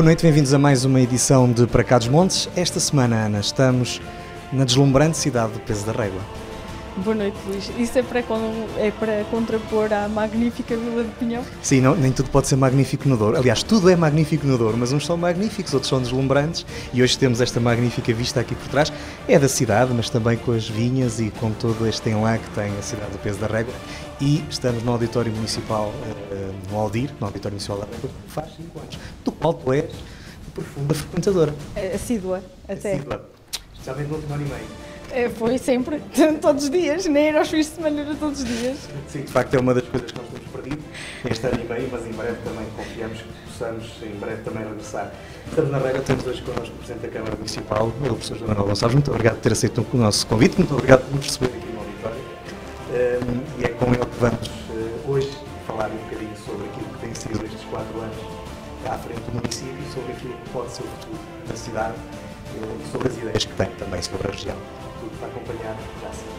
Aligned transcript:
Boa 0.00 0.06
noite, 0.06 0.22
bem-vindos 0.22 0.54
a 0.54 0.58
mais 0.58 0.86
uma 0.86 0.98
edição 0.98 1.52
de 1.52 1.66
Para 1.66 1.84
Cá 1.84 1.98
dos 1.98 2.08
Montes. 2.08 2.48
Esta 2.56 2.80
semana, 2.80 3.26
Ana, 3.26 3.40
estamos 3.40 4.00
na 4.50 4.64
deslumbrante 4.64 5.18
cidade 5.18 5.52
do 5.52 5.60
Peso 5.60 5.84
da 5.84 5.92
Régua. 5.92 6.22
Boa 6.96 7.14
noite, 7.14 7.36
Luís. 7.46 7.70
Isso 7.78 7.98
é 7.98 8.02
para, 8.02 8.20
é 8.78 8.90
para 8.98 9.24
contrapor 9.30 9.92
à 9.92 10.08
magnífica 10.08 10.74
Vila 10.74 11.04
de 11.04 11.10
Pinhão? 11.10 11.42
Sim, 11.62 11.82
não, 11.82 11.94
nem 11.94 12.10
tudo 12.12 12.30
pode 12.30 12.48
ser 12.48 12.56
magnífico 12.56 13.06
no 13.06 13.14
Douro. 13.14 13.36
Aliás, 13.36 13.62
tudo 13.62 13.90
é 13.90 13.94
magnífico 13.94 14.46
no 14.46 14.56
Douro, 14.56 14.74
mas 14.78 14.90
uns 14.90 15.04
são 15.04 15.18
magníficos, 15.18 15.74
outros 15.74 15.90
são 15.90 16.00
deslumbrantes. 16.00 16.64
E 16.94 17.02
hoje 17.02 17.18
temos 17.18 17.42
esta 17.42 17.60
magnífica 17.60 18.10
vista 18.14 18.40
aqui 18.40 18.54
por 18.54 18.68
trás. 18.68 18.90
É 19.28 19.38
da 19.38 19.50
cidade, 19.50 19.92
mas 19.94 20.08
também 20.08 20.38
com 20.38 20.52
as 20.52 20.66
vinhas 20.66 21.20
e 21.20 21.28
com 21.28 21.50
todo 21.50 21.86
este 21.86 22.08
enlá 22.08 22.38
que 22.38 22.48
tem 22.54 22.72
a 22.78 22.82
cidade 22.82 23.12
do 23.12 23.18
Peso 23.18 23.38
da 23.38 23.48
Régua. 23.48 23.74
E 24.20 24.44
estamos 24.50 24.82
no 24.82 24.92
Auditório 24.92 25.32
Municipal, 25.32 25.88
uh, 25.88 26.70
no 26.70 26.78
Aldir, 26.78 27.10
no 27.18 27.26
Auditório 27.26 27.54
Municipal 27.54 27.78
da 27.78 27.86
que 27.86 28.08
faz 28.28 28.54
5 28.54 28.78
anos. 28.78 28.98
Do 29.24 29.32
qual 29.32 29.54
tu 29.54 29.72
és 29.72 29.90
profunda 30.52 30.94
frequentadora. 30.94 31.54
É, 31.74 31.94
assídua, 31.94 32.42
até. 32.68 32.94
Assídua. 32.94 33.24
Especialmente 33.72 34.08
no 34.08 34.16
último 34.16 34.34
ano 34.34 34.46
e 34.46 34.48
meio. 34.48 34.66
É, 35.12 35.28
foi 35.28 35.58
sempre, 35.58 36.00
todos 36.40 36.64
os 36.64 36.70
dias, 36.70 37.06
nem 37.06 37.28
era 37.28 37.38
aos 37.38 37.48
fins 37.48 37.66
de 37.66 37.76
semana, 37.76 38.02
era 38.02 38.14
todos 38.14 38.40
os 38.40 38.46
dias. 38.46 38.76
Sim, 39.08 39.22
de 39.22 39.32
facto 39.32 39.54
é 39.54 39.58
uma 39.58 39.74
das 39.74 39.84
coisas 39.84 40.12
que 40.12 40.18
nós 40.18 40.28
temos 40.28 40.48
perdido 40.48 40.82
este 41.28 41.46
ano 41.46 41.60
e 41.64 41.68
meio, 41.68 41.88
mas 41.90 42.06
em 42.06 42.12
breve 42.12 42.38
também 42.44 42.66
confiamos 42.76 43.18
que 43.18 43.28
possamos 43.46 43.90
em 44.02 44.18
breve 44.18 44.42
também 44.42 44.64
regressar. 44.64 45.12
Estamos 45.48 45.70
na 45.70 45.78
regra, 45.78 46.02
temos 46.02 46.26
hoje 46.26 46.42
connosco 46.42 46.74
o 46.74 46.78
Presidente 46.78 47.02
da 47.02 47.08
Câmara 47.08 47.34
Municipal, 47.36 47.88
o 47.88 47.92
professor 47.92 48.36
João 48.36 48.48
Manuel 48.48 48.68
Gonçalves. 48.68 48.94
Muito 48.94 49.10
obrigado 49.10 49.34
por 49.36 49.42
ter 49.42 49.52
aceito 49.52 49.86
o 49.92 49.96
nosso 49.96 50.26
convite, 50.26 50.58
muito 50.58 50.74
obrigado 50.74 51.00
por 51.06 51.16
nos 51.16 51.24
receber 51.24 51.46
aqui 51.46 51.72
no 51.72 51.79
e 52.92 53.64
é 53.64 53.68
com 53.68 53.86
ele 53.86 54.04
que 54.04 54.18
vamos 54.18 54.48
uh, 54.48 55.10
hoje 55.10 55.30
falar 55.66 55.90
um 55.90 55.96
bocadinho 55.96 56.36
sobre 56.36 56.66
aquilo 56.66 56.86
que 56.86 56.98
tem 56.98 57.14
sido 57.14 57.44
estes 57.44 57.62
quatro 57.70 58.00
anos 58.00 58.16
à 58.84 58.98
frente 58.98 59.20
do 59.20 59.34
município, 59.34 59.92
sobre 59.94 60.12
aquilo 60.12 60.34
que 60.34 60.50
pode 60.50 60.72
ser 60.72 60.82
o 60.82 60.86
futuro 60.86 61.18
da 61.46 61.56
cidade 61.56 61.94
e 62.56 62.90
sobre 62.90 63.08
as 63.08 63.16
ideias 63.16 63.44
que 63.44 63.54
tem 63.54 63.68
também 63.76 64.02
sobre 64.02 64.26
a 64.26 64.30
região 64.32 64.56
para 65.18 65.28
acompanhar 65.28 65.76
já. 66.02 66.29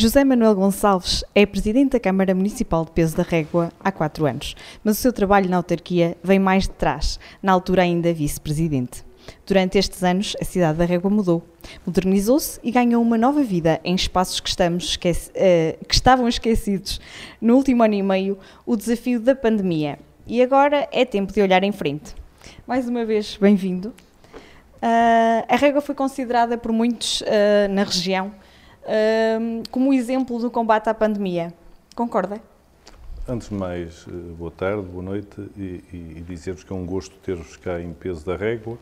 José 0.00 0.22
Manuel 0.22 0.54
Gonçalves 0.54 1.24
é 1.34 1.44
presidente 1.44 1.90
da 1.90 1.98
Câmara 1.98 2.32
Municipal 2.32 2.84
de 2.84 2.92
Peso 2.92 3.16
da 3.16 3.24
Régua 3.24 3.72
há 3.80 3.90
quatro 3.90 4.26
anos, 4.26 4.54
mas 4.84 4.96
o 4.96 5.00
seu 5.00 5.12
trabalho 5.12 5.50
na 5.50 5.56
autarquia 5.56 6.16
vem 6.22 6.38
mais 6.38 6.68
de 6.68 6.70
trás, 6.70 7.18
na 7.42 7.50
altura 7.50 7.82
ainda 7.82 8.14
vice-presidente. 8.14 9.04
Durante 9.44 9.76
estes 9.76 10.04
anos, 10.04 10.36
a 10.40 10.44
cidade 10.44 10.78
da 10.78 10.84
Régua 10.84 11.10
mudou, 11.10 11.42
modernizou-se 11.84 12.60
e 12.62 12.70
ganhou 12.70 13.02
uma 13.02 13.18
nova 13.18 13.42
vida 13.42 13.80
em 13.82 13.96
espaços 13.96 14.38
que, 14.38 14.48
esqueci, 14.48 15.30
uh, 15.30 15.84
que 15.84 15.94
estavam 15.94 16.28
esquecidos. 16.28 17.00
No 17.40 17.56
último 17.56 17.82
ano 17.82 17.94
e 17.94 18.02
meio, 18.04 18.38
o 18.64 18.76
desafio 18.76 19.18
da 19.18 19.34
pandemia. 19.34 19.98
E 20.28 20.40
agora 20.40 20.88
é 20.92 21.04
tempo 21.04 21.32
de 21.32 21.42
olhar 21.42 21.64
em 21.64 21.72
frente. 21.72 22.14
Mais 22.68 22.88
uma 22.88 23.04
vez, 23.04 23.36
bem-vindo. 23.36 23.88
Uh, 24.76 25.42
a 25.48 25.56
Régua 25.56 25.80
foi 25.80 25.96
considerada 25.96 26.56
por 26.56 26.70
muitos 26.70 27.20
uh, 27.22 27.24
na 27.68 27.82
região 27.82 28.32
como 29.70 29.92
exemplo 29.92 30.38
do 30.38 30.50
combate 30.50 30.88
à 30.88 30.94
pandemia. 30.94 31.52
Concorda? 31.94 32.40
Antes 33.26 33.50
de 33.50 33.54
mais, 33.54 34.06
eh, 34.08 34.12
boa 34.38 34.50
tarde, 34.50 34.82
boa 34.82 35.02
noite 35.02 35.50
e, 35.54 35.84
e 35.92 36.24
dizer-vos 36.26 36.64
que 36.64 36.72
é 36.72 36.76
um 36.76 36.86
gosto 36.86 37.14
ter-vos 37.16 37.56
cá 37.58 37.78
em 37.78 37.92
peso 37.92 38.24
da 38.24 38.36
régua. 38.36 38.78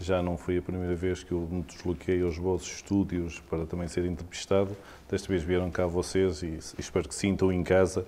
Já 0.00 0.20
não 0.20 0.36
foi 0.36 0.58
a 0.58 0.62
primeira 0.62 0.96
vez 0.96 1.22
que 1.22 1.30
eu 1.30 1.46
me 1.48 1.62
desloquei 1.62 2.20
aos 2.22 2.36
vossos 2.36 2.74
estúdios 2.74 3.38
para 3.48 3.64
também 3.66 3.86
ser 3.86 4.04
entrevistado. 4.04 4.76
Desta 5.08 5.28
vez 5.28 5.44
vieram 5.44 5.70
cá 5.70 5.86
vocês 5.86 6.42
e, 6.42 6.46
e 6.46 6.80
espero 6.80 7.08
que 7.08 7.14
sintam 7.14 7.52
em 7.52 7.62
casa, 7.62 8.04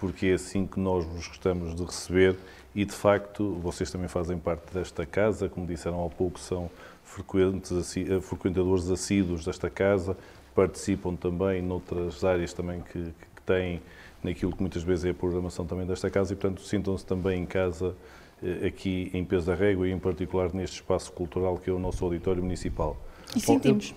porque 0.00 0.28
é 0.28 0.32
assim 0.32 0.66
que 0.66 0.80
nós 0.80 1.04
vos 1.04 1.28
gostamos 1.28 1.74
de 1.74 1.84
receber 1.84 2.36
e, 2.74 2.86
de 2.86 2.94
facto, 2.94 3.58
vocês 3.62 3.90
também 3.90 4.08
fazem 4.08 4.38
parte 4.38 4.72
desta 4.72 5.04
casa. 5.04 5.50
Como 5.50 5.66
disseram 5.66 6.02
há 6.04 6.08
pouco, 6.08 6.40
são 6.40 6.70
eh, 7.06 8.20
frequentadores 8.20 8.90
assíduos 8.90 9.44
desta 9.44 9.70
casa, 9.70 10.16
participam 10.56 11.14
também 11.14 11.60
noutras 11.60 12.24
áreas 12.24 12.54
também 12.54 12.80
que, 12.80 12.98
que 12.98 13.42
têm 13.44 13.82
naquilo 14.24 14.50
que 14.52 14.60
muitas 14.60 14.82
vezes 14.82 15.04
é 15.04 15.10
a 15.10 15.14
programação 15.14 15.66
também 15.66 15.86
desta 15.86 16.10
casa 16.10 16.32
e, 16.32 16.36
portanto, 16.36 16.62
sintam-se 16.62 17.04
também 17.04 17.42
em 17.42 17.46
casa 17.46 17.94
eh, 18.42 18.66
aqui 18.66 19.10
em 19.12 19.22
Peso 19.22 19.46
da 19.46 19.54
Régua 19.54 19.86
e, 19.86 19.92
em 19.92 19.98
particular, 19.98 20.52
neste 20.54 20.76
espaço 20.76 21.12
cultural 21.12 21.58
que 21.58 21.68
é 21.68 21.72
o 21.72 21.78
nosso 21.78 22.02
auditório 22.02 22.42
municipal. 22.42 22.96
E 23.36 23.40
sentimos. 23.40 23.94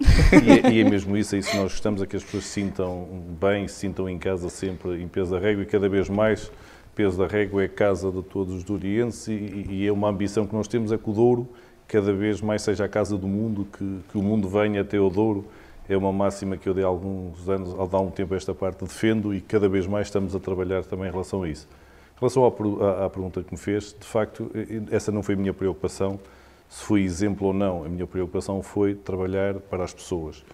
e, 0.00 0.68
é, 0.68 0.72
e, 0.72 0.80
é, 0.80 0.84
mesmo 0.84 1.16
isso, 1.16 1.34
é 1.34 1.38
isso 1.40 1.50
que 1.50 1.56
nós 1.56 1.72
gostamos, 1.72 2.00
é 2.00 2.06
que 2.06 2.16
as 2.16 2.22
pessoas 2.22 2.44
se 2.44 2.50
sintam 2.50 3.06
bem, 3.38 3.66
se 3.66 3.74
sintam 3.74 4.08
em 4.08 4.18
casa 4.18 4.48
sempre 4.48 5.02
em 5.02 5.08
Peso 5.08 5.32
da 5.32 5.38
Régua 5.40 5.64
e 5.64 5.66
cada 5.66 5.88
vez 5.88 6.08
mais 6.08 6.50
Peso 6.94 7.18
da 7.18 7.26
Régua 7.26 7.64
é 7.64 7.68
casa 7.68 8.10
de 8.10 8.22
todos 8.22 8.54
os 8.54 8.64
dourienses 8.64 9.28
e, 9.28 9.66
e, 9.68 9.86
é 9.86 9.92
uma 9.92 10.08
ambição 10.08 10.46
que 10.46 10.54
nós 10.54 10.68
temos, 10.68 10.92
é 10.92 10.96
que 10.96 11.10
o 11.10 11.12
Douro 11.12 11.48
cada 11.86 12.12
vez 12.12 12.40
mais 12.40 12.62
seja 12.62 12.84
a 12.84 12.88
casa 12.88 13.18
do 13.18 13.26
mundo, 13.26 13.66
que, 13.76 13.98
que 14.10 14.16
o 14.16 14.22
mundo 14.22 14.48
venha 14.48 14.80
até 14.80 14.98
o 14.98 15.10
Douro 15.10 15.44
é 15.90 15.96
uma 15.96 16.12
máxima 16.12 16.56
que 16.56 16.68
eu 16.68 16.72
de 16.72 16.84
alguns 16.84 17.48
anos, 17.48 17.74
ao 17.76 17.88
dar 17.88 17.98
um 17.98 18.12
tempo 18.12 18.32
a 18.32 18.36
esta 18.36 18.54
parte, 18.54 18.84
defendo 18.84 19.34
e 19.34 19.40
cada 19.40 19.68
vez 19.68 19.88
mais 19.88 20.06
estamos 20.06 20.36
a 20.36 20.38
trabalhar 20.38 20.84
também 20.84 21.08
em 21.08 21.10
relação 21.10 21.42
a 21.42 21.48
isso. 21.48 21.68
Em 22.16 22.20
relação 22.20 22.44
à, 22.44 23.06
à, 23.06 23.10
pergunta 23.10 23.42
que 23.42 23.52
me 23.52 23.58
fez, 23.58 23.96
de 23.98 24.06
facto, 24.06 24.48
essa 24.88 25.10
não 25.10 25.20
foi 25.20 25.34
a 25.34 25.38
minha 25.38 25.52
preocupação, 25.52 26.20
se 26.68 26.84
foi 26.84 27.02
exemplo 27.02 27.48
ou 27.48 27.52
não. 27.52 27.84
A 27.84 27.88
minha 27.88 28.06
preocupação 28.06 28.62
foi 28.62 28.94
trabalhar 28.94 29.54
para 29.54 29.82
as 29.82 29.92
pessoas. 29.92 30.44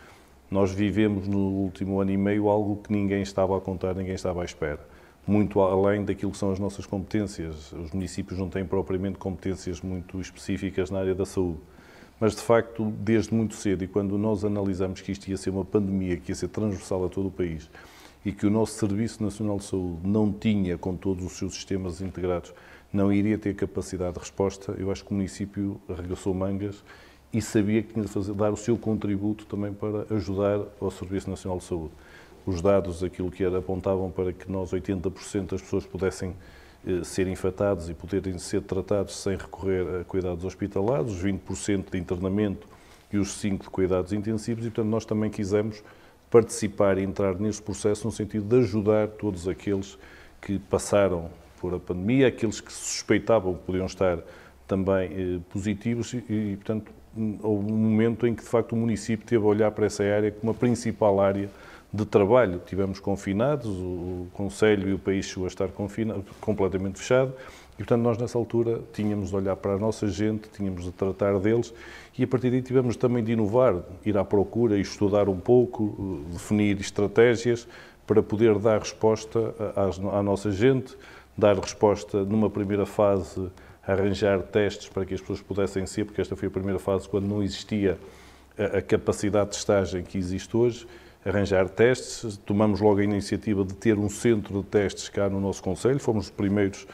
Nós 0.51 0.73
vivemos 0.73 1.29
no 1.29 1.39
último 1.39 2.01
ano 2.01 2.13
e 2.13 2.17
meio 2.17 2.49
algo 2.49 2.77
que 2.77 2.91
ninguém 2.91 3.21
estava 3.21 3.59
a 3.59 3.61
contar, 3.61 3.95
ninguém 3.95 4.15
estava 4.15 4.41
à 4.41 4.45
espera. 4.45 4.81
Muito 5.27 5.61
além 5.61 6.03
daquilo 6.03 6.33
que 6.33 6.39
são 6.39 6.51
as 6.51 6.59
nossas 6.59 6.87
competências. 6.87 7.73
Os 7.73 7.91
municípios 7.91 8.39
não 8.39 8.49
têm 8.49 8.65
propriamente 8.65 9.19
competências 9.19 9.83
muito 9.83 10.19
específicas 10.19 10.91
na 10.91 11.01
área 11.01 11.15
da 11.15 11.27
saúde 11.27 11.59
mas 12.21 12.35
de 12.35 12.43
facto, 12.43 12.93
desde 12.99 13.35
muito 13.35 13.55
cedo, 13.55 13.85
e 13.85 13.89
quando 13.89 14.17
nós 14.17 14.45
analisamos 14.45 15.01
que 15.01 15.13
isto 15.13 15.29
ia 15.29 15.37
ser 15.37 15.51
uma 15.51 15.65
pandemia, 15.65 16.17
que 16.17 16.31
ia 16.31 16.35
ser 16.35 16.49
transversal 16.49 17.05
a 17.05 17.09
todo 17.09 17.29
o 17.29 17.31
país, 17.31 17.71
e 18.25 18.33
que 18.33 18.47
o 18.47 18.51
nosso 18.51 18.79
Serviço 18.79 19.23
Nacional 19.23 19.59
de 19.59 19.65
Saúde 19.65 20.01
não 20.03 20.33
tinha, 20.33 20.77
com 20.77 20.97
todos 20.97 21.25
os 21.25 21.33
seus 21.33 21.55
sistemas 21.55 22.01
integrados, 22.01 22.53
não 22.93 23.13
iria 23.13 23.39
ter 23.39 23.55
capacidade 23.55 24.15
de 24.15 24.21
resposta, 24.21 24.75
eu 24.79 24.91
acho 24.91 25.05
que 25.05 25.11
o 25.13 25.15
município 25.15 25.81
arregaçou 25.89 26.35
mangas 26.35 26.83
e 27.33 27.43
sabia 27.43 27.83
que 27.83 27.93
tinha 27.93 28.05
de 28.05 28.11
fazer, 28.11 28.33
dar 28.33 28.53
o 28.53 28.57
seu 28.57 28.79
contributo 28.79 29.45
também 29.47 29.73
para 29.73 30.07
ajudar 30.15 30.61
ao 30.81 30.91
Serviço 30.91 31.29
Nacional 31.29 31.59
de 31.59 31.65
Saúde. 31.65 31.93
Os 32.47 32.63
dados, 32.63 33.05
aquilo 33.05 33.31
que 33.31 33.45
era, 33.45 33.59
apontavam 33.59 34.11
para 34.11 34.33
que 34.33 34.51
nós, 34.51 34.71
80% 34.71 35.51
das 35.51 35.61
pessoas 35.61 35.85
pudessem 35.85 36.35
serem 37.05 37.33
infectados 37.33 37.89
e 37.91 37.95
poderem 37.95 38.39
ser 38.39 38.63
tratados 38.63 39.17
sem 39.17 39.37
recorrer 39.37 40.01
a 40.01 40.05
cuidados 40.05 40.45
hospitalares, 40.45 41.13
os 41.13 41.23
20% 41.23 41.91
de 41.91 41.99
internamento 41.99 42.67
e 43.13 43.19
os 43.19 43.29
5% 43.43 43.63
de 43.63 43.71
cuidados 43.71 44.13
intensivos, 44.13 44.65
e 44.65 44.71
portanto 44.71 44.91
nós 44.91 45.05
também 45.05 45.31
quisemos 45.31 45.83
participar 46.31 46.99
e 46.99 47.03
entrar 47.03 47.35
nesse 47.39 47.63
processo 47.63 48.07
no 48.07 48.13
sentido 48.13 48.45
de 48.45 48.63
ajudar 48.63 49.09
todos 49.09 49.49
aqueles 49.49 49.99
que 50.41 50.59
passaram 50.59 51.31
por 51.61 51.75
a 51.75 51.79
pandemia, 51.79 52.29
aqueles 52.29 52.61
que 52.61 52.73
suspeitavam 52.73 53.55
que 53.55 53.63
podiam 53.63 53.87
estar 53.87 54.19
também 54.67 55.11
eh, 55.13 55.41
positivos 55.51 56.13
e, 56.13 56.25
e, 56.29 56.57
portanto, 56.57 56.93
houve 57.43 57.73
um 57.73 57.77
momento 57.77 58.27
em 58.27 58.35
que, 58.35 58.43
de 58.43 58.49
facto, 58.49 58.73
o 58.73 58.77
município 58.77 59.27
teve 59.27 59.43
a 59.43 59.47
olhar 59.47 59.71
para 59.71 59.87
essa 59.87 60.05
área 60.05 60.31
como 60.31 60.51
a 60.51 60.55
principal 60.55 61.21
área 61.21 61.49
de 61.97 62.07
trabalho. 62.07 62.61
Tivemos 62.65 63.01
confinados, 63.01 63.67
o 63.69 64.27
Conselho 64.33 64.89
e 64.89 64.93
o 64.93 64.99
país 64.99 65.27
chegou 65.27 65.45
a 65.45 65.49
estar 65.49 65.69
confinado, 65.69 66.25
completamente 66.41 66.99
fechado, 66.99 67.33
e 67.75 67.79
portanto 67.79 68.03
nós 68.03 68.19
nessa 68.19 68.39
altura 68.39 68.81
tínhamos 68.93 69.31
de 69.31 69.37
olhar 69.37 69.57
para 69.57 69.75
a 69.75 69.79
nossa 69.79 70.07
gente, 70.09 70.49
tínhamos 70.51 70.85
de 70.85 70.93
tratar 70.93 71.39
deles, 71.39 71.73
e 72.19 72.25
a 72.25 72.27
partir 72.27 72.51
daí 72.51 72.63
tivemos 72.63 72.97
também 72.97 73.23
de 73.23 73.33
inovar, 73.33 73.83
ir 74.05 74.17
à 74.17 74.25
procura 74.25 74.79
e 74.79 74.81
estudar 74.81 75.29
um 75.29 75.39
pouco, 75.39 76.25
definir 76.31 76.81
estratégias 76.81 77.69
para 78.07 78.23
poder 78.23 78.59
dar 78.59 78.79
resposta 78.79 79.55
à 80.13 80.23
nossa 80.23 80.51
gente, 80.51 80.97
dar 81.37 81.59
resposta 81.59 82.25
numa 82.25 82.49
primeira 82.49 82.87
fase, 82.87 83.51
arranjar 83.87 84.43
testes 84.43 84.89
para 84.89 85.05
que 85.05 85.15
as 85.15 85.21
pessoas 85.21 85.41
pudessem 85.41 85.87
ser, 85.87 86.05
porque 86.05 86.21
esta 86.21 86.35
foi 86.35 86.49
a 86.49 86.51
primeira 86.51 86.79
fase 86.79 87.09
quando 87.09 87.27
não 87.27 87.43
existia 87.43 87.99
a 88.57 88.81
capacidade 88.81 89.51
de 89.51 89.57
testagem 89.57 90.03
que 90.03 90.17
existe 90.17 90.57
hoje, 90.57 90.87
arranjar 91.27 91.69
testes. 91.69 92.37
Tomamos 92.39 92.81
logo 92.81 93.01
a 93.01 93.05
iniciativa 93.05 93.65
de 93.65 93.75
ter 93.75 93.99
um 93.99 94.09
centro 94.09 94.63
de 94.63 94.67
testes 94.67 95.09
cá 95.09 95.29
no 95.29 95.41
nosso 95.41 95.63
Conselho. 95.63 95.99
Fomos 95.99 96.27
os 96.27 96.31
primeiros 96.31 96.87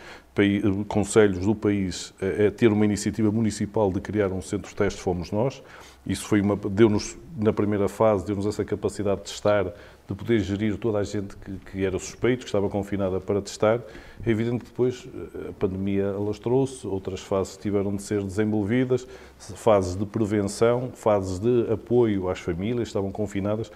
conselhos 0.88 1.44
do 1.44 1.55
país 1.55 2.14
a, 2.20 2.50
ter 2.50 2.73
uma 2.73 2.84
iniciativa 2.87 3.31
municipal 3.31 3.93
de 3.93 4.00
criar 4.00 4.32
um 4.32 4.40
centro 4.40 4.70
de 4.70 4.75
testes, 4.75 5.02
fomos 5.02 5.31
nós. 5.31 5.62
Isso 6.06 6.26
foi 6.26 6.40
uma, 6.40 6.56
deu-nos, 6.56 7.17
na 7.37 7.52
primeira 7.52 7.88
fase, 7.88 8.25
deu-nos 8.25 8.46
essa 8.46 8.64
capacidade 8.64 9.19
de 9.19 9.26
testar, 9.29 9.67
de 10.08 10.14
poder 10.14 10.40
gerir 10.40 10.76
toda 10.78 10.99
a 10.99 11.05
gente 11.05 11.37
que, 11.37 11.52
que, 11.70 11.85
era 11.85 11.96
suspeito, 11.99 12.40
que 12.40 12.46
estava 12.46 12.69
confinada 12.69 13.20
para 13.20 13.40
testar. 13.40 13.81
É 14.26 14.31
evidente 14.31 14.64
que 14.64 14.70
depois 14.70 15.06
eh, 15.06 15.50
a 15.50 15.52
pandemia 15.52 16.11
alastrou-se, 16.11 16.85
outras 16.87 17.20
fases 17.20 17.56
tiveram 17.56 17.94
de 17.94 18.02
ser 18.02 18.25
desenvolvidas, 18.25 19.06
fases 19.38 19.94
de 19.94 20.05
prevenção, 20.05 20.90
fases 20.93 21.38
de 21.38 21.70
apoio 21.70 22.28
às 22.28 22.40
famílias 22.40 22.81
que 22.81 22.88
estavam 22.88 23.12
confinadas, 23.12 23.70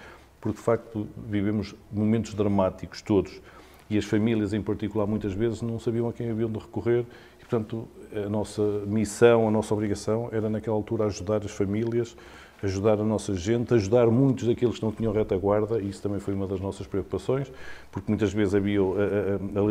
porque 0.47 0.57
de 0.57 0.63
facto 0.63 1.07
vivemos 1.29 1.75
momentos 1.91 2.33
dramáticos 2.33 3.01
todos. 3.01 3.41
E 3.89 3.97
as 3.97 4.05
famílias 4.05 4.53
em 4.53 4.61
particular 4.61 5.05
muitas 5.05 5.33
vezes 5.33 5.61
não 5.61 5.79
sabiam 5.79 6.07
a 6.07 6.13
quem 6.13 6.29
haviam 6.29 6.49
de 6.49 6.59
recorrer. 6.59 7.05
E 7.39 7.45
portanto 7.45 7.87
a 8.13 8.29
nossa 8.29 8.61
missão, 8.85 9.47
a 9.47 9.51
nossa 9.51 9.73
obrigação 9.73 10.29
era 10.31 10.49
naquela 10.49 10.75
altura 10.75 11.05
ajudar 11.05 11.43
as 11.43 11.51
famílias, 11.51 12.15
ajudar 12.63 12.99
a 12.99 13.03
nossa 13.03 13.33
gente, 13.35 13.73
ajudar 13.73 14.07
muitos 14.07 14.47
daqueles 14.47 14.79
que 14.79 14.83
não 14.83 14.91
tinham 14.91 15.13
retaguarda. 15.13 15.79
E 15.79 15.89
isso 15.89 16.01
também 16.01 16.19
foi 16.19 16.33
uma 16.33 16.47
das 16.47 16.59
nossas 16.59 16.87
preocupações 16.87 17.51
porque 17.91 18.09
muitas 18.09 18.33
vezes 18.33 18.55
havia 18.55 18.79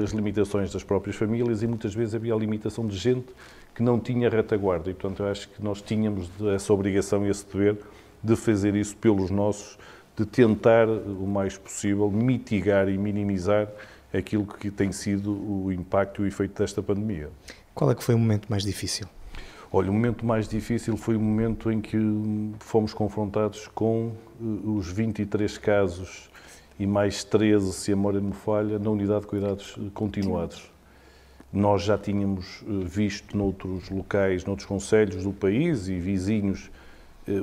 as 0.05 0.11
limitações 0.11 0.73
das 0.73 0.85
próprias 0.85 1.17
famílias 1.17 1.63
e 1.63 1.67
muitas 1.67 1.95
vezes 1.95 2.15
havia 2.15 2.35
a 2.35 2.37
limitação 2.37 2.87
de 2.87 2.97
gente 2.97 3.27
que 3.75 3.83
não 3.83 3.99
tinha 3.99 4.29
retaguarda. 4.29 4.91
E 4.91 4.95
portanto 4.95 5.23
eu 5.23 5.29
acho 5.29 5.49
que 5.49 5.63
nós 5.63 5.81
tínhamos 5.83 6.31
essa 6.55 6.73
obrigação 6.73 7.27
e 7.27 7.31
esse 7.31 7.47
dever 7.47 7.79
de 8.23 8.35
fazer 8.35 8.75
isso 8.75 8.97
pelos 8.97 9.31
nossos 9.31 9.79
de 10.17 10.25
tentar 10.25 10.89
o 10.89 11.27
mais 11.27 11.59
possível 11.59 12.11
mitigar 12.11 12.89
e 12.89 12.97
minimizar 12.97 13.69
aquilo 14.13 14.47
que 14.47 14.71
tem 14.71 14.91
sido 14.91 15.33
o 15.33 15.71
impacto 15.73 16.23
e 16.23 16.25
o 16.25 16.27
efeito 16.27 16.61
desta 16.61 16.83
pandemia. 16.83 17.29
Qual 17.75 17.91
é 17.91 17.95
que 17.95 18.03
foi 18.03 18.15
o 18.15 18.19
momento 18.19 18.47
mais 18.49 18.63
difícil? 18.63 19.07
Olha, 19.71 19.91
o 19.91 19.93
momento 19.93 20.25
mais 20.25 20.49
difícil 20.49 20.97
foi 20.97 21.17
o 21.17 21.21
momento 21.21 21.71
em 21.71 21.81
que 21.81 21.99
fomos 22.61 22.95
confrontados 22.95 23.69
com 23.75 24.13
eh, 24.41 24.45
os 24.65 24.91
23 24.91 25.59
casos 25.59 26.31
e 26.79 26.87
mais 26.87 27.25
13, 27.25 27.73
se 27.73 27.93
a 27.93 27.97
memória 27.97 28.21
me 28.21 28.33
falha, 28.33 28.79
na 28.79 28.89
unidade 28.89 29.23
de 29.23 29.27
cuidados 29.27 29.77
continuados. 29.93 30.71
Nós 31.53 31.83
já 31.83 31.99
tínhamos 31.99 32.63
eh, 32.63 32.85
visto 32.85 33.37
noutros 33.37 33.91
locais, 33.91 34.45
noutros 34.45 34.67
conselhos 34.67 35.25
do 35.25 35.33
país 35.33 35.89
e 35.89 35.99
vizinhos, 35.99 36.71
eh, 36.71 36.86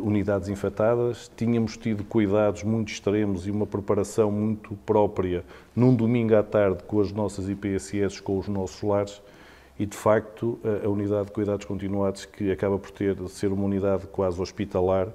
unidades 0.01 0.49
infectadas, 0.49 1.29
tínhamos 1.35 1.75
tido 1.77 2.03
cuidados 2.03 2.63
muito 2.63 2.91
extremos 2.91 3.45
e 3.47 3.51
uma 3.51 3.65
preparação 3.65 4.31
muito 4.31 4.75
própria 4.85 5.43
num 5.75 5.95
domingo 5.95 6.35
à 6.35 6.43
tarde 6.43 6.83
com 6.83 7.01
as 7.01 7.11
nossas 7.11 7.49
IPSS, 7.49 8.21
com 8.21 8.37
os 8.37 8.47
nossos 8.47 8.81
lares, 8.81 9.21
e 9.77 9.85
de 9.85 9.97
facto 9.97 10.59
a 10.83 10.87
unidade 10.87 11.25
de 11.25 11.31
cuidados 11.31 11.65
continuados, 11.65 12.25
que 12.25 12.51
acaba 12.51 12.77
por 12.77 12.91
ter 12.91 13.17
ser 13.27 13.51
uma 13.51 13.65
unidade 13.65 14.07
quase 14.07 14.41
hospitalar, 14.41 15.09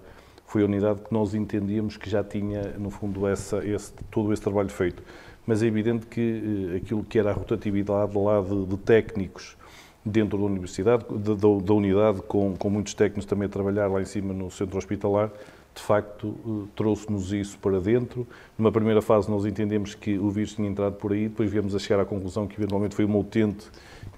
foi 0.48 0.62
a 0.62 0.64
unidade 0.64 1.02
que 1.02 1.12
nós 1.12 1.34
entendíamos 1.34 1.98
que 1.98 2.08
já 2.08 2.24
tinha, 2.24 2.74
no 2.78 2.88
fundo, 2.88 3.26
essa, 3.26 3.58
esse, 3.66 3.92
todo 4.10 4.32
esse 4.32 4.40
trabalho 4.40 4.70
feito. 4.70 5.02
Mas 5.46 5.62
é 5.62 5.66
evidente 5.66 6.06
que 6.06 6.70
eh, 6.72 6.76
aquilo 6.78 7.04
que 7.04 7.18
era 7.18 7.30
a 7.30 7.32
rotatividade 7.34 8.16
lá 8.16 8.40
de, 8.40 8.64
de 8.64 8.76
técnicos 8.78 9.58
dentro 10.04 10.38
da 10.38 10.44
universidade, 10.44 11.04
da, 11.10 11.34
da 11.34 11.74
unidade, 11.74 12.22
com, 12.22 12.56
com, 12.56 12.70
muitos 12.70 12.94
técnicos 12.94 13.24
também 13.24 13.46
a 13.46 13.48
trabalhar 13.48 13.88
lá 13.88 14.00
em 14.00 14.04
cima 14.04 14.32
no 14.32 14.50
centro 14.50 14.78
hospitalar, 14.78 15.30
de 15.74 15.82
facto 15.82 16.34
eh, 16.46 16.68
trouxe-nos 16.74 17.32
isso 17.32 17.58
para 17.58 17.80
dentro. 17.80 18.26
Numa 18.56 18.72
primeira 18.72 19.02
fase 19.02 19.30
nós 19.30 19.44
entendemos 19.44 19.94
que 19.94 20.18
o 20.18 20.30
vírus 20.30 20.54
tinha 20.54 20.68
entrado 20.68 20.94
por 20.94 21.12
aí, 21.12 21.28
depois 21.28 21.50
viemos 21.50 21.74
a 21.74 21.78
chegar 21.78 22.00
à 22.00 22.04
conclusão 22.04 22.46
que 22.46 22.56
eventualmente 22.56 22.94
foi 22.94 23.04
uma 23.04 23.18
utente 23.18 23.68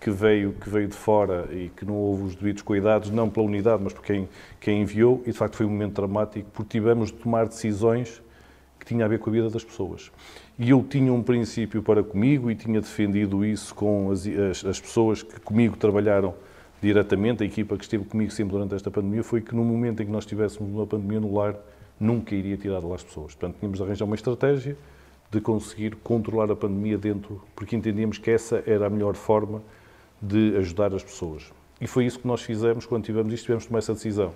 que 0.00 0.10
veio, 0.10 0.52
que 0.52 0.68
veio 0.70 0.88
de 0.88 0.96
fora 0.96 1.48
e 1.52 1.70
que 1.76 1.84
não 1.84 1.94
houve 1.94 2.24
os 2.24 2.34
devidos 2.34 2.62
cuidados, 2.62 3.10
não 3.10 3.28
pela 3.28 3.46
unidade, 3.46 3.82
mas 3.82 3.92
por 3.92 4.02
quem, 4.02 4.28
quem 4.58 4.82
enviou, 4.82 5.22
e 5.26 5.32
de 5.32 5.36
facto 5.36 5.56
foi 5.56 5.66
um 5.66 5.70
momento 5.70 5.94
dramático, 5.94 6.48
porque 6.52 6.78
tivemos 6.78 7.10
de 7.10 7.18
tomar 7.18 7.46
decisões 7.46 8.22
que 8.90 8.94
tinham 8.94 9.04
a 9.04 9.08
ver 9.08 9.20
com 9.20 9.30
a 9.30 9.32
vida 9.32 9.48
das 9.48 9.62
pessoas. 9.62 10.10
E 10.58 10.70
eu 10.70 10.82
tinha 10.82 11.12
um 11.12 11.22
princípio 11.22 11.82
para 11.82 12.02
comigo 12.02 12.50
e 12.50 12.56
tinha 12.56 12.80
defendido 12.80 13.44
isso 13.44 13.74
com 13.74 14.10
as, 14.10 14.26
as, 14.26 14.64
as, 14.64 14.80
pessoas 14.80 15.22
que 15.22 15.38
comigo 15.40 15.76
trabalharam 15.76 16.34
diretamente, 16.82 17.42
a 17.42 17.46
equipa 17.46 17.76
que 17.76 17.84
esteve 17.84 18.04
comigo 18.04 18.32
sempre 18.32 18.52
durante 18.52 18.74
esta 18.74 18.90
pandemia, 18.90 19.22
foi 19.22 19.40
que 19.40 19.54
no 19.54 19.64
momento 19.64 20.02
em 20.02 20.06
que 20.06 20.12
nós 20.12 20.24
estivéssemos 20.24 20.72
uma 20.72 20.86
pandemia 20.86 21.20
no 21.20 21.32
lar, 21.32 21.54
nunca 21.98 22.34
iria 22.34 22.56
tirar 22.56 22.80
de 22.80 22.86
lá 22.86 22.96
as 22.96 23.04
pessoas. 23.04 23.34
Portanto, 23.34 23.58
tínhamos 23.60 23.78
de 23.78 23.84
arranjar 23.84 24.04
uma 24.04 24.14
estratégia 24.14 24.76
de 25.30 25.40
conseguir 25.40 25.94
controlar 25.96 26.50
a 26.50 26.56
pandemia 26.56 26.98
dentro, 26.98 27.40
porque 27.54 27.76
entendíamos 27.76 28.18
que 28.18 28.30
essa 28.30 28.62
era 28.66 28.86
a 28.86 28.90
melhor 28.90 29.14
forma 29.14 29.62
de 30.20 30.56
ajudar 30.56 30.92
as 30.94 31.04
pessoas. 31.04 31.52
E 31.80 31.86
foi 31.86 32.06
isso 32.06 32.18
que 32.18 32.26
nós 32.26 32.42
fizemos 32.42 32.84
quando 32.86 33.04
tivemos 33.04 33.32
isto, 33.32 33.44
tivemos 33.44 33.62
de 33.62 33.68
tomar 33.68 33.78
essa 33.78 33.94
decisão 33.94 34.32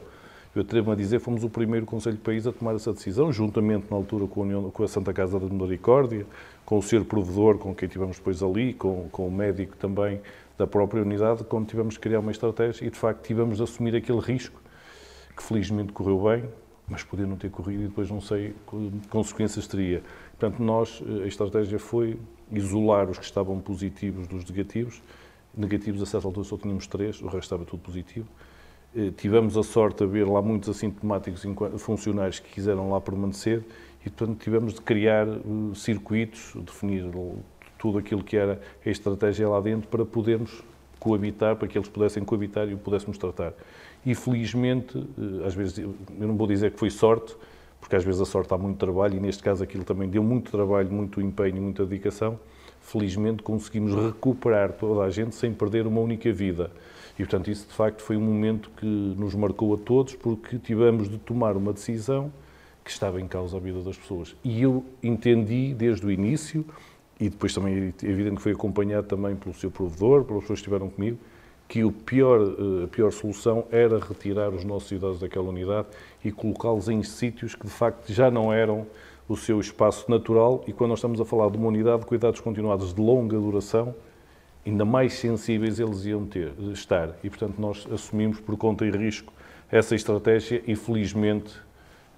eu 0.54 0.62
atrevo-me 0.62 0.92
a 0.92 0.96
dizer, 0.96 1.18
fomos 1.18 1.42
o 1.42 1.50
primeiro 1.50 1.84
Conselho 1.84 2.16
de 2.16 2.22
País 2.22 2.46
a 2.46 2.52
tomar 2.52 2.74
essa 2.74 2.92
decisão, 2.92 3.32
juntamente 3.32 3.86
na 3.90 3.96
altura 3.96 4.26
com 4.26 4.40
a, 4.40 4.44
União, 4.44 4.70
com 4.70 4.84
a 4.84 4.88
Santa 4.88 5.12
Casa 5.12 5.38
da 5.40 5.46
Misericórdia, 5.46 6.24
com 6.64 6.78
o 6.78 6.82
ser 6.82 7.04
provedor, 7.04 7.58
com 7.58 7.74
quem 7.74 7.88
tivemos 7.88 8.18
depois 8.18 8.42
ali, 8.42 8.72
com, 8.72 9.08
com 9.10 9.26
o 9.26 9.32
médico 9.32 9.76
também 9.76 10.20
da 10.56 10.66
própria 10.66 11.02
unidade, 11.02 11.42
quando 11.44 11.66
tivemos 11.66 11.96
que 11.96 12.02
criar 12.02 12.20
uma 12.20 12.30
estratégia 12.30 12.86
e, 12.86 12.90
de 12.90 12.96
facto, 12.96 13.26
tivemos 13.26 13.56
de 13.56 13.64
assumir 13.64 13.96
aquele 13.96 14.20
risco, 14.20 14.60
que 15.36 15.42
felizmente 15.42 15.92
correu 15.92 16.22
bem, 16.22 16.44
mas 16.88 17.02
podia 17.02 17.26
não 17.26 17.36
ter 17.36 17.50
corrido 17.50 17.82
e 17.82 17.88
depois 17.88 18.08
não 18.08 18.20
sei 18.20 18.54
que 18.68 19.08
consequências 19.08 19.66
teria. 19.66 20.02
Portanto, 20.38 20.62
nós, 20.62 21.02
a 21.22 21.26
estratégia 21.26 21.78
foi 21.78 22.16
isolar 22.52 23.10
os 23.10 23.18
que 23.18 23.24
estavam 23.24 23.58
positivos 23.58 24.28
dos 24.28 24.44
negativos. 24.44 25.02
Negativos, 25.56 26.02
a 26.02 26.06
certa 26.06 26.28
altura, 26.28 26.44
só 26.44 26.56
tínhamos 26.56 26.86
três, 26.86 27.20
o 27.20 27.24
resto 27.24 27.42
estava 27.42 27.64
tudo 27.64 27.80
positivo 27.80 28.26
eh, 28.26 28.53
tivemos 29.16 29.56
a 29.56 29.62
sorte 29.62 30.04
de 30.04 30.06
ver 30.06 30.26
lá 30.26 30.40
muitos 30.40 30.68
assintomáticos 30.68 31.44
funcionários 31.78 32.38
que 32.38 32.50
quiseram 32.50 32.90
lá 32.90 33.00
permanecer 33.00 33.64
e, 34.04 34.10
portanto, 34.10 34.38
tivemos 34.42 34.74
de 34.74 34.80
criar 34.82 35.26
eh, 35.26 35.40
circuitos, 35.74 36.52
definir 36.56 37.04
tudo 37.78 37.98
aquilo 37.98 38.22
que 38.22 38.36
era 38.36 38.60
a 38.84 38.90
estratégia 38.90 39.48
lá 39.48 39.60
dentro 39.60 39.88
para 39.88 40.04
podermos 40.04 40.62
coabitar, 41.00 41.56
para 41.56 41.66
que 41.66 41.76
eles 41.76 41.88
pudessem 41.88 42.22
coabitar 42.24 42.68
e 42.68 42.74
o 42.74 42.78
pudéssemos 42.78 43.18
tratar. 43.18 43.52
E, 44.04 44.14
felizmente, 44.14 44.96
eh, 44.96 45.46
às 45.46 45.54
vezes, 45.54 45.78
eu 45.78 45.94
não 46.18 46.36
vou 46.36 46.46
dizer 46.46 46.70
que 46.70 46.78
foi 46.78 46.90
sorte, 46.90 47.34
porque 47.80 47.96
às 47.96 48.04
vezes 48.04 48.20
a 48.20 48.24
sorte 48.24 48.50
dá 48.50 48.58
muito 48.58 48.78
trabalho 48.78 49.16
e, 49.16 49.20
neste 49.20 49.42
caso, 49.42 49.64
aquilo 49.64 49.84
também 49.84 50.08
deu 50.08 50.22
muito 50.22 50.50
trabalho, 50.50 50.90
muito 50.90 51.20
empenho, 51.20 51.60
muita 51.60 51.84
dedicação. 51.84 52.38
Felizmente, 52.80 53.42
conseguimos 53.42 53.94
recuperar 53.94 54.72
toda 54.72 55.02
a 55.02 55.10
gente 55.10 55.34
sem 55.34 55.52
perder 55.52 55.86
uma 55.86 56.00
única 56.00 56.30
vida. 56.32 56.70
E, 57.18 57.22
portanto, 57.22 57.50
isso 57.50 57.66
de 57.68 57.74
facto 57.74 58.02
foi 58.02 58.16
um 58.16 58.20
momento 58.20 58.70
que 58.76 58.86
nos 58.86 59.34
marcou 59.34 59.74
a 59.74 59.76
todos, 59.76 60.14
porque 60.14 60.58
tivemos 60.58 61.08
de 61.08 61.18
tomar 61.18 61.56
uma 61.56 61.72
decisão 61.72 62.32
que 62.84 62.90
estava 62.90 63.20
em 63.20 63.26
causa 63.26 63.56
a 63.56 63.60
vida 63.60 63.80
das 63.82 63.96
pessoas. 63.96 64.36
E 64.44 64.62
eu 64.62 64.84
entendi 65.02 65.72
desde 65.72 66.04
o 66.04 66.10
início, 66.10 66.64
e 67.18 67.28
depois 67.28 67.54
também 67.54 67.94
é 68.02 68.06
evidente 68.06 68.36
que 68.36 68.42
foi 68.42 68.52
acompanhado 68.52 69.06
também 69.06 69.36
pelo 69.36 69.54
seu 69.54 69.70
provedor, 69.70 70.24
pelas 70.24 70.42
pessoas 70.42 70.58
que 70.58 70.66
estiveram 70.66 70.90
comigo, 70.90 71.18
que 71.68 71.82
o 71.82 71.90
pior, 71.90 72.40
eh, 72.40 72.84
a 72.84 72.88
pior 72.88 73.10
solução 73.10 73.64
era 73.70 73.98
retirar 73.98 74.50
os 74.50 74.64
nossos 74.64 74.90
idosos 74.92 75.20
daquela 75.20 75.48
unidade 75.48 75.88
e 76.22 76.30
colocá-los 76.30 76.88
em 76.88 77.02
sítios 77.02 77.54
que 77.54 77.66
de 77.66 77.72
facto 77.72 78.12
já 78.12 78.30
não 78.30 78.52
eram 78.52 78.86
o 79.28 79.36
seu 79.36 79.58
espaço 79.60 80.10
natural. 80.10 80.62
E 80.66 80.72
quando 80.72 80.90
nós 80.90 80.98
estamos 80.98 81.20
a 81.20 81.24
falar 81.24 81.50
de 81.50 81.56
uma 81.56 81.68
unidade 81.68 82.00
de 82.00 82.06
cuidados 82.06 82.40
continuados 82.40 82.92
de 82.92 83.00
longa 83.00 83.38
duração, 83.38 83.94
ainda 84.66 84.84
mais 84.84 85.14
sensíveis 85.14 85.78
eles 85.78 86.04
iam 86.04 86.24
ter, 86.26 86.52
estar. 86.72 87.10
E, 87.22 87.28
portanto, 87.28 87.58
nós 87.58 87.86
assumimos 87.92 88.40
por 88.40 88.56
conta 88.56 88.84
e 88.84 88.90
risco 88.90 89.32
essa 89.70 89.94
estratégia 89.94 90.62
e, 90.66 90.74
felizmente, 90.74 91.52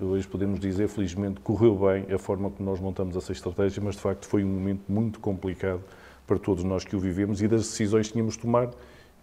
hoje 0.00 0.26
podemos 0.26 0.60
dizer, 0.60 0.88
felizmente, 0.88 1.40
correu 1.40 1.74
bem 1.76 2.12
a 2.14 2.18
forma 2.18 2.50
como 2.50 2.68
nós 2.68 2.80
montamos 2.80 3.16
essa 3.16 3.32
estratégia, 3.32 3.82
mas, 3.82 3.96
de 3.96 4.00
facto, 4.00 4.26
foi 4.26 4.44
um 4.44 4.48
momento 4.48 4.82
muito 4.88 5.20
complicado 5.20 5.82
para 6.26 6.38
todos 6.38 6.64
nós 6.64 6.84
que 6.84 6.96
o 6.96 7.00
vivemos 7.00 7.40
e 7.40 7.48
das 7.48 7.62
decisões 7.62 8.08
que 8.08 8.12
tínhamos 8.12 8.34
de 8.34 8.40
tomar 8.40 8.70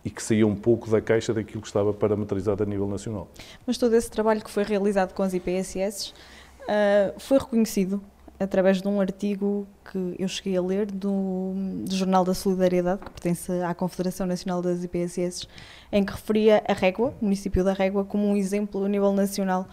e 0.05 0.09
que 0.09 0.21
saía 0.21 0.45
um 0.45 0.55
pouco 0.55 0.89
da 0.89 0.99
caixa 0.99 1.33
daquilo 1.33 1.61
que 1.61 1.67
estava 1.67 1.93
parametrizado 1.93 2.63
a 2.63 2.65
nível 2.65 2.87
nacional. 2.87 3.27
Mas 3.65 3.77
todo 3.77 3.93
esse 3.93 4.09
trabalho 4.09 4.43
que 4.43 4.51
foi 4.51 4.63
realizado 4.63 5.13
com 5.13 5.23
as 5.23 5.33
IPSS 5.33 6.13
uh, 6.61 7.19
foi 7.19 7.37
reconhecido 7.37 8.01
através 8.39 8.81
de 8.81 8.87
um 8.87 8.99
artigo 8.99 9.67
que 9.91 10.15
eu 10.19 10.27
cheguei 10.27 10.57
a 10.57 10.61
ler 10.61 10.87
do, 10.87 11.53
do, 11.85 11.95
Jornal 11.95 12.25
da 12.25 12.33
Solidariedade, 12.33 13.01
que 13.01 13.11
pertence 13.11 13.51
à 13.61 13.73
Confederação 13.73 14.25
Nacional 14.25 14.61
das 14.61 14.83
IPSS, 14.83 15.47
em 15.91 16.03
que 16.03 16.11
referia 16.11 16.63
a 16.67 16.73
Régua, 16.73 17.13
o 17.21 17.25
município 17.25 17.63
da 17.63 17.73
Régua, 17.73 18.03
como 18.03 18.27
um 18.27 18.35
exemplo 18.35 18.83
a 18.83 18.89
nível 18.89 19.13
nacional 19.13 19.67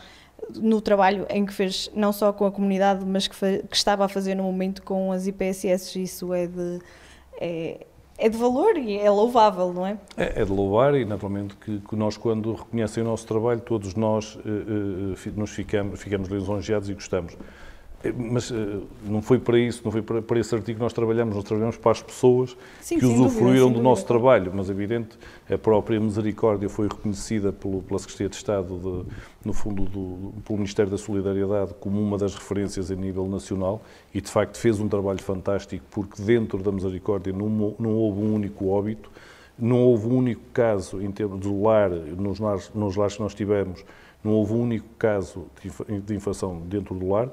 no 0.56 0.80
trabalho 0.80 1.26
em 1.28 1.44
que 1.44 1.52
fez 1.52 1.90
não 1.94 2.12
só 2.12 2.32
com 2.32 2.46
a 2.46 2.50
comunidade, 2.50 3.04
mas 3.04 3.28
que, 3.28 3.36
que 3.36 3.76
estava 3.76 4.04
a 4.04 4.08
fazer 4.08 4.34
no 4.34 4.42
momento 4.42 4.82
com 4.82 5.12
as 5.12 5.26
IPSS. 5.26 6.02
Isso 6.02 6.32
é 6.32 6.46
de, 6.46 6.78
é, 7.40 7.86
é 8.18 8.28
de 8.28 8.36
valor 8.36 8.76
e 8.76 8.98
é 8.98 9.10
louvável, 9.10 9.72
não 9.72 9.86
é? 9.86 9.98
É, 10.16 10.42
é 10.42 10.44
de 10.44 10.50
louvar 10.50 10.94
e, 10.94 11.04
naturalmente, 11.04 11.56
que, 11.56 11.80
que, 11.80 11.96
nós, 11.96 12.16
quando 12.16 12.52
reconhecem 12.54 13.02
o 13.02 13.06
nosso 13.06 13.26
trabalho, 13.26 13.60
todos 13.60 13.94
nós 13.94 14.38
eh, 14.44 14.48
eh, 14.48 15.32
nos 15.36 15.50
ficamos, 15.50 16.00
ficamos 16.00 16.28
lisonjeados 16.28 16.88
e 16.88 16.94
gostamos. 16.94 17.36
Eh, 18.02 18.12
mas 18.16 18.50
uh, 18.50 18.82
não 19.04 19.20
foi 19.20 19.38
para 19.38 19.58
isso, 19.58 19.82
não 19.84 19.92
foi 19.92 20.00
para, 20.00 20.22
para, 20.22 20.40
esse 20.40 20.54
artigo 20.54 20.78
que 20.78 20.82
nós 20.82 20.92
trabalhamos, 20.92 21.34
nós 21.34 21.44
trabalhamos 21.44 21.76
para 21.76 21.92
as 21.92 22.02
pessoas 22.02 22.56
sim, 22.80 22.98
que 22.98 23.04
usufruíram 23.04 23.66
dúvida, 23.66 23.78
do 23.78 23.82
nosso 23.82 24.06
trabalho, 24.06 24.50
mas 24.54 24.70
evidente, 24.70 25.18
a 25.50 25.58
própria 25.58 26.00
misericórdia 26.00 26.68
foi 26.68 26.88
reconhecida 26.88 27.52
pelo, 27.52 27.82
pela 27.82 27.98
Secretaria 27.98 28.30
de 28.30 28.36
Estado, 28.36 28.78
de, 28.78 29.46
no 29.46 29.52
fundo, 29.52 29.84
do, 29.84 30.32
pelo 30.44 30.58
Ministério 30.58 30.90
da 30.90 30.96
Solidariedade, 30.96 31.74
como 31.78 32.00
uma 32.00 32.16
das 32.16 32.34
referências 32.34 32.90
a 32.90 32.94
nível 32.94 33.28
nacional 33.28 33.82
e, 34.14 34.20
de 34.20 34.30
facto, 34.30 34.56
fez 34.56 34.80
um 34.80 34.88
trabalho 34.88 35.22
fantástico, 35.22 35.84
porque 35.90 36.22
dentro 36.22 36.62
da 36.62 36.72
misericórdia 36.72 37.32
não, 37.32 37.74
não 37.78 37.94
houve 37.94 38.20
um 38.20 38.34
único 38.34 38.68
óbito, 38.68 39.10
não 39.58 39.78
houve 39.78 40.06
um 40.06 40.16
único 40.16 40.42
caso 40.54 41.02
em 41.02 41.12
termos 41.12 41.40
do 41.40 41.62
lar, 41.62 41.90
nos 41.90 42.38
lares, 42.38 42.70
nos 42.74 42.96
lares 42.96 43.16
que 43.16 43.22
nós 43.22 43.34
tivemos, 43.34 43.84
não 44.24 44.32
houve 44.32 44.54
um 44.54 44.62
único 44.62 44.86
caso 44.98 45.46
de 46.06 46.14
infração 46.14 46.62
dentro 46.66 46.94
do 46.94 47.10
lar, 47.10 47.28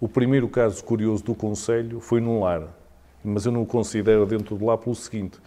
o 0.00 0.08
primeiro 0.08 0.48
caso 0.48 0.82
curioso 0.84 1.24
do 1.24 1.34
Conselho 1.34 2.00
foi 2.00 2.20
num 2.20 2.40
lar, 2.40 2.68
mas 3.24 3.46
eu 3.46 3.52
não 3.52 3.62
o 3.62 3.66
considero 3.66 4.24
dentro 4.26 4.56
do 4.56 4.64
lar 4.64 4.78
pelo 4.78 4.94
seguinte, 4.94 5.38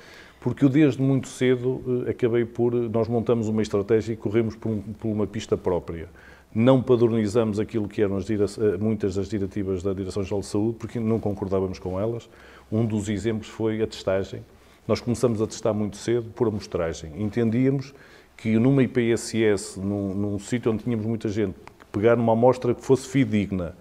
porque 0.41 0.65
eu 0.65 0.69
desde 0.69 1.01
muito 1.01 1.27
cedo 1.27 2.03
eh, 2.05 2.11
acabei 2.11 2.43
por, 2.43 2.73
nós 2.73 3.07
montamos 3.07 3.47
uma 3.47 3.61
estratégia 3.61 4.13
e 4.13 4.17
corremos 4.17 4.55
por, 4.55 4.69
um, 4.69 4.81
por 4.81 5.07
uma 5.07 5.27
pista 5.27 5.55
própria. 5.55 6.09
Não 6.53 6.81
padronizamos 6.81 7.59
aquilo 7.59 7.87
que 7.87 8.01
eram 8.01 8.17
eh, 8.17 8.77
muitas 8.77 9.15
das 9.15 9.29
diretivas 9.29 9.83
da 9.83 9.93
Direção-Geral 9.93 10.41
de 10.41 10.47
Saúde, 10.47 10.77
porque 10.79 10.99
não 10.99 11.19
concordávamos 11.19 11.79
com 11.79 11.99
elas. 11.99 12.27
Um 12.69 12.85
dos 12.85 13.07
exemplos 13.07 13.47
foi 13.47 13.81
a 13.81 13.87
testagem. 13.87 14.43
Nós 14.87 14.99
começamos 14.99 15.41
a 15.41 15.47
testar 15.47 15.73
muito 15.73 15.95
cedo 15.95 16.29
por 16.35 16.47
amostragem. 16.47 17.13
Entendíamos 17.21 17.93
que 18.35 18.57
numa 18.57 18.83
IPSS, 18.83 19.79
num, 19.79 20.13
num 20.15 20.39
sítio 20.39 20.71
onde 20.71 20.83
tínhamos 20.83 21.05
muita 21.05 21.29
gente, 21.29 21.55
pegar 21.91 22.15
numa 22.15 22.33
amostra 22.33 22.73
que 22.73 22.83
fosse 22.83 23.07
fidedigna, 23.07 23.75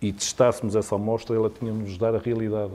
e 0.00 0.12
testássemos 0.12 0.76
essa 0.76 0.94
amostra, 0.94 1.34
ela 1.34 1.50
tinha 1.50 1.72
de 1.72 1.78
nos 1.78 1.98
dar 1.98 2.14
a 2.14 2.18
realidade. 2.18 2.72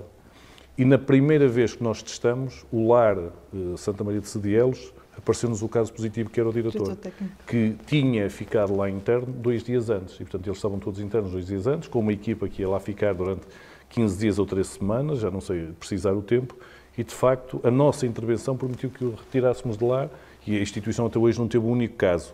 E 0.78 0.86
na 0.86 0.98
primeira 0.98 1.48
vez 1.48 1.75
que 1.75 1.84
nós 1.84 2.01
testamos, 2.01 2.66
o 2.72 2.88
lar 2.88 3.18
eh, 3.18 3.32
Santa 3.78 4.04
Maria 4.04 4.22
de 4.22 4.28
Sedielos, 4.28 4.94
apareceu-nos 5.18 5.62
o 5.62 5.70
caso 5.70 5.94
positivo, 5.94 6.30
que 6.30 6.40
era 6.40 6.50
o 6.50 6.54
diretor, 6.54 6.98
que 7.46 7.75
tinha 7.86 8.30
ficado 8.30 8.75
lá 8.75 8.90
interno 8.90 9.28
dois 9.28 9.63
dias 9.63 9.90
antes. 9.90 10.16
E, 10.16 10.20
portanto, 10.20 10.48
eles 10.48 10.58
estavam 10.58 10.80
todos 10.80 11.00
internos 11.00 11.32
dois 11.32 11.46
dias 11.46 11.68
antes, 11.68 11.88
com 11.88 12.00
uma 12.00 12.13
equipa 12.13 12.48
que 12.48 12.62
ia 12.62 12.70
lá 12.70 12.80
ficar 12.80 13.13
durante 13.13 13.42
15 13.90 14.18
dias 14.18 14.40
ou 14.40 14.46
3 14.46 14.66
semanas, 14.66 15.20
já 15.20 15.30
não 15.30 15.42
sei 15.42 15.68
precisar 15.78 16.13
o 16.13 16.22
tempo, 16.22 16.56
e, 16.98 17.04
de 17.04 17.13
facto, 17.13 17.60
a 17.63 17.70
nossa 17.70 18.06
intervenção 18.06 18.58
permitiu 18.58 18.90
que 18.90 19.04
o 19.06 19.12
retirássemos 19.12 19.78
de 19.78 19.84
lá 19.84 20.10
e 20.48 20.58
a 20.58 20.62
instituição 20.62 21.06
até 21.06 21.20
hoje 21.20 21.40
não 21.40 21.48
teve 21.48 21.66
um 21.66 21.72
único 21.72 21.96
caso. 21.96 22.34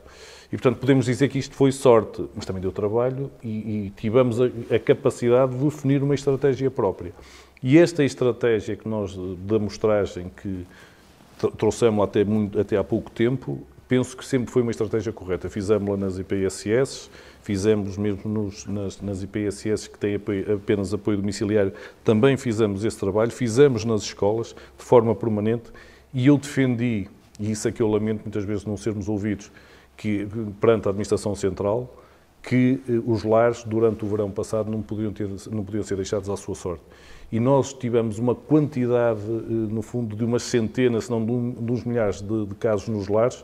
E, 0.51 0.55
portanto, 0.55 0.79
podemos 0.79 1.05
dizer 1.05 1.27
que 1.27 1.37
isto 1.37 1.55
foi 1.55 1.71
sorte, 1.71 2.25
mas 2.33 2.45
também 2.45 2.61
deu 2.61 2.71
trabalho 2.71 3.29
e, 3.43 3.47
e 3.87 3.93
tivemos 3.97 4.39
a, 4.39 4.45
a, 4.73 4.79
capacidade 4.79 5.57
de 5.57 5.63
definir 5.63 6.01
uma 6.01 6.15
estratégia 6.15 6.71
própria. 6.71 7.11
E 7.61 7.77
esta 7.77 8.03
estratégia 8.03 8.75
que 8.75 8.87
nós, 8.87 9.17
da 9.39 9.59
mostragem 9.59 10.31
que 10.41 10.65
trouxemos 11.57 12.03
até, 12.03 12.23
muito, 12.23 12.59
até 12.59 12.77
há 12.77 12.83
pouco 12.83 13.11
tempo, 13.11 13.61
penso 13.87 14.15
que 14.15 14.25
sempre 14.25 14.51
foi 14.51 14.61
uma 14.61 14.71
estratégia 14.71 15.11
correta. 15.11 15.49
Fizemos-la 15.49 15.97
nas 15.97 16.17
IPSS, 16.17 17.09
fizemos 17.41 17.97
mesmo 17.97 18.29
nos, 18.29 18.65
nas, 18.65 19.01
nas 19.01 19.23
IPSS 19.23 19.89
que 19.89 19.97
têm 19.97 20.15
apoio, 20.15 20.55
apenas 20.55 20.93
apoio 20.93 21.17
domiciliário, 21.17 21.73
também 22.03 22.37
fizemos 22.37 22.83
esse 22.83 22.97
trabalho, 22.97 23.31
fizemos 23.31 23.85
nas 23.85 24.01
escolas 24.01 24.55
de 24.77 24.83
forma 24.83 25.15
permanente 25.15 25.71
e 26.13 26.27
eu 26.27 26.37
defendi, 26.37 27.07
e 27.39 27.51
isso 27.51 27.67
é 27.67 27.71
que 27.71 27.81
eu 27.81 27.87
lamento 27.87 28.21
muitas 28.23 28.43
vezes 28.43 28.65
não 28.65 28.77
sermos 28.77 29.07
ouvidos, 29.07 29.51
que, 29.97 30.27
perante 30.61 30.87
a 30.87 30.91
Administração 30.91 31.35
Central, 31.35 31.91
que 32.41 32.79
eh, 32.87 33.01
os 33.05 33.23
lares, 33.23 33.63
durante 33.63 34.05
o 34.05 34.07
verão 34.07 34.31
passado, 34.31 34.71
não 34.71 34.81
podiam, 34.81 35.11
ter, 35.11 35.27
não 35.51 35.65
podiam 35.65 35.83
ser 35.83 35.95
deixados 35.95 36.29
à 36.29 36.37
sua 36.37 36.55
sorte. 36.55 36.83
E 37.29 37.39
nós 37.39 37.73
tivemos 37.73 38.19
uma 38.19 38.33
quantidade, 38.33 39.19
eh, 39.19 39.51
no 39.51 39.81
fundo, 39.81 40.15
de 40.15 40.23
umas 40.23 40.43
centenas, 40.43 41.05
se 41.05 41.11
não 41.11 41.25
de, 41.25 41.31
uns 41.31 41.83
milhares 41.83 42.21
de, 42.21 42.45
de, 42.45 42.55
casos 42.55 42.87
nos 42.87 43.09
lares, 43.09 43.43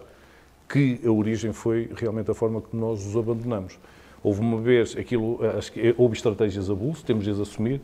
que 0.70 1.02
a 1.06 1.12
origem 1.12 1.52
foi 1.52 1.90
realmente 1.98 2.32
a 2.32 2.34
forma 2.34 2.62
como 2.62 2.82
nós 2.82 3.06
os 3.06 3.18
abandonamos. 3.18 3.78
Houve 4.24 4.40
uma 4.40 4.62
vez, 4.62 4.96
aquilo, 4.96 5.40
que 5.74 5.94
houve 5.98 6.16
estratégias 6.16 6.70
a 6.70 6.74
abuso, 6.74 7.04
temos 7.04 7.26
de 7.26 7.32
as 7.32 7.40
assumir. 7.40 7.82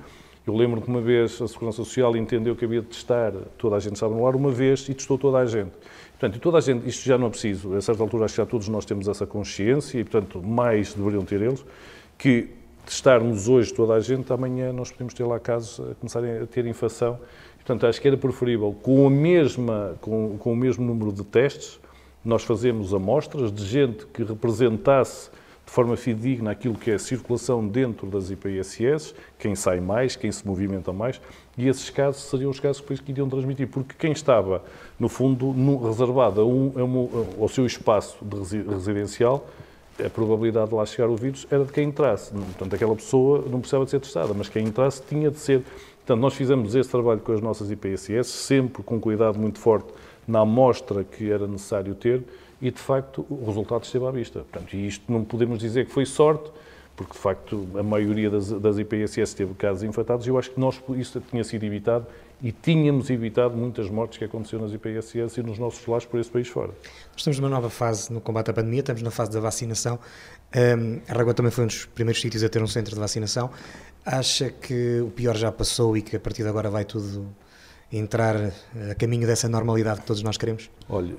Eu 0.47 0.55
lembro 0.55 0.81
que 0.81 0.87
uma 0.87 1.01
vez 1.01 1.39
a 1.41 1.47
Segurança 1.47 1.83
Social 1.83 2.15
entendeu 2.15 2.55
que 2.55 2.63
havia 2.63 2.81
de 2.81 2.87
testar 2.87 3.33
toda 3.57 3.75
a 3.75 3.79
gente 3.79 3.95
estava 3.95 4.15
no 4.15 4.23
lar 4.23 4.35
uma 4.35 4.51
vez 4.51 4.87
e 4.87 4.93
testou 4.93 5.17
toda 5.17 5.37
a 5.37 5.45
gente. 5.45 5.71
Portanto, 6.19 6.41
toda 6.41 6.57
a 6.57 6.61
gente, 6.61 6.85
isto 6.85 7.05
já 7.05 7.17
não 7.17 7.27
é 7.27 7.29
preciso, 7.29 7.73
a 7.75 7.81
certa 7.81 8.03
altura 8.03 8.25
acho 8.25 8.33
que 8.33 8.41
já 8.41 8.45
todos 8.45 8.67
nós 8.67 8.83
temos 8.83 9.07
essa 9.07 9.25
consciência 9.25 9.99
e, 9.99 10.03
portanto, 10.03 10.43
mais 10.43 10.93
deveriam 10.93 11.23
ter 11.23 11.41
eles, 11.41 11.63
que 12.17 12.49
testarmos 12.85 13.47
hoje 13.47 13.73
toda 13.73 13.93
a 13.93 14.01
gente, 14.01 14.31
amanhã 14.33 14.73
nós 14.73 14.91
podemos 14.91 15.13
ter 15.13 15.23
lá 15.23 15.39
casos 15.39 15.79
a 15.79 15.95
começarem 15.95 16.39
a 16.39 16.45
ter 16.45 16.65
infecção. 16.65 17.17
Portanto, 17.55 17.87
acho 17.87 18.01
que 18.01 18.07
era 18.09 18.17
preferível, 18.17 18.75
com, 18.81 19.07
a 19.07 19.09
mesma, 19.09 19.95
com, 20.01 20.37
com 20.37 20.51
o 20.51 20.55
mesmo 20.57 20.85
número 20.85 21.13
de 21.13 21.23
testes, 21.23 21.79
nós 22.25 22.43
fazemos 22.43 22.93
amostras 22.93 23.49
de 23.49 23.63
gente 23.63 24.05
que 24.07 24.21
representasse 24.21 25.29
de 25.69 25.75
forma 25.75 25.95
fidedigna 25.95 26.49
aquilo 26.49 26.73
que 26.73 26.89
é 26.89 26.95
a 26.95 26.99
circulação 26.99 27.65
dentro 27.65 28.07
das 28.07 28.31
IPSS, 28.31 29.13
quem 29.37 29.53
sai 29.53 29.79
mais, 29.79 30.15
quem 30.15 30.31
se 30.31 30.45
movimenta 30.45 30.91
mais, 30.91 31.21
e 31.55 31.67
esses 31.67 31.91
casos 31.91 32.23
seriam 32.23 32.49
os 32.49 32.59
casos 32.59 32.81
que 32.81 32.87
depois 32.87 33.07
iriam 33.07 33.29
transmitir, 33.29 33.67
porque 33.67 33.93
quem 33.95 34.11
estava, 34.11 34.63
no 34.99 35.07
fundo, 35.07 35.53
reservado 35.85 36.41
ao 37.39 37.47
seu 37.47 37.67
espaço 37.67 38.17
de 38.19 38.63
residencial, 38.63 39.47
a 40.03 40.09
probabilidade 40.09 40.69
de 40.69 40.75
lá 40.75 40.83
chegar 40.87 41.07
o 41.07 41.15
vírus 41.15 41.45
era 41.51 41.63
de 41.63 41.71
quem 41.71 41.89
entrasse. 41.89 42.31
Portanto, 42.33 42.73
aquela 42.73 42.95
pessoa 42.95 43.45
não 43.47 43.59
precisava 43.59 43.85
de 43.85 43.91
ser 43.91 43.99
testada, 43.99 44.33
mas 44.33 44.49
quem 44.49 44.65
entrasse 44.65 45.03
tinha 45.07 45.29
de 45.29 45.37
ser. 45.37 45.63
Portanto, 45.97 46.19
nós 46.19 46.33
fizemos 46.33 46.73
esse 46.73 46.89
trabalho 46.89 47.19
com 47.19 47.31
as 47.31 47.41
nossas 47.41 47.69
IPSS, 47.69 48.27
sempre 48.27 48.81
com 48.81 48.99
cuidado 48.99 49.37
muito 49.37 49.59
forte 49.59 49.93
na 50.27 50.39
amostra 50.39 51.03
que 51.03 51.29
era 51.29 51.47
necessário 51.47 51.93
ter, 51.93 52.23
e 52.61 52.71
de 52.71 52.79
facto 52.79 53.25
o 53.29 53.45
resultado 53.45 53.83
esteve 53.83 54.05
à 54.05 54.11
vista. 54.11 54.39
Portanto, 54.39 54.73
e 54.75 54.87
isto 54.87 55.11
não 55.11 55.23
podemos 55.23 55.59
dizer 55.59 55.85
que 55.85 55.91
foi 55.91 56.05
sorte, 56.05 56.51
porque 56.95 57.13
de 57.13 57.19
facto 57.19 57.67
a 57.77 57.83
maioria 57.83 58.29
das, 58.29 58.51
das 58.51 58.77
IPSS 58.77 59.33
teve 59.33 59.53
casos 59.53 59.83
infectados 59.83 60.25
e 60.27 60.29
eu 60.29 60.37
acho 60.37 60.51
que 60.51 60.59
nós, 60.59 60.81
isso 60.97 61.21
tinha 61.21 61.43
sido 61.43 61.63
evitado 61.63 62.05
e 62.41 62.51
tínhamos 62.51 63.09
evitado 63.09 63.55
muitas 63.55 63.89
mortes 63.89 64.17
que 64.17 64.25
aconteceram 64.25 64.63
nas 64.63 64.73
IPSS 64.73 65.39
e 65.39 65.43
nos 65.43 65.57
nossos 65.57 65.85
lares 65.87 66.05
por 66.05 66.19
esse 66.19 66.29
país 66.29 66.47
fora. 66.47 66.71
Estamos 67.15 67.39
numa 67.39 67.49
nova 67.49 67.69
fase 67.69 68.11
no 68.11 68.19
combate 68.19 68.51
à 68.51 68.53
pandemia, 68.53 68.79
estamos 68.81 69.01
na 69.01 69.11
fase 69.11 69.31
da 69.31 69.39
vacinação. 69.39 69.99
Um, 70.55 70.99
a 71.07 71.13
Ragua 71.13 71.33
também 71.33 71.51
foi 71.51 71.65
um 71.65 71.67
dos 71.67 71.85
primeiros 71.85 72.21
sítios 72.21 72.43
a 72.43 72.49
ter 72.49 72.61
um 72.61 72.67
centro 72.67 72.93
de 72.93 72.99
vacinação. 72.99 73.49
Acha 74.05 74.49
que 74.49 75.01
o 75.01 75.09
pior 75.09 75.35
já 75.35 75.51
passou 75.51 75.95
e 75.95 76.01
que 76.01 76.15
a 76.15 76.19
partir 76.19 76.43
de 76.43 76.49
agora 76.49 76.69
vai 76.69 76.85
tudo 76.85 77.27
entrar 77.91 78.35
a 78.89 78.95
caminho 78.95 79.25
dessa 79.25 79.49
normalidade 79.49 80.01
que 80.01 80.07
todos 80.07 80.21
nós 80.21 80.37
queremos? 80.37 80.69
Olha, 80.87 81.13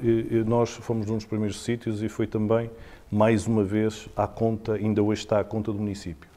nós 0.47 0.71
fomos 0.71 1.09
um 1.11 1.17
dos 1.17 1.27
primeiros 1.27 1.63
sítios 1.63 2.03
e 2.03 2.09
foi 2.09 2.27
também, 2.27 2.71
mais 3.11 3.47
uma 3.47 3.65
vez, 3.65 4.09
à 4.17 4.27
conta, 4.27 4.75
ainda 4.75 5.03
hoje 5.03 5.23
está 5.23 5.41
à 5.41 5.45
conta 5.45 5.73
do 5.73 5.79
município. 5.79 6.29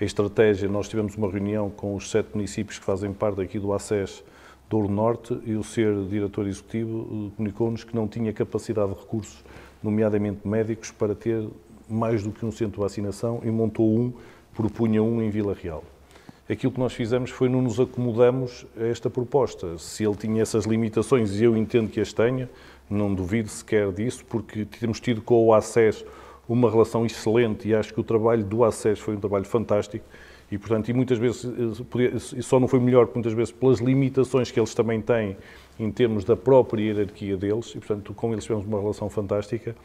A 0.00 0.04
estratégia, 0.04 0.68
nós 0.68 0.88
tivemos 0.88 1.14
uma 1.16 1.30
reunião 1.30 1.70
com 1.70 1.94
os 1.94 2.10
sete 2.10 2.30
municípios 2.34 2.78
que 2.78 2.84
fazem 2.84 3.12
parte 3.12 3.40
aqui 3.40 3.58
do 3.58 3.72
ACES 3.72 4.22
do 4.68 4.76
Ouro 4.76 4.88
Norte 4.88 5.38
e 5.44 5.54
o 5.54 5.64
ser 5.64 5.94
diretor 6.04 6.46
executivo 6.46 7.28
eh, 7.28 7.36
comunicou-nos 7.36 7.84
que 7.84 7.94
não 7.94 8.06
tinha 8.06 8.32
capacidade 8.32 8.94
de 8.94 9.00
recursos, 9.00 9.44
nomeadamente 9.82 10.46
médicos, 10.46 10.90
para 10.90 11.14
ter 11.14 11.46
mais 11.88 12.22
do 12.22 12.30
que 12.30 12.46
um 12.46 12.52
centro 12.52 12.76
de 12.76 12.80
vacinação 12.80 13.40
e 13.42 13.50
montou 13.50 13.98
um, 13.98 14.12
propunha 14.54 15.02
um 15.02 15.20
em 15.20 15.28
Vila 15.28 15.54
Real 15.54 15.82
aquilo 16.50 16.72
que 16.72 16.80
nós 16.80 16.92
fizemos 16.92 17.30
foi 17.30 17.48
não 17.48 17.62
nos 17.62 17.78
acomodamos 17.78 18.66
a 18.76 18.84
esta 18.84 19.08
proposta. 19.08 19.78
Se 19.78 20.04
ele 20.04 20.16
tinha 20.16 20.42
essas 20.42 20.64
limitações, 20.64 21.40
e 21.40 21.44
eu 21.44 21.56
entendo 21.56 21.88
que 21.88 22.00
as 22.00 22.12
tenha, 22.12 22.50
não 22.88 23.14
duvido 23.14 23.48
sequer 23.48 23.92
disso, 23.92 24.24
porque 24.28 24.64
temos 24.64 24.98
tido 25.00 25.22
com 25.22 25.46
o 25.46 25.54
ACES 25.54 26.04
uma 26.48 26.68
relação 26.70 27.06
excelente 27.06 27.68
e 27.68 27.74
acho 27.74 27.94
que 27.94 28.00
o 28.00 28.04
trabalho 28.04 28.42
do 28.42 28.64
ACES 28.64 28.98
foi 28.98 29.14
um 29.14 29.20
trabalho 29.20 29.44
fantástico 29.44 30.04
e, 30.50 30.58
portanto, 30.58 30.88
e 30.88 30.92
muitas 30.92 31.16
vezes, 31.16 31.46
e 32.36 32.42
só 32.42 32.58
não 32.58 32.66
foi 32.66 32.80
melhor, 32.80 33.08
muitas 33.14 33.32
vezes 33.32 33.52
pelas 33.52 33.78
limitações 33.78 34.50
que 34.50 34.58
eles 34.58 34.74
também 34.74 35.00
têm 35.00 35.36
em 35.78 35.90
termos 35.92 36.24
da 36.24 36.36
própria 36.36 36.82
hierarquia 36.82 37.36
deles, 37.36 37.70
e, 37.76 37.78
portanto, 37.78 38.12
com 38.12 38.32
eles 38.32 38.44
tivemos 38.44 38.66
uma 38.66 38.80
relação 38.80 39.08
fantástica. 39.08 39.76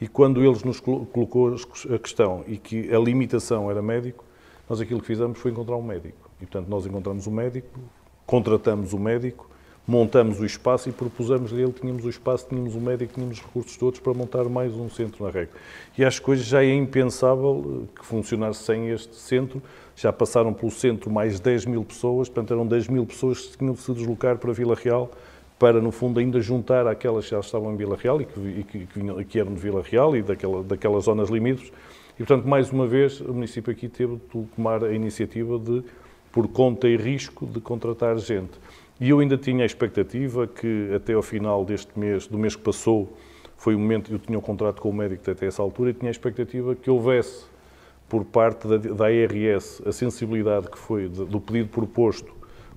E 0.00 0.08
quando 0.08 0.44
eles 0.44 0.64
nos 0.64 0.80
colocou 0.80 1.54
a 1.54 1.98
questão 1.98 2.44
e 2.48 2.56
que 2.56 2.92
a 2.92 2.98
limitação 2.98 3.70
era 3.70 3.80
médico, 3.80 4.24
nós 4.68 4.80
aquilo 4.80 5.00
que 5.00 5.06
fizemos 5.06 5.38
foi 5.38 5.50
encontrar 5.50 5.76
um 5.76 5.82
médico. 5.82 6.30
E, 6.40 6.46
portanto, 6.46 6.68
nós 6.68 6.86
encontramos 6.86 7.26
o 7.26 7.30
um 7.30 7.32
médico, 7.32 7.80
contratamos 8.26 8.92
o 8.92 8.98
médico, 8.98 9.48
montamos 9.88 10.38
o 10.38 10.44
espaço 10.44 10.90
e 10.90 10.92
propusemos-lhe, 10.92 11.62
ele 11.62 11.72
tínhamos 11.72 12.04
o 12.04 12.10
espaço, 12.10 12.46
tínhamos 12.46 12.74
o 12.74 12.80
médico, 12.80 13.14
tínhamos 13.14 13.38
os 13.38 13.44
recursos 13.44 13.74
todos 13.78 13.98
para 13.98 14.12
montar 14.12 14.44
mais 14.44 14.74
um 14.74 14.90
centro 14.90 15.24
na 15.24 15.30
regra. 15.30 15.54
E 15.96 16.04
acho 16.04 16.22
que 16.22 16.30
hoje 16.30 16.42
já 16.42 16.62
é 16.62 16.74
impensável 16.74 17.86
eh, 17.88 17.98
que 17.98 18.04
funcionasse 18.04 18.62
sem 18.64 18.90
este 18.90 19.16
centro. 19.16 19.62
Já 19.96 20.12
passaram 20.12 20.52
pelo 20.52 20.70
centro 20.70 21.10
mais 21.10 21.40
10 21.40 21.64
mil 21.64 21.82
pessoas, 21.82 22.28
portanto 22.28 22.52
eram 22.52 22.66
10 22.66 22.88
mil 22.88 23.06
pessoas 23.06 23.46
que 23.46 23.56
tinham 23.56 23.72
de 23.72 23.80
se 23.80 23.92
deslocar 23.92 24.36
para 24.36 24.52
Vila 24.52 24.74
Real 24.74 25.10
para, 25.58 25.80
no 25.80 25.90
fundo, 25.90 26.20
ainda 26.20 26.40
juntar 26.40 26.86
aquelas 26.86 27.24
que 27.24 27.32
já 27.32 27.40
estavam 27.40 27.72
em 27.72 27.76
Vila 27.76 27.96
Real 27.96 28.20
e 28.20 28.24
que, 28.26 28.38
e 28.40 28.62
que, 28.62 29.24
que, 29.24 29.40
eram 29.40 29.54
de 29.54 29.60
Vila 29.60 29.82
Real 29.82 30.14
e 30.14 30.22
daquela, 30.22 30.62
daquelas 30.62 31.04
zonas 31.04 31.30
limítrofes 31.30 31.72
E, 32.18 32.24
portanto, 32.24 32.48
mais 32.48 32.72
uma 32.72 32.84
vez, 32.84 33.20
o 33.20 33.32
município 33.32 33.72
aqui 33.72 33.88
teve 33.88 34.16
de 34.16 34.46
tomar 34.56 34.82
a 34.82 34.92
iniciativa 34.92 35.56
de, 35.56 35.84
por 36.32 36.48
conta 36.48 36.88
e 36.88 36.96
risco, 36.96 37.46
de 37.46 37.60
contratar 37.60 38.18
gente. 38.18 38.58
E 39.00 39.10
eu 39.10 39.20
ainda 39.20 39.36
tinha 39.36 39.62
a 39.62 39.66
expectativa 39.66 40.46
que 40.48 40.90
até 40.92 41.12
ao 41.12 41.22
final 41.22 41.64
deste 41.64 41.96
mês, 41.96 42.26
do 42.26 42.36
mês 42.36 42.56
que 42.56 42.62
passou, 42.62 43.16
foi 43.56 43.76
o 43.76 43.78
momento, 43.78 44.12
eu 44.12 44.18
tinha 44.18 44.36
um 44.36 44.42
contrato 44.42 44.82
com 44.82 44.90
o 44.90 44.92
médico 44.92 45.30
até 45.30 45.46
essa 45.46 45.62
altura 45.62 45.90
e 45.90 45.94
tinha 45.94 46.10
a 46.10 46.12
expectativa 46.12 46.74
que 46.74 46.90
houvesse 46.90 47.46
por 48.08 48.24
parte 48.24 48.66
da, 48.66 48.76
da 48.76 49.06
ARS 49.06 49.80
a 49.86 49.92
sensibilidade 49.92 50.68
que 50.68 50.78
foi 50.78 51.08
do 51.08 51.40
pedido 51.40 51.68
proposto 51.68 52.32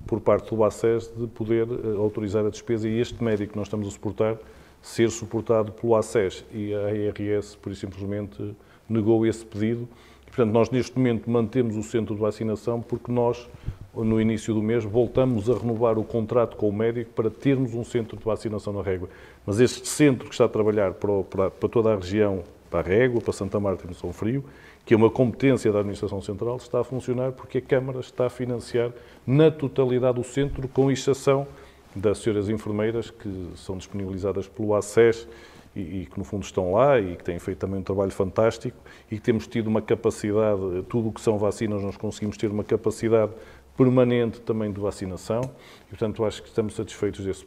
por 0.06 0.20
parte 0.20 0.54
do 0.54 0.62
ACES 0.62 1.12
de 1.16 1.26
poder 1.26 1.66
uh, 1.68 2.00
autorizar 2.00 2.44
a 2.44 2.50
despesa 2.50 2.88
e 2.88 3.00
este 3.00 3.22
médico 3.22 3.52
que 3.52 3.58
nós 3.58 3.66
estamos 3.66 3.88
a 3.88 3.90
suportar 3.90 4.38
ser 4.80 5.10
suportado 5.10 5.72
pelo 5.72 5.94
ACES 5.94 6.44
e 6.52 6.74
a 6.74 6.86
ARS, 6.86 7.56
por 7.56 7.74
simplesmente, 7.74 8.54
negou 8.88 9.26
esse 9.26 9.44
pedido. 9.44 9.88
Portanto, 10.26 10.52
nós 10.52 10.70
neste 10.70 10.96
momento 10.96 11.30
mantemos 11.30 11.76
o 11.76 11.82
centro 11.82 12.14
de 12.14 12.20
vacinação 12.20 12.80
porque 12.80 13.12
nós, 13.12 13.48
no 13.94 14.20
início 14.20 14.54
do 14.54 14.62
mês, 14.62 14.82
voltamos 14.82 15.50
a 15.50 15.54
renovar 15.54 15.98
o 15.98 16.04
contrato 16.04 16.56
com 16.56 16.68
o 16.68 16.72
médico 16.72 17.10
para 17.12 17.30
termos 17.30 17.74
um 17.74 17.84
centro 17.84 18.16
de 18.16 18.24
vacinação 18.24 18.72
na 18.72 18.82
Régua. 18.82 19.10
Mas 19.44 19.60
este 19.60 19.86
centro 19.86 20.26
que 20.28 20.34
está 20.34 20.46
a 20.46 20.48
trabalhar 20.48 20.94
para, 20.94 21.22
para, 21.24 21.50
para 21.50 21.68
toda 21.68 21.92
a 21.92 21.96
região, 21.96 22.42
para 22.70 22.80
a 22.80 22.82
Régua, 22.82 23.20
para 23.20 23.32
Santa 23.34 23.60
Marta 23.60 23.84
e 23.84 23.88
no 23.88 23.94
São 23.94 24.12
Frio, 24.12 24.42
que 24.86 24.94
é 24.94 24.96
uma 24.96 25.10
competência 25.10 25.70
da 25.70 25.80
Administração 25.80 26.22
Central, 26.22 26.56
está 26.56 26.80
a 26.80 26.84
funcionar 26.84 27.32
porque 27.32 27.58
a 27.58 27.62
Câmara 27.62 28.00
está 28.00 28.26
a 28.26 28.30
financiar 28.30 28.90
na 29.26 29.50
totalidade 29.50 30.18
o 30.18 30.24
centro, 30.24 30.66
com 30.66 30.90
exceção 30.90 31.46
das 31.94 32.18
senhoras 32.18 32.48
enfermeiras 32.48 33.10
que 33.10 33.50
são 33.54 33.76
disponibilizadas 33.76 34.48
pelo 34.48 34.74
ACES 34.74 35.28
e, 35.74 36.02
e, 36.02 36.06
que 36.06 36.18
no 36.18 36.24
fundo 36.24 36.44
estão 36.44 36.72
lá 36.72 37.00
e 37.00 37.16
que 37.16 37.24
têm 37.24 37.38
feito 37.38 37.58
também 37.58 37.80
um 37.80 37.82
trabalho 37.82 38.10
fantástico 38.10 38.76
e 39.10 39.16
que 39.16 39.22
temos 39.22 39.46
tido 39.46 39.68
uma 39.68 39.80
capacidade, 39.80 40.60
tudo 40.88 41.08
o 41.08 41.12
que 41.12 41.20
são 41.20 41.38
vacinas 41.38 41.82
nós 41.82 41.96
conseguimos 41.96 42.36
ter 42.36 42.50
uma 42.50 42.64
capacidade 42.64 43.32
permanente 43.76 44.40
também 44.40 44.70
de 44.70 44.78
vacinação 44.78 45.40
e 45.86 45.90
portanto 45.90 46.24
acho 46.24 46.42
que 46.42 46.48
estamos 46.48 46.74
satisfeitos 46.74 47.24
desse, 47.24 47.46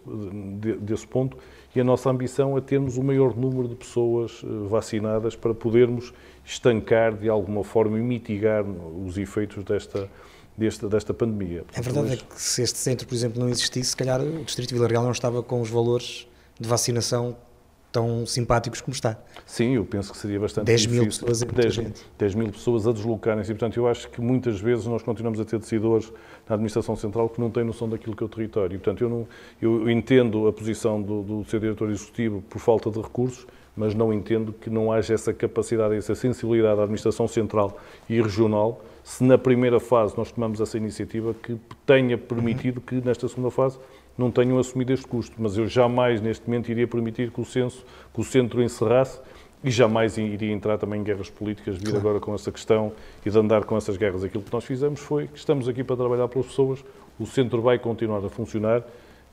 desse 0.80 1.06
ponto 1.06 1.38
e 1.76 1.82
a 1.82 1.84
nossa 1.84 2.10
ambição 2.10 2.58
é 2.58 2.62
termos 2.62 2.98
o 2.98 3.04
maior 3.04 3.36
número 3.36 3.68
de 3.68 3.76
pessoas 3.76 4.42
eh, 4.44 4.48
vacinadas 4.68 5.36
para 5.36 5.54
podermos 5.54 6.14
estancar 6.44 7.14
de 7.14 7.28
alguma 7.28 7.64
forma 7.64 8.00
e 8.00 8.02
mitigar 8.02 8.64
os 8.64 9.18
efeitos 9.18 9.64
desta, 9.64 10.10
desta, 10.58 10.88
desta 10.88 11.14
pandemia. 11.14 11.64
Portanto, 11.64 11.78
a 11.78 11.82
verdade 11.82 12.14
hoje... 12.14 12.24
é 12.24 12.34
que 12.34 12.42
se 12.42 12.62
este 12.62 12.80
centro, 12.80 13.06
por 13.06 13.14
exemplo, 13.14 13.42
não 13.42 13.50
existisse, 13.50 13.90
se 13.90 13.98
calhar 13.98 14.22
o 14.22 14.44
Distrito 14.44 14.70
de 14.70 14.76
Vila 14.76 14.88
Real 14.88 15.04
não 15.04 15.12
estava 15.12 15.44
com 15.44 15.60
os 15.60 15.70
valores 15.70 16.28
de 16.58 16.68
vacinação 16.68 17.36
tão 17.96 18.26
simpáticos 18.26 18.82
como 18.82 18.94
está. 18.94 19.18
Sim, 19.46 19.76
eu 19.76 19.86
penso 19.86 20.12
que 20.12 20.18
seria 20.18 20.38
bastante 20.38 20.66
10 20.66 20.86
mil 20.88 21.04
difícil. 21.06 21.26
pessoas 21.26 21.42
é 21.42 21.46
10, 21.46 22.06
10 22.18 22.36
mil 22.36 22.52
pessoas 22.52 22.86
a 22.86 22.92
deslocarem-se. 22.92 23.54
Portanto, 23.54 23.78
eu 23.78 23.88
acho 23.88 24.10
que 24.10 24.20
muitas 24.20 24.60
vezes 24.60 24.86
nós 24.86 25.02
continuamos 25.02 25.40
a 25.40 25.46
ter 25.46 25.58
decidores 25.58 26.12
na 26.48 26.56
Administração 26.56 26.98
Central 26.98 27.30
que 27.30 27.40
não 27.40 27.50
têm 27.50 27.64
noção 27.64 27.88
daquilo 27.88 28.14
que 28.14 28.22
é 28.22 28.26
o 28.26 28.30
território. 28.30 28.78
Portanto, 28.78 29.02
eu, 29.02 29.10
não, 29.10 29.28
eu 29.62 29.90
entendo 29.90 30.46
a 30.46 30.52
posição 30.52 31.02
do, 31.02 31.24
do 31.24 31.46
seu 31.46 31.58
diretor 31.58 31.90
executivo 31.90 32.44
por 32.50 32.60
falta 32.60 32.92
de 32.92 33.00
recursos, 33.00 33.48
mas 33.78 33.96
não 33.96 34.12
entendo 34.12 34.52
que 34.52 34.70
não 34.70 34.92
haja 34.92 35.14
essa 35.14 35.34
capacidade, 35.34 35.96
essa 35.96 36.16
sensibilidade 36.16 36.76
da 36.76 36.84
Administração 36.84 37.30
Central 37.30 37.80
e 38.10 38.22
Regional, 38.22 38.84
se 39.06 39.24
na 39.24 39.38
primeira 39.38 39.80
fase 39.80 40.18
nós 40.18 40.34
tomamos 40.34 40.60
essa 40.60 40.78
iniciativa 40.78 41.34
que 41.34 41.58
tenha 41.86 42.18
permitido 42.18 42.82
que 42.82 42.96
nesta 42.96 43.28
segunda 43.30 43.52
fase 43.52 43.80
não 44.18 44.32
tenham 44.32 44.58
assumido 44.58 44.94
este 44.94 45.08
custo. 45.08 45.36
Mas 45.38 45.58
eu 45.58 45.68
jamais, 45.68 46.22
neste 46.22 46.48
momento, 46.48 46.70
iria 46.70 46.88
permitir 46.88 47.32
que 47.32 47.42
o, 47.42 47.46
censo, 47.46 47.86
que 48.14 48.22
o 48.22 48.24
centro 48.24 48.62
encerrasse 48.62 49.20
e 49.64 49.72
jamais 49.72 50.18
iria 50.18 50.52
entrar 50.52 50.78
também 50.78 51.02
em 51.02 51.04
guerras 51.04 51.30
políticas, 51.30 51.76
vir 51.78 51.86
claro. 51.86 51.98
agora 51.98 52.20
com 52.20 52.36
essa 52.36 52.52
questão 52.52 52.92
e 53.26 53.30
de 53.30 53.38
andar 53.38 53.64
com 53.64 53.76
essas 53.76 53.98
guerras. 53.98 54.24
Aquilo 54.24 54.44
que 54.44 54.54
nós 54.54 54.64
fizemos 54.64 55.00
foi 55.00 55.28
que 55.28 55.38
estamos 55.38 55.68
aqui 55.68 55.84
para 55.84 55.96
trabalhar 55.96 56.28
pelas 56.28 56.48
pessoas, 56.48 56.86
o 57.20 57.26
centro 57.26 57.62
vai 57.62 57.80
continuar 57.80 58.24
a 58.24 58.30
funcionar, 58.30 58.84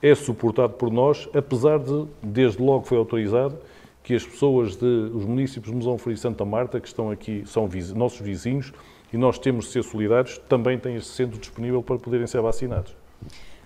é 0.01 0.15
suportado 0.15 0.73
por 0.73 0.91
nós, 0.91 1.29
apesar 1.33 1.79
de, 1.79 2.05
desde 2.21 2.61
logo 2.61 2.85
foi 2.85 2.97
autorizado, 2.97 3.57
que 4.03 4.13
as 4.13 4.25
pessoas 4.25 4.75
de 4.75 4.85
os 4.85 5.23
municípios 5.23 5.71
de 5.71 5.77
Mosão 5.77 5.97
Frio 5.97 6.13
e 6.13 6.17
Santa 6.17 6.43
Marta, 6.43 6.79
que 6.79 6.87
estão 6.87 7.09
aqui, 7.09 7.43
são 7.45 7.67
viz, 7.67 7.93
nossos 7.93 8.19
vizinhos, 8.19 8.73
e 9.13 9.17
nós 9.17 9.37
temos 9.37 9.65
de 9.65 9.71
ser 9.71 9.83
solidários, 9.83 10.39
também 10.49 10.77
têm 10.77 10.95
este 10.95 11.11
centro 11.11 11.39
disponível 11.39 11.83
para 11.83 11.97
poderem 11.97 12.25
ser 12.25 12.41
vacinados. 12.41 12.93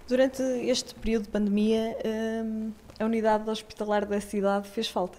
Durante 0.08 0.42
este 0.42 0.96
período 0.96 1.24
de 1.24 1.30
pandemia, 1.30 1.98
hum, 2.46 2.72
a 2.98 3.04
unidade 3.04 3.50
hospitalar 3.50 4.06
da 4.06 4.22
cidade 4.22 4.68
fez 4.70 4.88
falta? 4.88 5.18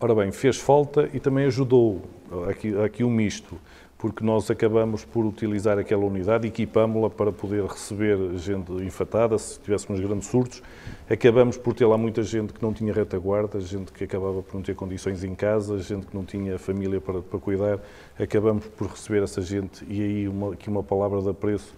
Ora 0.00 0.14
bem, 0.16 0.32
fez 0.32 0.56
falta 0.56 1.08
e 1.12 1.20
também 1.20 1.44
ajudou. 1.44 2.02
Aqui, 2.48 2.76
aqui 2.82 3.04
um 3.04 3.10
misto 3.10 3.56
porque 4.02 4.24
nós 4.24 4.50
acabamos 4.50 5.04
por 5.04 5.24
utilizar 5.24 5.78
aquela 5.78 6.04
unidade, 6.04 6.48
equipámos-la 6.48 7.08
para 7.08 7.30
poder 7.30 7.64
receber 7.64 8.36
gente 8.36 8.72
infectada, 8.82 9.38
se 9.38 9.60
tivéssemos 9.60 10.00
grandes 10.00 10.26
surtos. 10.26 10.60
Acabamos 11.08 11.56
por 11.56 11.72
ter 11.72 11.86
lá 11.86 11.96
muita 11.96 12.20
gente 12.24 12.52
que 12.52 12.60
não 12.60 12.72
tinha 12.72 12.92
retaguarda, 12.92 13.60
gente 13.60 13.92
que 13.92 14.02
acabava 14.02 14.42
por 14.42 14.56
não 14.56 14.62
ter 14.62 14.74
condições 14.74 15.22
em 15.22 15.36
casa, 15.36 15.78
gente 15.78 16.08
que 16.08 16.16
não 16.16 16.24
tinha 16.24 16.58
família 16.58 17.00
para, 17.00 17.22
para 17.22 17.38
cuidar. 17.38 17.78
Acabamos 18.18 18.66
por 18.66 18.88
receber 18.88 19.22
essa 19.22 19.40
gente 19.40 19.86
e 19.88 20.02
aí 20.02 20.26
uma, 20.26 20.54
aqui 20.54 20.68
uma 20.68 20.82
palavra 20.82 21.22
de 21.22 21.28
apreço 21.28 21.72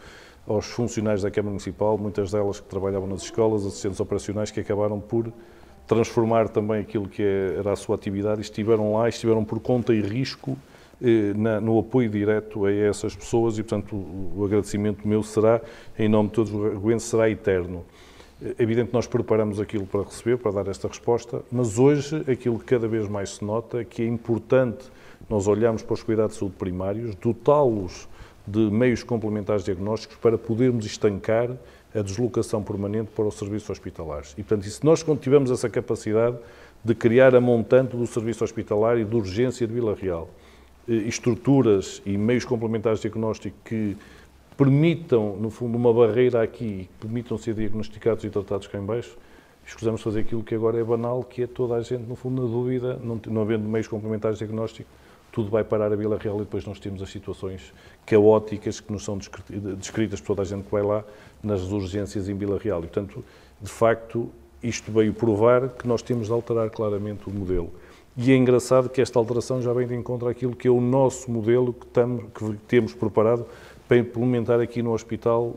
aos 0.47 0.67
funcionários 0.67 1.23
da 1.23 1.31
Câmara 1.31 1.51
Municipal, 1.51 1.97
muitas 1.97 2.31
delas 2.31 2.61
que 2.61 2.69
trabalhavam 2.69 3.09
nas 3.09 3.23
escolas, 3.23 3.65
assistentes 3.65 4.01
operacionais, 4.01 4.51
que 4.51 4.61
acabaram 4.61 5.01
por 5.01 5.33
transformar 5.87 6.49
também 6.49 6.81
aquilo 6.81 7.09
que 7.09 7.23
era 7.23 7.73
a 7.73 7.77
sua 7.77 7.95
atividade 7.95 8.41
estiveram 8.41 8.95
lá, 8.95 9.09
estiveram 9.09 9.45
por 9.45 9.61
conta 9.61 9.95
e 9.95 10.01
risco 10.01 10.57
eh, 11.03 11.35
no 11.61 11.79
apoio 11.79 12.09
direto 12.09 12.65
a 12.65 12.73
essas 12.73 13.15
pessoas 13.15 13.59
e, 13.59 13.63
portanto, 13.63 13.95
o, 13.95 14.45
agradecimento 14.45 15.07
meu 15.07 15.23
será, 15.23 15.61
em 15.99 16.09
nome 16.09 16.29
de 16.29 16.35
todos 16.35 16.53
os 16.53 16.65
arguentes, 16.65 17.07
será 17.07 17.29
eterno. 17.29 17.85
É 18.43 18.63
evidente 18.63 18.89
que 18.89 18.95
nós 18.95 19.07
preparamos 19.07 19.61
aquilo 19.61 19.87
para 19.87 20.03
receber, 20.03 20.39
para 20.39 20.53
dar 20.53 20.69
esta 20.69 20.89
resposta, 20.89 21.43
mas 21.51 21.79
hoje 21.79 22.25
aquilo 22.31 22.59
que 22.59 22.65
cada 22.65 22.89
vez 22.89 23.09
mais 23.09 23.31
se 23.31 23.45
nota 23.45 23.81
é 23.81 23.85
que 23.85 24.03
é 24.03 24.07
importante 24.07 24.85
nós 25.29 25.47
olharmos 25.47 25.83
para 25.83 25.95
os 25.95 26.03
cuidados 26.03 26.35
de 26.35 26.41
saúde 26.41 26.57
primários, 26.57 27.15
dotá-los 27.15 28.09
de 28.47 28.59
meios 28.71 29.03
complementares 29.03 29.65
diagnósticos 29.65 30.17
para 30.19 30.37
podermos 30.37 30.85
estancar 30.85 31.51
a 31.95 32.03
deslocação 32.03 32.63
permanente 32.63 33.11
para 33.15 33.25
os 33.25 33.35
serviços 33.35 33.71
hospitalares. 33.71 34.33
E, 34.33 34.43
portanto, 34.43 34.69
se 34.69 34.85
nós 34.85 35.05
tivermos 35.21 35.51
essa 35.51 35.69
capacidade 35.71 36.37
de 36.85 36.95
criar 36.95 37.35
a 37.35 37.41
montante 37.41 37.97
do 37.97 38.07
serviço 38.07 38.45
hospitalar 38.45 38.99
e 38.99 39.05
de 39.05 39.17
urgência 39.17 39.67
de 39.67 39.73
Vila 39.73 39.95
Real, 39.95 40.29
eh, 40.89 40.93
estruturas 40.93 42.03
e 42.05 42.19
meios 42.19 42.45
complementares 42.45 42.99
de 42.99 43.09
diagnóstico 43.09 43.57
que 43.65 43.97
permitam, 44.57 45.37
no 45.37 45.51
fundo, 45.51 45.77
uma 45.77 45.93
barreira 45.93 46.43
aqui, 46.43 46.89
que 46.93 47.07
permitam 47.07 47.39
ser 47.39 47.55
diagnosticados 47.55 48.25
e 48.25 48.31
tratados 48.31 48.67
cá 48.67 48.79
em 48.79 48.85
baixo, 48.85 49.17
escusamos 49.67 50.03
fazer 50.03 50.21
aquilo 50.21 50.43
que 50.43 50.55
agora 50.55 50.79
é 50.79 50.85
banal, 50.85 51.25
que 51.25 51.43
é 51.43 51.47
toda 51.47 51.75
a 51.75 51.81
gente, 51.81 52.03
no 52.03 52.15
fundo, 52.15 52.43
na 52.43 52.49
dúvida, 52.49 53.01
não, 53.03 53.21
não 53.29 53.41
havendo 53.41 53.67
meios 53.67 53.89
complementares 53.89 54.39
de 54.39 54.45
diagnóstico, 54.45 54.89
tudo 55.35 55.51
vai 55.51 55.65
parar 55.65 55.93
a 55.93 55.97
Vila 55.97 56.17
Real 56.17 56.37
e 56.37 56.45
depois 56.45 56.65
nós 56.65 56.79
temos 56.79 57.03
as 57.03 57.11
situações 57.11 57.75
caóticas 58.07 58.79
que 58.79 58.93
nos 58.93 59.05
são 59.05 59.19
descritas 59.77 60.21
por 60.21 60.29
toda 60.29 60.43
a 60.43 60.45
gente 60.45 60.63
que 60.63 60.71
vai 60.71 60.83
lá 60.83 61.03
nas 61.43 61.73
urgências 61.73 62.29
em 62.29 62.37
Vila 62.37 62.57
Real. 62.57 62.79
E, 62.79 62.83
portanto, 62.83 63.25
de 63.61 63.69
facto, 63.69 64.31
isto 64.63 64.93
veio 64.93 65.13
provar 65.13 65.71
que 65.71 65.89
nós 65.89 66.03
temos 66.03 66.29
de 66.29 66.33
alterar 66.33 66.71
claramente 66.71 67.29
o 67.29 67.33
modelo. 67.33 67.73
E 68.17 68.31
é 68.31 68.37
engraçado 68.37 68.89
que 68.89 69.01
esta 69.01 69.19
alteração 69.19 69.61
já 69.61 69.73
vem 69.73 69.89
de 69.89 69.97
encontro 69.97 70.29
àquilo 70.29 70.55
que 70.55 70.69
é 70.69 70.71
o 70.71 70.81
nosso 70.81 71.29
modelo 71.29 71.73
que, 71.73 71.85
estamos, 71.85 72.27
que 72.33 72.57
temos 72.69 72.95
preparado 72.95 73.45
para 73.89 73.97
implementar 73.97 74.61
aqui 74.61 74.85
no 74.85 74.93
hospital, 74.93 75.57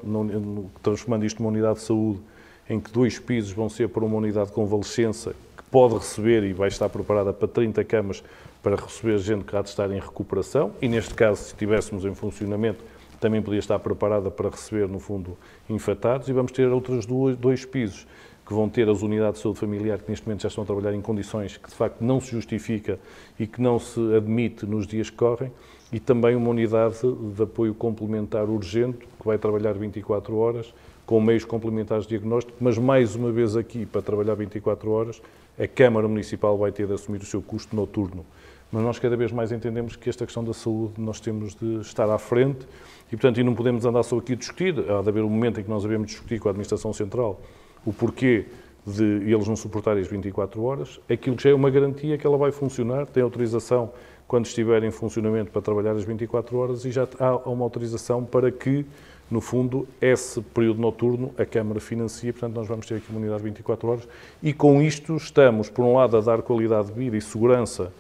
transformando 0.81 1.23
isto 1.23 1.39
numa 1.39 1.51
unidade 1.51 1.75
de 1.75 1.85
saúde, 1.85 2.19
em 2.67 2.79
que 2.79 2.91
dois 2.91 3.19
pisos 3.19 3.51
vão 3.51 3.69
ser 3.69 3.89
para 3.89 4.03
uma 4.03 4.17
unidade 4.17 4.47
de 4.47 4.53
convalescença, 4.53 5.35
que 5.55 5.63
pode 5.69 5.93
receber 5.93 6.43
e 6.45 6.51
vai 6.51 6.67
estar 6.67 6.89
preparada 6.89 7.31
para 7.31 7.47
30 7.47 7.83
camas 7.83 8.23
para 8.61 8.75
receber 8.75 9.17
gente 9.19 9.45
que 9.45 9.55
há 9.55 9.61
de 9.61 9.69
estar 9.69 9.89
em 9.91 9.99
recuperação, 9.99 10.73
e 10.81 10.87
neste 10.87 11.13
caso, 11.13 11.41
se 11.41 11.47
estivéssemos 11.47 12.05
em 12.05 12.13
funcionamento, 12.13 12.83
também 13.19 13.41
podia 13.41 13.59
estar 13.59 13.79
preparada 13.79 14.29
para 14.29 14.49
receber, 14.49 14.87
no 14.87 14.99
fundo, 14.99 15.37
infectados, 15.69 16.27
e 16.29 16.33
vamos 16.33 16.51
ter 16.51 16.67
outros 16.67 17.05
dois 17.37 17.65
pisos 17.65 18.07
que 18.45 18.53
vão 18.53 18.69
ter 18.69 18.87
as 18.87 19.01
unidades 19.01 19.39
de 19.39 19.43
saúde 19.43 19.59
familiar 19.59 19.99
que 19.99 20.09
neste 20.09 20.25
momento 20.25 20.43
já 20.43 20.47
estão 20.47 20.63
a 20.63 20.67
trabalhar 20.67 20.93
em 20.93 21.01
condições 21.01 21.57
que 21.57 21.67
de 21.67 21.75
facto 21.75 22.01
não 22.01 22.21
se 22.21 22.31
justifica 22.31 22.97
e 23.37 23.45
que 23.45 23.61
não 23.61 23.77
se 23.77 23.99
admite 24.15 24.65
nos 24.65 24.87
dias 24.87 25.09
que 25.09 25.17
correm, 25.17 25.51
e 25.91 25.99
também 25.99 26.35
uma 26.35 26.49
unidade 26.49 26.95
de 27.01 27.43
apoio 27.43 27.73
complementar 27.73 28.49
urgente 28.49 28.99
que 28.99 29.25
vai 29.25 29.37
trabalhar 29.37 29.73
24 29.73 30.35
horas 30.37 30.73
com 31.05 31.19
meios 31.21 31.45
complementares 31.45 32.03
de 32.05 32.09
diagnóstico, 32.09 32.57
mas 32.59 32.77
mais 32.77 33.15
uma 33.15 33.31
vez 33.31 33.55
aqui 33.55 33.85
para 33.85 34.01
trabalhar 34.01 34.35
24 34.35 34.91
horas, 34.91 35.21
a 35.57 35.67
Câmara 35.67 36.07
Municipal 36.07 36.57
vai 36.57 36.71
ter 36.71 36.85
de 36.85 36.93
assumir 36.93 37.21
o 37.21 37.25
seu 37.25 37.41
custo 37.41 37.75
noturno. 37.75 38.25
Mas 38.71 38.84
nós 38.84 38.99
cada 38.99 39.15
vez 39.15 39.32
mais 39.32 39.51
entendemos 39.51 39.95
que 39.95 40.10
esta 40.10 40.25
questão 40.25 40.43
da 40.43 40.53
saúde 40.53 40.93
nós 40.97 41.19
temos 41.19 41.56
de 41.56 41.80
estar 41.80 42.10
à 42.10 42.17
frente 42.17 42.67
e, 43.08 43.12
portanto, 43.12 43.39
e 43.39 43.43
não 43.43 43.56
podemos 43.56 43.86
andar 43.86 44.03
só 44.03 44.17
aqui 44.17 44.34
a 44.34 44.36
discutir. 44.36 44.75
Há 44.91 45.01
de 45.01 45.10
haver 45.10 45.23
um 45.23 45.30
momento 45.30 45.60
em 45.60 45.63
que 45.63 45.69
nós 45.69 45.84
devemos 45.84 46.08
discutir 46.08 46.39
com 46.39 46.49
a 46.49 46.51
Administração 46.51 46.91
Central 46.91 47.39
o 47.86 47.93
porquê 47.93 48.45
de 48.86 49.03
eles 49.03 49.47
não 49.47 49.56
suportarem 49.56 50.01
as 50.01 50.08
24 50.08 50.63
horas, 50.63 50.99
aquilo 51.10 51.36
que 51.36 51.43
já 51.43 51.49
é 51.49 51.53
uma 51.53 51.69
garantia 51.69 52.17
que 52.17 52.25
ela 52.25 52.38
vai 52.38 52.53
funcionar, 52.53 53.06
tem 53.06 53.21
autorização 53.21 53.91
quando 54.25 54.45
estiver 54.45 54.82
em 54.84 54.91
funcionamento 54.91 55.51
para 55.51 55.62
trabalhar 55.62 55.91
as 55.91 56.06
24 56.06 56.58
horas 56.58 56.86
e 56.86 56.91
já 56.91 57.06
há 57.19 57.36
uma 57.49 57.65
autorização 57.65 58.23
para 58.23 58.49
que, 58.49 58.86
no 59.30 59.41
fundo, 59.41 59.86
esse 60.01 60.41
período 60.41 60.80
noturno 60.80 61.34
a 61.38 61.45
Câmara 61.45 61.82
financia, 61.82 62.32
portanto 62.32 62.56
nós 62.56 62.67
vamos 62.67 62.86
ter 62.86 62.95
aqui 62.95 63.10
uma 63.10 63.19
unidade 63.19 63.39
de 63.39 63.49
24 63.49 63.88
horas 63.89 64.08
e 64.41 64.53
com 64.53 64.82
isto 64.82 65.17
estamos, 65.17 65.69
por 65.69 65.84
um 65.84 65.95
lado, 65.95 66.15
a 66.15 66.21
dar 66.21 66.41
qualidade 66.41 66.88
de 66.88 66.93
vida 66.93 67.17
e 67.17 67.21
segurança 67.21 67.91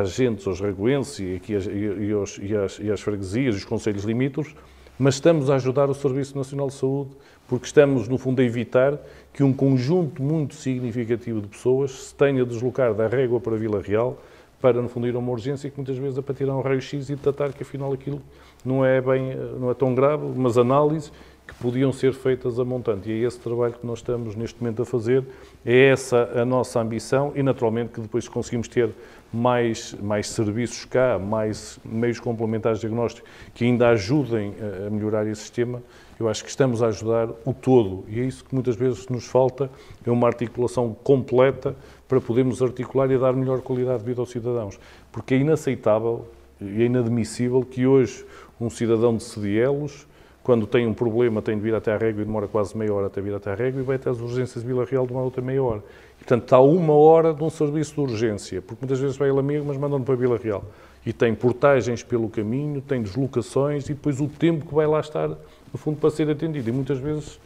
agentes, 0.00 0.46
aos 0.46 0.60
regoenses 0.60 1.18
e, 1.18 1.40
e, 1.48 2.12
aos, 2.12 2.38
e, 2.38 2.56
às, 2.56 2.78
e 2.78 2.90
às 2.90 3.00
freguesias 3.00 3.54
e 3.54 3.58
os 3.58 3.64
conselhos 3.64 4.04
limítrofes, 4.04 4.54
mas 4.98 5.14
estamos 5.14 5.50
a 5.50 5.54
ajudar 5.56 5.90
o 5.90 5.94
Serviço 5.94 6.36
Nacional 6.36 6.68
de 6.68 6.74
Saúde 6.74 7.10
porque 7.48 7.66
estamos, 7.66 8.08
no 8.08 8.16
fundo, 8.16 8.40
a 8.40 8.44
evitar 8.44 8.98
que 9.32 9.42
um 9.42 9.52
conjunto 9.52 10.22
muito 10.22 10.54
significativo 10.54 11.40
de 11.40 11.48
pessoas 11.48 11.90
se 11.90 12.14
tenha 12.14 12.44
de 12.44 12.50
deslocar 12.50 12.94
da 12.94 13.06
Régua 13.06 13.40
para 13.40 13.56
Vila 13.56 13.82
Real 13.82 14.18
para, 14.60 14.80
no 14.80 14.88
fundo, 14.88 15.08
ir 15.08 15.14
a 15.16 15.18
uma 15.18 15.32
urgência 15.32 15.68
que 15.68 15.76
muitas 15.76 15.98
vezes 15.98 16.16
é 16.16 16.22
para 16.22 16.34
tirar 16.34 16.56
um 16.56 16.60
raio-x 16.60 17.10
e 17.10 17.16
tratar 17.16 17.52
que 17.52 17.64
afinal 17.64 17.92
aquilo 17.92 18.22
não 18.64 18.84
é, 18.84 19.00
bem, 19.00 19.34
não 19.58 19.70
é 19.70 19.74
tão 19.74 19.92
grave, 19.92 20.24
mas 20.36 20.56
análises 20.56 21.12
que 21.46 21.54
podiam 21.54 21.92
ser 21.92 22.12
feitas 22.12 22.58
a 22.58 22.64
montante. 22.64 23.10
E 23.10 23.12
é 23.12 23.26
esse 23.26 23.38
trabalho 23.38 23.74
que 23.74 23.86
nós 23.86 23.98
estamos 23.98 24.34
neste 24.36 24.60
momento 24.60 24.82
a 24.82 24.86
fazer, 24.86 25.24
é 25.64 25.88
essa 25.88 26.30
a 26.34 26.44
nossa 26.44 26.80
ambição 26.80 27.32
e, 27.34 27.42
naturalmente, 27.42 27.92
que 27.92 28.00
depois 28.00 28.28
conseguimos 28.28 28.68
ter 28.68 28.90
mais, 29.32 29.94
mais 30.00 30.28
serviços 30.28 30.84
cá, 30.84 31.18
mais 31.18 31.78
meios 31.84 32.20
complementares 32.20 32.78
de 32.78 32.86
diagnóstico 32.86 33.26
que 33.54 33.64
ainda 33.64 33.88
ajudem 33.88 34.54
a 34.86 34.90
melhorar 34.90 35.26
esse 35.26 35.40
sistema, 35.40 35.82
eu 36.20 36.28
acho 36.28 36.44
que 36.44 36.50
estamos 36.50 36.82
a 36.82 36.88
ajudar 36.88 37.30
o 37.44 37.52
todo 37.52 38.04
e 38.08 38.20
é 38.20 38.24
isso 38.24 38.44
que 38.44 38.54
muitas 38.54 38.76
vezes 38.76 39.08
nos 39.08 39.26
falta, 39.26 39.70
é 40.06 40.10
uma 40.10 40.26
articulação 40.28 40.94
completa 41.02 41.74
para 42.06 42.20
podermos 42.20 42.62
articular 42.62 43.10
e 43.10 43.18
dar 43.18 43.32
melhor 43.32 43.60
qualidade 43.62 44.00
de 44.00 44.04
vida 44.04 44.20
aos 44.20 44.30
cidadãos. 44.30 44.78
Porque 45.10 45.34
é 45.34 45.38
inaceitável 45.38 46.26
e 46.60 46.82
é 46.82 46.84
inadmissível 46.84 47.62
que 47.62 47.86
hoje 47.86 48.24
um 48.60 48.70
cidadão 48.70 49.16
de 49.16 49.24
Sedielos, 49.24 50.06
quando 50.42 50.66
tem 50.66 50.86
um 50.86 50.94
problema, 50.94 51.40
tem 51.40 51.56
de 51.56 51.62
vir 51.62 51.74
até 51.74 51.92
a 51.92 51.96
régua 51.96 52.22
e 52.22 52.24
demora 52.24 52.48
quase 52.48 52.76
meia 52.76 52.92
hora 52.92 53.06
até 53.06 53.20
vir 53.20 53.34
até 53.34 53.52
a 53.52 53.54
régua 53.54 53.80
e 53.80 53.84
vai 53.84 53.96
até 53.96 54.10
as 54.10 54.20
urgências 54.20 54.62
de 54.62 54.66
Vila 54.66 54.84
Real 54.84 55.06
de 55.06 55.12
uma 55.12 55.22
outra 55.22 55.40
meia 55.40 55.62
hora. 55.62 55.82
E, 56.20 56.24
portanto, 56.24 56.42
está 56.42 56.60
uma 56.60 56.94
hora 56.94 57.32
de 57.32 57.42
um 57.42 57.50
serviço 57.50 57.94
de 57.94 58.00
urgência, 58.00 58.60
porque 58.60 58.84
muitas 58.84 58.98
vezes 58.98 59.16
vai 59.16 59.28
ele 59.28 59.38
amigo, 59.38 59.64
mas 59.66 59.76
mandam-no 59.76 60.04
para 60.04 60.16
Vila 60.16 60.36
Real. 60.36 60.64
E 61.06 61.12
tem 61.12 61.34
portagens 61.34 62.02
pelo 62.02 62.28
caminho, 62.28 62.80
tem 62.80 63.02
deslocações 63.02 63.88
e 63.88 63.94
depois 63.94 64.20
o 64.20 64.28
tempo 64.28 64.66
que 64.66 64.74
vai 64.74 64.86
lá 64.86 65.00
estar 65.00 65.28
no 65.28 65.78
fundo, 65.78 65.98
para 65.98 66.10
ser 66.10 66.28
atendido. 66.28 66.68
E 66.68 66.72
muitas 66.72 66.98
vezes 66.98 67.40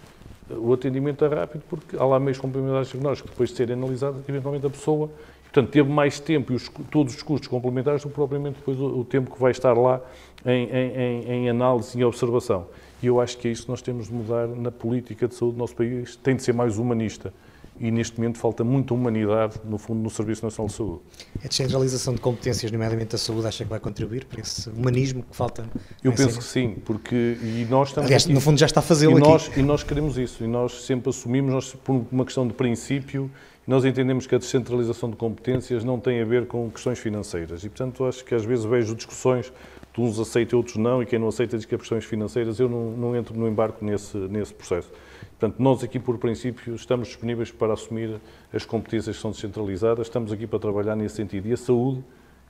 o 0.50 0.72
atendimento 0.72 1.24
é 1.24 1.28
rápido 1.28 1.62
porque 1.68 1.96
há 1.96 2.04
lá 2.04 2.20
meios 2.20 2.38
complementares 2.38 2.88
diagnósticos 2.88 3.30
que 3.30 3.34
depois 3.34 3.50
de 3.50 3.56
serem 3.56 3.74
analisados, 3.74 4.20
eventualmente 4.28 4.66
a 4.66 4.70
pessoa, 4.70 5.10
portanto, 5.44 5.70
teve 5.70 5.90
mais 5.90 6.20
tempo 6.20 6.52
e 6.52 6.56
os, 6.56 6.70
todos 6.90 7.14
os 7.14 7.22
custos 7.22 7.48
complementares 7.48 8.02
do 8.02 8.08
que 8.08 8.14
propriamente 8.14 8.56
depois 8.56 8.78
o, 8.78 9.00
o, 9.00 9.04
tempo 9.04 9.34
que 9.34 9.40
vai 9.40 9.50
estar 9.50 9.72
lá 9.72 10.00
em, 10.44 10.68
em, 10.68 11.32
em 11.32 11.50
análise 11.50 11.98
e 11.98 12.04
observação. 12.04 12.66
E 13.02 13.06
eu 13.06 13.20
acho 13.20 13.38
que 13.38 13.48
é 13.48 13.50
isso 13.50 13.64
que 13.64 13.70
nós 13.70 13.82
temos 13.82 14.06
de 14.06 14.14
mudar 14.14 14.48
na 14.48 14.70
política 14.70 15.28
de 15.28 15.34
saúde 15.34 15.56
do 15.56 15.58
nosso 15.58 15.76
país, 15.76 16.16
tem 16.16 16.34
de 16.36 16.42
ser 16.42 16.52
mais 16.52 16.78
humanista 16.78 17.32
e 17.78 17.90
neste 17.90 18.18
momento 18.18 18.38
falta 18.38 18.64
muita 18.64 18.94
humanidade, 18.94 19.60
no 19.64 19.78
fundo, 19.78 20.00
no 20.00 20.10
Serviço 20.10 20.44
Nacional 20.44 20.68
de 20.68 20.74
Saúde. 20.74 21.00
A 21.44 21.48
descentralização 21.48 22.14
de 22.14 22.20
competências, 22.20 22.70
nomeadamente 22.70 23.10
da 23.10 23.18
saúde, 23.18 23.46
acha 23.46 23.64
que 23.64 23.70
vai 23.70 23.80
contribuir 23.80 24.24
para 24.24 24.40
esse 24.40 24.68
humanismo 24.70 25.22
que 25.22 25.36
falta? 25.36 25.64
Eu 26.02 26.12
penso 26.12 26.38
que 26.38 26.44
sim, 26.44 26.76
porque 26.84 27.36
e 27.42 27.66
nós 27.68 27.88
estamos 27.88 28.06
Aliás, 28.06 28.24
aqui, 28.24 28.32
no 28.32 28.40
fundo 28.40 28.58
já 28.58 28.66
está 28.66 28.80
a 28.80 28.82
fazê-lo 28.82 29.16
aqui. 29.16 29.28
Nós, 29.28 29.50
e 29.56 29.62
nós 29.62 29.82
queremos 29.82 30.16
isso, 30.16 30.44
e 30.44 30.46
nós 30.46 30.84
sempre 30.84 31.10
assumimos, 31.10 31.52
nós, 31.52 31.74
por 31.74 32.06
uma 32.10 32.24
questão 32.24 32.46
de 32.46 32.54
princípio, 32.54 33.30
nós 33.66 33.84
entendemos 33.84 34.26
que 34.26 34.34
a 34.34 34.38
descentralização 34.38 35.10
de 35.10 35.16
competências 35.16 35.84
não 35.84 35.98
tem 35.98 36.22
a 36.22 36.24
ver 36.24 36.46
com 36.46 36.70
questões 36.70 36.98
financeiras 36.98 37.64
e, 37.64 37.68
portanto, 37.68 38.04
acho 38.04 38.24
que 38.24 38.34
às 38.34 38.44
vezes 38.44 38.64
vejo 38.64 38.94
discussões 38.94 39.52
de 39.96 40.02
uns 40.02 40.36
e 40.36 40.54
outros 40.54 40.76
não, 40.76 41.02
e 41.02 41.06
quem 41.06 41.18
não 41.18 41.28
aceita 41.28 41.56
diz 41.56 41.64
que 41.64 41.74
é 41.74 41.78
questões 41.78 42.04
financeiras, 42.04 42.60
eu 42.60 42.68
não, 42.68 42.90
não 42.90 43.16
entro 43.16 43.34
no 43.34 43.48
embarco 43.48 43.82
nesse, 43.82 44.16
nesse 44.18 44.52
processo. 44.52 44.92
Portanto, 45.38 45.56
nós 45.58 45.82
aqui, 45.82 45.98
por 45.98 46.18
princípio, 46.18 46.74
estamos 46.74 47.08
disponíveis 47.08 47.50
para 47.50 47.72
assumir 47.72 48.20
as 48.52 48.66
competências 48.66 49.16
que 49.16 49.22
são 49.22 49.30
descentralizadas, 49.30 50.06
estamos 50.06 50.30
aqui 50.30 50.46
para 50.46 50.58
trabalhar 50.58 50.94
nesse 50.94 51.16
sentido. 51.16 51.48
E 51.48 51.54
a 51.54 51.56
saúde, 51.56 52.04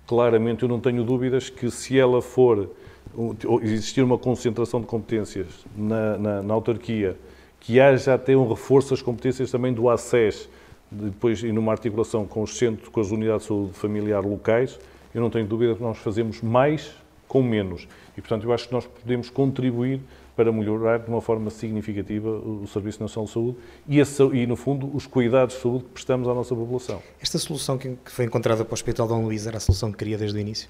claramente, 0.08 0.64
eu 0.64 0.68
não 0.68 0.80
tenho 0.80 1.04
dúvidas 1.04 1.48
que 1.48 1.70
se 1.70 1.96
ela 1.96 2.20
for, 2.20 2.68
existir 3.62 4.02
uma 4.02 4.18
concentração 4.18 4.80
de 4.80 4.86
competências 4.86 5.46
na, 5.76 6.18
na, 6.18 6.42
na 6.42 6.54
autarquia, 6.54 7.16
que 7.60 7.78
haja 7.78 8.14
até 8.14 8.36
um 8.36 8.48
reforço 8.48 8.90
das 8.90 9.02
competências 9.02 9.52
também 9.52 9.72
do 9.72 9.88
ACES, 9.88 10.48
depois 10.90 11.42
e 11.44 11.52
numa 11.52 11.70
articulação 11.70 12.26
com 12.26 12.42
os 12.42 12.58
centros, 12.58 12.88
com 12.88 13.00
as 13.00 13.10
unidades 13.12 13.42
de 13.42 13.48
saúde 13.48 13.72
familiar 13.72 14.24
locais, 14.24 14.78
eu 15.14 15.20
não 15.20 15.30
tenho 15.30 15.46
dúvida 15.46 15.74
que 15.76 15.82
nós 15.82 15.98
fazemos 15.98 16.42
mais 16.42 16.92
com 17.28 17.42
menos. 17.42 17.88
E, 18.16 18.20
portanto, 18.20 18.44
eu 18.44 18.52
acho 18.52 18.68
que 18.68 18.74
nós 18.74 18.86
podemos 18.86 19.30
contribuir 19.30 20.00
para 20.36 20.52
melhorar 20.52 20.98
de 20.98 21.08
uma 21.08 21.20
forma 21.20 21.48
significativa 21.50 22.28
o 22.28 22.66
Serviço 22.66 23.00
Nacional 23.02 23.26
de 23.26 23.32
Saúde 23.32 23.56
e, 23.88 24.00
a, 24.00 24.04
e, 24.34 24.46
no 24.46 24.54
fundo, 24.54 24.94
os 24.94 25.06
cuidados 25.06 25.54
de 25.54 25.62
saúde 25.62 25.84
que 25.84 25.90
prestamos 25.90 26.28
à 26.28 26.34
nossa 26.34 26.54
população. 26.54 27.02
Esta 27.20 27.38
solução 27.38 27.78
que 27.78 27.96
foi 28.04 28.26
encontrada 28.26 28.64
para 28.64 28.72
o 28.72 28.74
Hospital 28.74 29.08
Dom 29.08 29.24
Luís 29.24 29.46
era 29.46 29.56
a 29.56 29.60
solução 29.60 29.90
que 29.90 29.98
queria 29.98 30.18
desde 30.18 30.36
o 30.36 30.40
início? 30.40 30.68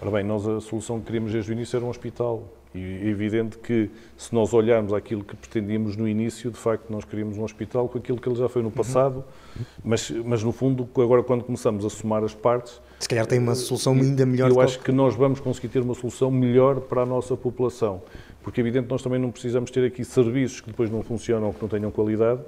Ora 0.00 0.10
bem, 0.10 0.24
nós 0.24 0.46
a 0.46 0.60
solução 0.60 1.00
que 1.00 1.06
queríamos 1.06 1.32
desde 1.32 1.50
o 1.50 1.52
início 1.52 1.76
era 1.76 1.84
um 1.84 1.88
hospital. 1.88 2.52
E 2.74 2.78
é 2.78 3.08
evidente 3.08 3.56
que, 3.56 3.90
se 4.18 4.34
nós 4.34 4.52
olharmos 4.52 4.92
aquilo 4.92 5.24
que 5.24 5.34
pretendíamos 5.34 5.96
no 5.96 6.06
início, 6.06 6.50
de 6.50 6.58
facto, 6.58 6.90
nós 6.90 7.06
queríamos 7.06 7.38
um 7.38 7.44
hospital 7.44 7.88
com 7.88 7.96
aquilo 7.96 8.20
que 8.20 8.28
ele 8.28 8.36
já 8.36 8.50
foi 8.50 8.62
no 8.62 8.70
passado, 8.70 9.24
uhum. 9.56 9.64
mas, 9.82 10.10
mas, 10.10 10.42
no 10.42 10.52
fundo, 10.52 10.86
agora, 10.96 11.22
quando 11.22 11.42
começamos 11.42 11.86
a 11.86 11.88
somar 11.88 12.22
as 12.22 12.34
partes. 12.34 12.80
Se 13.00 13.08
calhar 13.08 13.26
tem 13.26 13.38
uma 13.38 13.54
solução 13.54 13.94
ainda 13.94 14.26
melhor. 14.26 14.50
Eu 14.50 14.60
acho 14.60 14.78
que 14.80 14.92
nós 14.92 15.14
vamos 15.14 15.40
conseguir 15.40 15.68
ter 15.68 15.80
uma 15.80 15.94
solução 15.94 16.30
melhor 16.30 16.80
para 16.80 17.02
a 17.02 17.06
nossa 17.06 17.34
população. 17.34 18.02
Porque 18.42 18.60
é 18.60 18.62
evidente 18.62 18.84
que 18.84 18.92
nós 18.92 19.02
também 19.02 19.18
não 19.18 19.30
precisamos 19.30 19.70
ter 19.70 19.84
aqui 19.86 20.04
serviços 20.04 20.60
que 20.60 20.68
depois 20.68 20.90
não 20.90 21.02
funcionam 21.02 21.48
ou 21.48 21.54
que 21.54 21.62
não 21.62 21.68
tenham 21.68 21.90
qualidade, 21.90 22.40
eh, 22.40 22.44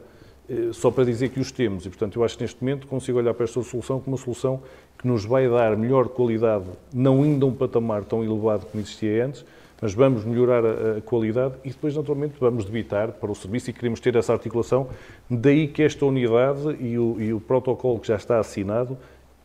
só 0.73 0.91
para 0.91 1.05
dizer 1.05 1.29
que 1.29 1.41
os 1.41 1.53
temos. 1.53 1.85
E, 1.85 1.89
portanto, 1.89 2.19
eu 2.19 2.25
acho 2.25 2.37
que 2.37 2.43
neste 2.43 2.63
momento 2.63 2.87
consigo 2.87 3.19
olhar 3.19 3.35
para 3.35 3.45
esta 3.45 3.63
solução 3.63 4.01
como 4.01 4.17
uma 4.17 4.23
solução 4.23 4.63
que 4.99 5.07
nos 5.07 5.25
vai 5.25 5.49
dar 5.49 5.77
melhor 5.77 6.09
qualidade, 6.09 6.65
não 6.93 7.25
indo 7.25 7.47
a 7.47 7.49
um 7.49 7.55
patamar 7.55 8.05
tão 8.05 8.25
elevado 8.25 8.67
como 8.67 8.83
existia 8.83 9.25
antes, 9.25 9.45
mas 9.81 9.95
vamos 9.95 10.25
melhorar 10.25 10.65
a, 10.65 10.99
a, 10.99 11.01
qualidade 11.01 11.55
e 11.65 11.71
depois, 11.71 11.95
naturalmente, 11.95 12.35
vamos 12.41 12.65
debitar 12.65 13.13
para 13.13 13.31
o 13.31 13.35
serviço 13.35 13.71
e 13.71 13.73
queremos 13.73 14.01
ter 14.01 14.17
essa 14.17 14.33
articulação. 14.33 14.89
Daí 15.31 15.69
que 15.69 15.83
esta 15.83 16.05
unidade 16.05 16.77
e 16.81 16.99
o, 16.99 17.17
e 17.21 17.33
o 17.33 17.41
protocolo 17.41 17.99
que 18.01 18.09
já 18.09 18.17
está 18.17 18.41
assinado 18.41 18.99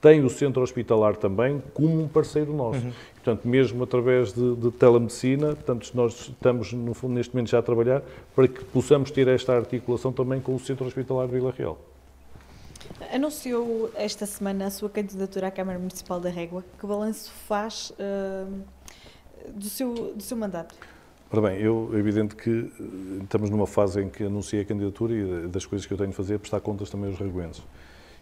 tem 0.03 0.21
o 0.21 0.29
centro 0.29 0.61
hospitalar 0.61 1.15
também 1.15 1.63
como 1.73 2.03
um 2.03 2.09
parceiro 2.09 2.53
nosso. 2.53 2.85
Uhum. 2.85 2.91
Portanto, 3.13 3.47
mesmo 3.47 3.81
através 3.85 4.33
de, 4.33 4.53
de, 4.57 4.69
telemedicina, 4.71 5.55
portanto, 5.55 5.89
nós 5.93 6.13
estamos, 6.27 6.73
no 6.73 6.93
fundo, 6.93 7.13
neste 7.13 7.33
momento 7.33 7.49
já 7.49 7.59
a 7.59 7.61
trabalhar 7.61 8.03
para 8.35 8.49
que 8.49 8.65
possamos 8.65 9.11
ter 9.11 9.29
esta 9.29 9.55
articulação 9.55 10.11
também 10.11 10.41
com 10.41 10.53
o 10.53 10.59
centro 10.59 10.85
hospitalar 10.85 11.25
de 11.27 11.33
Vila 11.33 11.53
Real. 11.57 11.79
Anunciou 13.13 13.89
esta 13.95 14.25
semana 14.25 14.65
a 14.65 14.69
sua 14.69 14.89
candidatura 14.89 15.47
à 15.47 15.51
Câmara 15.51 15.79
Municipal 15.79 16.19
da 16.19 16.29
Régua. 16.29 16.65
Que 16.77 16.85
balanço 16.85 17.31
faz 17.47 17.91
uh, 17.91 18.61
do, 19.53 19.69
seu, 19.69 19.93
do 19.93 20.21
seu 20.21 20.35
mandato? 20.35 20.75
Ora 21.31 21.49
bem, 21.49 21.61
eu, 21.61 21.91
é 21.93 21.97
evidente 21.97 22.35
que 22.35 22.49
eh, 22.49 23.23
estamos 23.23 23.49
numa 23.49 23.65
fase 23.65 24.01
em 24.01 24.09
que 24.09 24.23
anunciei 24.25 24.61
a 24.61 24.65
candidatura 24.65 25.13
e 25.13 25.47
das 25.47 25.65
coisas 25.65 25.87
que 25.87 25.93
eu 25.93 25.97
tenho 25.97 26.09
de 26.09 26.15
fazer 26.15 26.35
é 26.35 26.37
prestar 26.37 26.59
contas 26.59 26.89
também 26.89 27.09
aos 27.09 27.17
reguenses. 27.17 27.63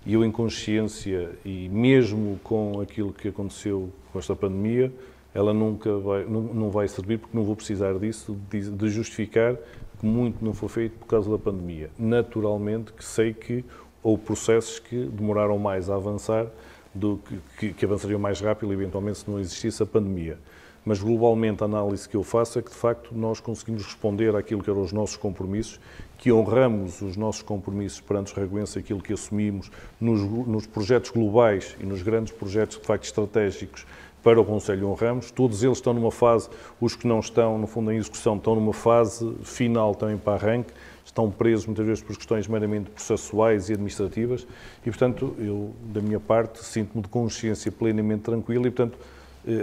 E 0.05 0.13
eu, 0.13 0.25
em 0.25 0.31
consciência, 0.31 1.29
e 1.45 1.69
mesmo 1.69 2.39
com 2.43 2.81
aquilo 2.81 3.13
que 3.13 3.27
aconteceu 3.27 3.91
com 4.11 4.19
esta 4.19 4.35
pandemia, 4.35 4.91
ela 5.33 5.53
nunca 5.53 5.95
vai, 5.97 6.25
não, 6.25 6.41
não 6.41 6.69
vai 6.69 6.87
servir, 6.87 7.19
porque 7.19 7.37
não 7.37 7.43
vou 7.43 7.55
precisar 7.55 7.93
disso, 7.97 8.37
de, 8.49 8.69
de, 8.69 8.89
justificar 8.89 9.55
que 9.99 10.05
muito 10.05 10.43
não 10.43 10.53
foi 10.53 10.69
feito 10.69 10.97
por 10.97 11.05
causa 11.05 11.29
da 11.29 11.37
pandemia. 11.37 11.89
Naturalmente 11.97 12.91
que 12.91 13.05
sei 13.05 13.33
que 13.33 13.63
houve 14.01 14.23
processos 14.23 14.79
que 14.79 15.05
demoraram 15.05 15.57
mais 15.59 15.89
a 15.89 15.95
avançar 15.95 16.47
do 16.93 17.19
que, 17.25 17.39
que, 17.57 17.73
que 17.73 17.85
avançariam 17.85 18.19
mais 18.19 18.41
rápido, 18.41 18.73
eventualmente, 18.73 19.19
se 19.19 19.29
não 19.29 19.39
existisse 19.39 19.81
a 19.83 19.85
pandemia 19.85 20.37
mas 20.85 20.99
globalmente 21.01 21.63
a 21.63 21.65
análise 21.65 22.09
que 22.09 22.15
eu 22.15 22.23
faço 22.23 22.57
é 22.59 22.61
que 22.61 22.69
de 22.69 22.75
facto 22.75 23.13
nós 23.13 23.39
conseguimos 23.39 23.85
responder 23.85 24.35
àquilo 24.35 24.63
que 24.63 24.69
eram 24.69 24.81
os 24.81 24.91
nossos 24.91 25.15
compromissos, 25.15 25.79
que 26.17 26.31
honramos 26.31 27.01
os 27.01 27.15
nossos 27.15 27.41
compromissos 27.41 28.01
perante 28.01 28.31
os 28.31 28.37
reguenses, 28.37 28.77
aquilo 28.77 29.01
que 29.01 29.13
assumimos 29.13 29.71
nos, 29.99 30.21
nos, 30.47 30.67
projetos 30.67 31.11
globais 31.11 31.75
e 31.79 31.85
nos 31.85 32.01
grandes 32.01 32.33
projetos 32.33 32.79
de 32.79 32.85
facto 32.85 33.05
estratégicos 33.05 33.85
para 34.23 34.39
o 34.39 34.45
Conselho 34.45 34.87
honramos. 34.89 35.31
Todos 35.31 35.63
eles 35.63 35.77
estão 35.77 35.93
numa 35.93 36.11
fase, 36.11 36.49
os 36.79 36.95
que 36.95 37.07
não 37.07 37.19
estão, 37.19 37.57
no 37.57 37.67
fundo, 37.67 37.91
em 37.91 37.97
execução, 37.97 38.37
estão 38.37 38.55
numa 38.55 38.73
fase 38.73 39.33
final 39.43 39.95
também 39.95 40.17
para 40.17 40.33
arranque, 40.33 40.71
estão 41.03 41.29
presos 41.29 41.65
muitas 41.65 41.85
vezes 41.85 42.03
por 42.03 42.15
questões 42.15 42.47
meramente 42.47 42.89
processuais 42.91 43.69
e 43.69 43.73
administrativas 43.73 44.47
e, 44.85 44.89
portanto, 44.89 45.35
eu, 45.39 45.71
da 45.91 46.01
minha 46.01 46.19
parte, 46.19 46.63
sinto-me 46.63 47.01
de 47.01 47.09
consciência 47.09 47.71
plenamente 47.71 48.21
tranquila 48.21 48.67
e, 48.67 48.71
portanto, 48.71 48.97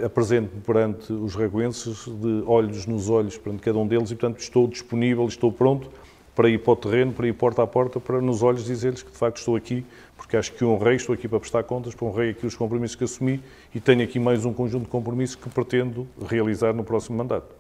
apresento-me 0.05 0.61
perante 0.61 1.13
os 1.13 1.35
reguenses 1.35 2.07
de 2.07 2.43
olhos 2.47 2.87
nos 2.87 3.09
olhos 3.09 3.39
perante 3.39 3.63
cada 3.63 3.79
um 3.79 3.87
deles 3.87 4.11
e, 4.11 4.17
portanto, 4.17 4.41
estou 4.41 4.67
disponível, 4.67 5.27
estou 5.27 5.53
pronto 5.53 5.91
para 6.39 6.49
ir 6.49 6.59
para 6.59 6.73
o 6.73 6.77
terreno, 6.77 7.13
para 7.13 7.27
ir 7.27 7.33
porta 7.33 7.65
a 7.65 7.67
porta, 7.67 7.99
para 7.99 8.21
nos 8.21 8.45
olhos 8.45 8.65
dizer-lhes 8.65 9.03
que 9.03 9.11
de 9.11 9.17
facto 9.17 9.39
estou 9.39 9.57
aqui, 9.57 9.85
porque 10.17 10.37
acho 10.37 10.53
que 10.53 10.65
honrei, 10.65 10.95
estou 10.95 11.13
aqui 11.13 11.27
para 11.27 11.41
prestar 11.41 11.65
contas, 11.65 11.95
honrei 12.01 12.31
aqui 12.31 12.47
os 12.47 12.55
compromissos 12.55 12.95
que 12.95 13.03
assumi 13.03 13.43
e 13.75 13.81
tenho 13.81 14.05
aqui 14.05 14.21
mais 14.21 14.45
um 14.45 14.53
conjunto 14.53 14.85
de 14.85 14.89
compromissos 14.89 15.35
que 15.35 15.51
pretendo 15.51 16.07
realizar 16.29 16.73
no 16.73 16.85
próximo 16.85 17.19
mandato. 17.19 17.57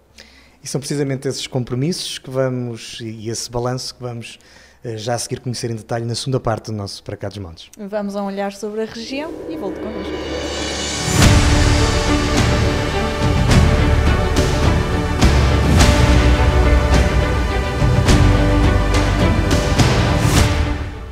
E 0.62 0.68
são 0.68 0.81
precisamente 0.81 1.26
esses 1.26 1.46
compromissos 1.48 2.18
que 2.18 2.31
vamos, 2.31 3.00
e 3.00 3.28
esse 3.28 3.50
balanço 3.50 3.96
que 3.96 4.02
vamos 4.02 4.38
eh, 4.85 4.96
já 4.96 5.14
a 5.14 5.18
seguir 5.18 5.40
conhecer 5.40 5.72
em 5.72 5.76
detalhe 5.76 6.04
na 6.04 6.14
segunda 6.14 6.38
parte 6.38 6.66
do 6.66 6.76
nosso 6.76 7.02
Para 7.02 7.16
Cá 7.16 7.28
dos 7.28 7.38
Montes. 7.38 7.70
Vamos 7.76 8.14
a 8.14 8.22
um 8.22 8.26
olhar 8.26 8.52
sobre 8.52 8.83
a 8.83 8.85
região 8.85 9.33
e 9.48 9.57
volto 9.57 9.81
connosco. 9.81 10.47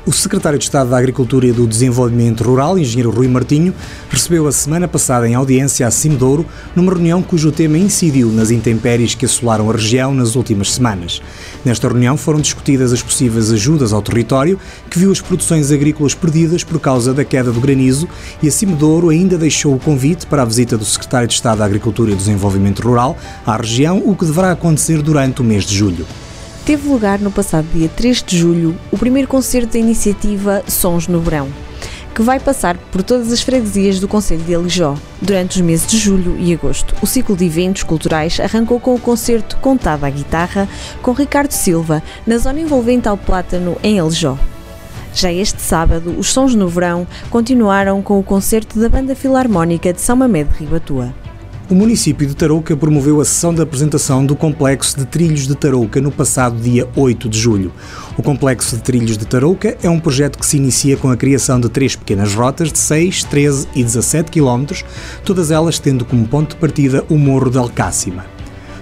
O 0.07 0.13
secretário 0.13 0.57
de 0.57 0.65
Estado 0.65 0.91
da 0.91 0.99
Agricultura 0.99 1.49
e 1.49 1.53
do 1.53 1.67
Desenvolvimento 1.67 2.45
Rural, 2.45 2.79
engenheiro 2.79 3.11
Rui 3.11 3.27
Martinho, 3.27 3.75
recebeu 4.09 4.47
a 4.47 4.53
semana 4.53 4.87
passada 4.87 5.29
em 5.29 5.35
audiência 5.35 5.85
a 5.85 5.91
Cimedouro, 5.91 6.47
numa 6.77 6.93
reunião 6.93 7.21
cujo 7.21 7.51
tema 7.51 7.77
incidiu 7.77 8.31
nas 8.31 8.53
intempéries 8.53 9.17
que 9.17 9.25
assolaram 9.25 9.69
a 9.69 9.73
região 9.73 10.15
nas 10.15 10.37
últimas 10.37 10.75
semanas. 10.75 11.21
Nesta 11.65 11.89
reunião 11.89 12.17
foram 12.17 12.41
discutidas 12.41 12.93
as 12.93 13.03
possíveis 13.03 13.51
ajudas 13.51 13.93
ao 13.93 14.01
território, 14.01 14.61
que 14.89 14.97
viu 14.97 15.11
as 15.11 15.21
produções 15.21 15.73
agrícolas 15.73 16.15
perdidas 16.15 16.63
por 16.63 16.79
causa 16.79 17.13
da 17.13 17.25
queda 17.25 17.51
do 17.51 17.61
granizo, 17.61 18.09
e 18.41 18.47
a 18.47 18.53
Cimedouro 18.53 19.09
ainda 19.09 19.37
deixou 19.37 19.75
o 19.75 19.81
convite 19.81 20.25
para 20.25 20.43
a 20.43 20.47
visita 20.47 20.79
do 20.79 20.85
secretário 20.85 21.27
de 21.27 21.35
Estado 21.35 21.59
da 21.59 21.65
Agricultura 21.65 22.13
e 22.13 22.15
do 22.15 22.19
Desenvolvimento 22.19 22.81
Rural 22.81 23.19
à 23.45 23.57
região, 23.57 24.01
o 24.07 24.15
que 24.15 24.25
deverá 24.25 24.53
acontecer 24.53 25.03
durante 25.03 25.41
o 25.41 25.45
mês 25.45 25.65
de 25.65 25.75
julho 25.75 26.07
teve 26.67 26.89
lugar 26.89 27.21
no 27.21 27.31
passado 27.31 27.65
dia 27.73 27.89
3 27.89 28.25
de 28.25 28.37
julho 28.37 28.77
o 28.91 28.99
primeiro 28.99 29.29
concerto 29.29 29.75
da 29.75 29.79
iniciativa 29.79 30.65
Sons 30.67 31.07
no 31.07 31.21
Verão, 31.21 31.49
que 32.13 32.23
vai 32.23 32.41
passar 32.41 32.77
por 32.77 33.05
todas 33.05 33.33
as 33.33 33.41
freguesias 33.41 34.01
do 34.01 34.09
Conselho 34.09 34.43
de 34.43 34.53
Alijó. 34.53 34.97
Durante 35.23 35.55
os 35.55 35.61
meses 35.61 35.87
de 35.87 35.97
julho 35.97 36.37
e 36.41 36.53
agosto, 36.53 36.93
o 37.01 37.07
ciclo 37.07 37.37
de 37.37 37.45
eventos 37.45 37.85
culturais 37.85 38.41
arrancou 38.41 38.81
com 38.81 38.97
o 38.97 39.01
concerto 39.01 39.57
Contada 39.59 40.09
à 40.09 40.11
Guitarra 40.11 40.69
com 41.03 41.13
Ricardo 41.13 41.53
Silva, 41.53 42.03
na 42.27 42.37
zona 42.37 42.61
envolvente 42.61 43.09
ao 43.09 43.17
Plátano, 43.17 43.77
em 43.81 44.01
Alijó. 44.01 44.37
Já 45.15 45.33
este 45.33 45.63
sábado, 45.63 46.17
os 46.19 46.33
Sons 46.33 46.57
no 46.57 46.67
Verão 46.67 47.07
continuaram 47.31 48.03
com 48.03 48.19
o 48.19 48.25
concerto 48.25 48.81
da 48.81 48.89
Banda 48.89 49.15
Filarmónica 49.15 49.93
de 49.93 50.01
São 50.01 50.17
Mamede 50.17 50.51
de 50.51 50.65
Ribatua. 50.65 51.15
O 51.69 51.75
município 51.75 52.29
de 52.29 52.37
Tarouca 52.37 52.77
promoveu 52.77 53.21
a 53.21 53.25
sessão 53.25 53.53
de 53.53 53.61
apresentação 53.61 54.25
do 54.25 54.37
Complexo 54.37 54.97
de 54.97 55.05
Trilhos 55.05 55.49
de 55.49 55.57
Tarouca 55.57 56.01
no 56.01 56.13
passado 56.13 56.61
dia 56.61 56.89
8 56.95 57.29
de 57.29 57.37
julho. 57.37 57.73
O 58.17 58.23
Complexo 58.23 58.77
de 58.77 58.83
Trilhos 58.83 59.19
de 59.19 59.27
Tarouca 59.27 59.77
é 59.83 59.91
um 59.91 59.99
projeto 59.99 60.39
que 60.39 60.47
se 60.47 60.59
inicia 60.59 60.97
com 60.97 61.11
a 61.11 61.17
criação 61.17 61.59
de 61.59 61.69
três 61.69 61.97
pequenas 61.97 62.33
rotas 62.35 62.73
de 62.73 62.79
6, 62.79 63.25
13 63.25 63.67
e 63.75 63.83
17 63.83 64.31
km, 64.31 64.81
todas 65.25 65.51
elas 65.51 65.81
tendo 65.81 66.05
como 66.05 66.29
ponto 66.29 66.51
de 66.51 66.61
partida 66.61 67.05
o 67.09 67.19
Morro 67.19 67.51
de 67.51 67.59
Alcácima. 67.59 68.25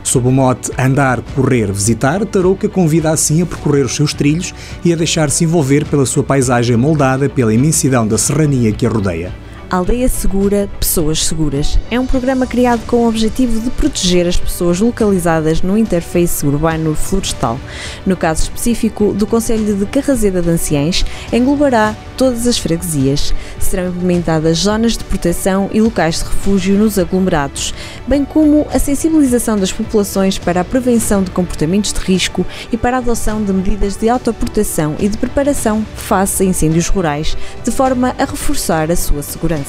Sob 0.03 0.29
o 0.29 0.31
mote 0.31 0.71
Andar, 0.79 1.23
Correr, 1.35 1.73
Visitar, 1.73 2.23
Tarouca 2.27 2.69
convida 2.69 3.11
assim 3.11 3.41
a 3.41 3.47
percorrer 3.47 3.87
os 3.87 3.97
seus 3.97 4.13
trilhos 4.13 4.53
e 4.85 4.93
a 4.93 4.97
deixar-se 4.97 5.43
envolver 5.45 5.87
pela 5.87 6.05
sua 6.05 6.23
paisagem 6.23 6.77
moldada 6.77 7.31
pela 7.31 7.55
imensidão 7.55 8.07
da 8.07 8.19
serrania 8.19 8.73
que 8.73 8.85
a 8.85 8.91
rodeia. 8.91 9.44
Aldeia 9.75 10.09
Segura, 10.09 10.71
Pessoas 10.79 11.27
Seguras. 11.27 11.81
É 11.91 11.99
um 11.99 12.07
programa 12.07 12.47
criado 12.47 12.87
com 12.87 12.99
o 12.99 13.09
objetivo 13.09 13.61
de 13.61 13.71
proteger 13.71 14.25
as 14.25 14.37
pessoas 14.37 14.79
localizadas 14.79 15.63
no 15.63 15.77
interface 15.77 16.47
urbano 16.47 16.95
florestal. 16.95 17.59
No 18.07 18.17
caso 18.17 18.45
específico 18.45 19.13
do 19.13 19.27
Conselho 19.27 19.75
de 19.75 19.85
Carrazeda 19.87 20.41
de 20.41 20.49
Anciães, 20.49 21.05
englobará 21.33 21.97
todas 22.17 22.47
as 22.47 22.57
freguesias. 22.57 23.35
Serão 23.59 23.89
implementadas 23.89 24.59
zonas 24.59 24.97
de 24.97 25.03
proteção 25.03 25.69
e 25.73 25.81
locais 25.81 26.19
de 26.19 26.25
refúgio 26.25 26.79
nos 26.79 26.97
aglomerados, 26.97 27.75
bem 28.07 28.25
como 28.25 28.69
a 28.73 28.79
sensibilização 28.79 29.59
das 29.59 29.73
populações 29.73 30.39
para 30.39 30.61
a 30.61 30.65
prevenção 30.65 31.25
de 31.25 31.33
comportamentos 31.33 31.93
de 31.93 31.99
risco 31.99 32.47
e 32.71 32.77
para 32.77 32.99
a 32.99 33.01
adoção 33.01 33.43
de 33.43 33.53
medidas 33.53 33.97
de 33.97 34.09
autoproteção 34.09 34.95
e 35.01 35.09
de 35.09 35.19
preparação 35.19 35.85
face 35.97 36.45
a 36.45 36.47
incêndios 36.47 36.87
rurais, 36.87 37.37
de 37.65 37.73
forma 37.73 38.15
a 38.17 38.25
reforçar 38.25 38.89
a 38.89 38.95
sua 38.95 39.21
segurança. 39.21 39.64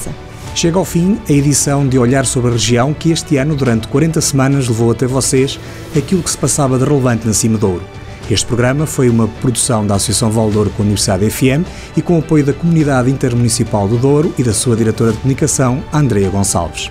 Chega 0.54 0.78
ao 0.78 0.84
fim 0.84 1.18
a 1.28 1.32
edição 1.32 1.86
de 1.86 1.98
Olhar 1.98 2.24
sobre 2.24 2.50
a 2.50 2.52
Região 2.54 2.94
que 2.94 3.10
este 3.10 3.36
ano, 3.36 3.54
durante 3.54 3.88
40 3.88 4.20
semanas, 4.20 4.66
levou 4.66 4.90
até 4.90 5.06
vocês 5.06 5.60
aquilo 5.94 6.22
que 6.22 6.30
se 6.30 6.38
passava 6.38 6.78
de 6.78 6.84
relevante 6.84 7.26
na 7.26 7.34
Cima 7.34 7.58
Douro. 7.58 7.82
Este 8.30 8.46
programa 8.46 8.86
foi 8.86 9.08
uma 9.08 9.28
produção 9.28 9.86
da 9.86 9.94
Associação 9.94 10.30
Valdouro 10.30 10.70
com 10.70 10.82
a 10.82 10.86
Universidade 10.86 11.28
FM 11.30 11.64
e 11.96 12.02
com 12.02 12.16
o 12.16 12.20
apoio 12.20 12.44
da 12.44 12.52
Comunidade 12.52 13.10
Intermunicipal 13.10 13.86
do 13.86 13.98
Douro 13.98 14.34
e 14.36 14.42
da 14.42 14.52
sua 14.52 14.74
diretora 14.74 15.12
de 15.12 15.18
comunicação, 15.18 15.84
Andreia 15.92 16.30
Gonçalves. 16.30 16.90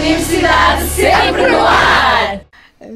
Universidade 0.00 0.88
sempre! 0.90 1.39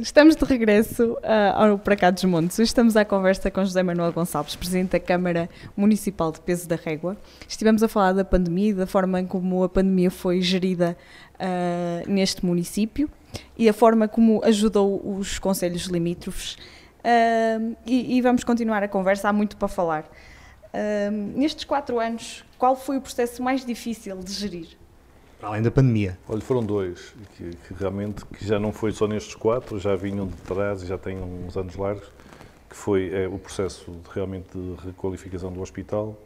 Estamos 0.04 0.36
de 0.36 0.44
regresso 0.44 1.12
uh, 1.12 1.18
ao 1.54 1.78
Para 1.78 1.96
Cá 1.96 2.10
dos 2.10 2.24
Montes. 2.24 2.58
Estamos 2.58 2.94
à 2.94 3.06
conversa 3.06 3.50
com 3.50 3.64
José 3.64 3.82
Manuel 3.82 4.12
Gonçalves, 4.12 4.54
Presidente 4.54 4.90
da 4.90 5.00
Câmara 5.00 5.48
Municipal 5.74 6.30
de 6.30 6.42
Peso 6.42 6.68
da 6.68 6.76
Régua. 6.76 7.16
Estivemos 7.48 7.82
a 7.82 7.88
falar 7.88 8.12
da 8.12 8.22
pandemia 8.22 8.68
e 8.68 8.74
da 8.74 8.86
forma 8.86 9.24
como 9.24 9.64
a 9.64 9.68
pandemia 9.68 10.10
foi 10.10 10.42
gerida 10.42 10.94
uh, 11.36 12.06
neste 12.06 12.44
município 12.44 13.10
e 13.56 13.66
a 13.66 13.72
forma 13.72 14.06
como 14.06 14.44
ajudou 14.44 15.00
os 15.16 15.38
conselhos 15.38 15.84
limítrofes. 15.84 16.58
Uh, 17.00 17.74
e, 17.86 18.18
e, 18.18 18.20
vamos 18.20 18.44
continuar 18.44 18.82
a 18.82 18.88
conversa, 18.88 19.30
há 19.30 19.32
muito 19.32 19.56
para 19.56 19.68
falar. 19.68 20.04
nestes 21.34 21.64
quatro 21.64 21.98
anos, 21.98 22.44
qual 22.58 22.76
foi 22.76 22.98
o 22.98 23.00
processo 23.00 23.42
mais 23.42 23.64
difícil 23.64 24.18
de 24.18 24.32
gerir? 24.32 24.83
Além 25.44 25.62
da 25.62 25.70
pandemia. 25.70 26.18
Olha, 26.28 26.40
foram 26.40 26.64
dois, 26.64 27.14
que, 27.36 27.50
que, 27.50 27.74
realmente 27.74 28.24
que 28.24 28.46
já 28.46 28.58
não 28.58 28.72
foi 28.72 28.92
só 28.92 29.06
nestes 29.06 29.34
quatro, 29.34 29.78
já 29.78 29.94
vinham 29.94 30.26
de 30.26 30.36
trás 30.36 30.82
e 30.82 30.86
já 30.86 30.96
têm 30.96 31.18
uns 31.18 31.56
anos 31.56 31.76
largos, 31.76 32.10
que 32.68 32.76
foi 32.76 33.10
é, 33.12 33.28
o 33.28 33.38
processo 33.38 33.90
de, 33.90 34.10
realmente 34.12 34.48
de 34.52 34.86
requalificação 34.86 35.52
do 35.52 35.60
hospital 35.60 36.18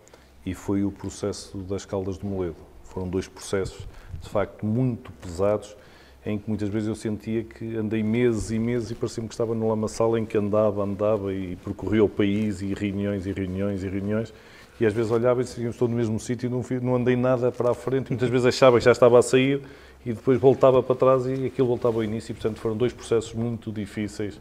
e 0.47 0.55
foi 0.55 0.85
o 0.85 0.91
processo 0.91 1.59
das 1.59 1.85
Caldas 1.85 2.17
do 2.17 2.27
Moledo. 2.27 2.57
Foram 2.85 3.09
dois 3.09 3.29
processos, 3.29 3.87
de 4.21 4.29
facto, 4.29 4.65
muito 4.65 5.13
pesados, 5.13 5.77
em 6.25 6.39
que 6.39 6.49
muitas 6.49 6.69
vezes 6.69 6.89
eu 6.89 6.95
sentia 6.95 7.45
que 7.45 7.77
andei 7.77 8.03
meses 8.03 8.51
e 8.51 8.59
meses 8.59 8.91
e 8.91 8.95
parecia-me 8.95 9.29
que 9.29 9.35
estava 9.35 9.55
numa 9.55 9.69
lamaçal 9.69 10.17
em 10.17 10.25
que 10.25 10.39
andava, 10.39 10.83
andava 10.83 11.33
e 11.33 11.57
percorria 11.57 12.05
o 12.05 12.09
país 12.09 12.63
e 12.63 12.73
reuniões 12.73 13.27
e 13.27 13.33
reuniões 13.33 13.83
e 13.83 13.89
reuniões 13.89 14.33
e 14.81 14.87
às 14.87 14.93
vezes 14.93 15.11
olhava 15.11 15.41
e 15.41 15.45
dizia, 15.45 15.69
estou 15.69 15.89
no 15.89 15.97
mesmo 15.97 16.19
sítio 16.21 16.47
e 16.47 16.51
não, 16.51 16.63
não 16.83 16.97
andei 16.97 17.17
nada 17.17 17.51
para 17.51 17.71
a 17.71 17.75
frente. 17.75 18.11
Muitas 18.11 18.29
vezes 18.29 18.47
achava 18.47 18.79
que 18.79 18.85
já 18.85 18.93
estava 18.93 19.19
a 19.19 19.23
sair 19.23 19.63
e 20.07 20.13
depois 20.13 20.39
voltava 20.39 20.83
para 20.83 20.95
trás 20.95 21.27
e 21.27 21.47
aquilo 21.47 21.69
voltava 21.69 21.97
ao 21.97 22.05
início. 22.05 22.33
E, 22.33 22.35
portanto, 22.35 22.61
foram 22.61 22.77
dois 22.77 22.93
processos 22.93 23.33
muito 23.35 23.73
difíceis 23.73 24.39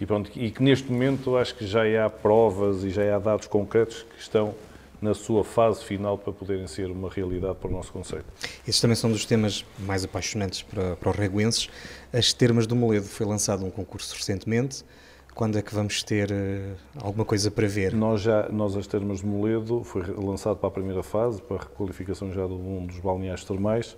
e, 0.00 0.06
pronto, 0.06 0.30
e 0.34 0.50
que 0.50 0.62
neste 0.62 0.90
momento 0.90 1.36
acho 1.36 1.54
que 1.54 1.66
já 1.66 1.82
há 2.04 2.10
provas 2.10 2.84
e 2.84 2.90
já 2.90 3.14
há 3.14 3.18
dados 3.18 3.46
concretos 3.46 4.04
que 4.14 4.20
estão 4.20 4.54
na 5.00 5.14
sua 5.14 5.42
fase 5.42 5.82
final 5.82 6.18
para 6.18 6.32
poderem 6.32 6.66
ser 6.66 6.90
uma 6.90 7.08
realidade 7.08 7.56
para 7.56 7.68
o 7.68 7.72
nosso 7.72 7.90
Conselho. 7.92 8.24
Esses 8.68 8.80
também 8.80 8.94
são 8.94 9.10
dos 9.10 9.24
temas 9.24 9.64
mais 9.78 10.04
apaixonantes 10.04 10.62
para, 10.62 10.96
para 10.96 11.10
os 11.10 11.16
reguenses. 11.16 11.70
As 12.12 12.32
Termas 12.32 12.66
do 12.66 12.76
Moledo 12.76 13.06
foi 13.06 13.26
lançado 13.26 13.64
um 13.64 13.70
concurso 13.70 14.14
recentemente. 14.14 14.84
Quando 15.34 15.58
é 15.58 15.62
que 15.62 15.74
vamos 15.74 16.02
ter 16.02 16.30
uh, 16.30 16.76
alguma 17.00 17.24
coisa 17.24 17.50
para 17.50 17.66
ver? 17.66 17.94
Nós, 17.94 18.20
já, 18.20 18.48
nós 18.48 18.76
as 18.76 18.86
Termas 18.86 19.20
de 19.20 19.26
Moledo, 19.26 19.82
foi 19.84 20.02
lançado 20.16 20.56
para 20.56 20.68
a 20.68 20.72
primeira 20.72 21.02
fase, 21.02 21.40
para 21.40 21.56
a 21.56 21.60
requalificação 21.60 22.32
já 22.32 22.46
de 22.46 22.52
um 22.52 22.86
dos 22.86 22.98
balneários 22.98 23.44
termais, 23.44 23.96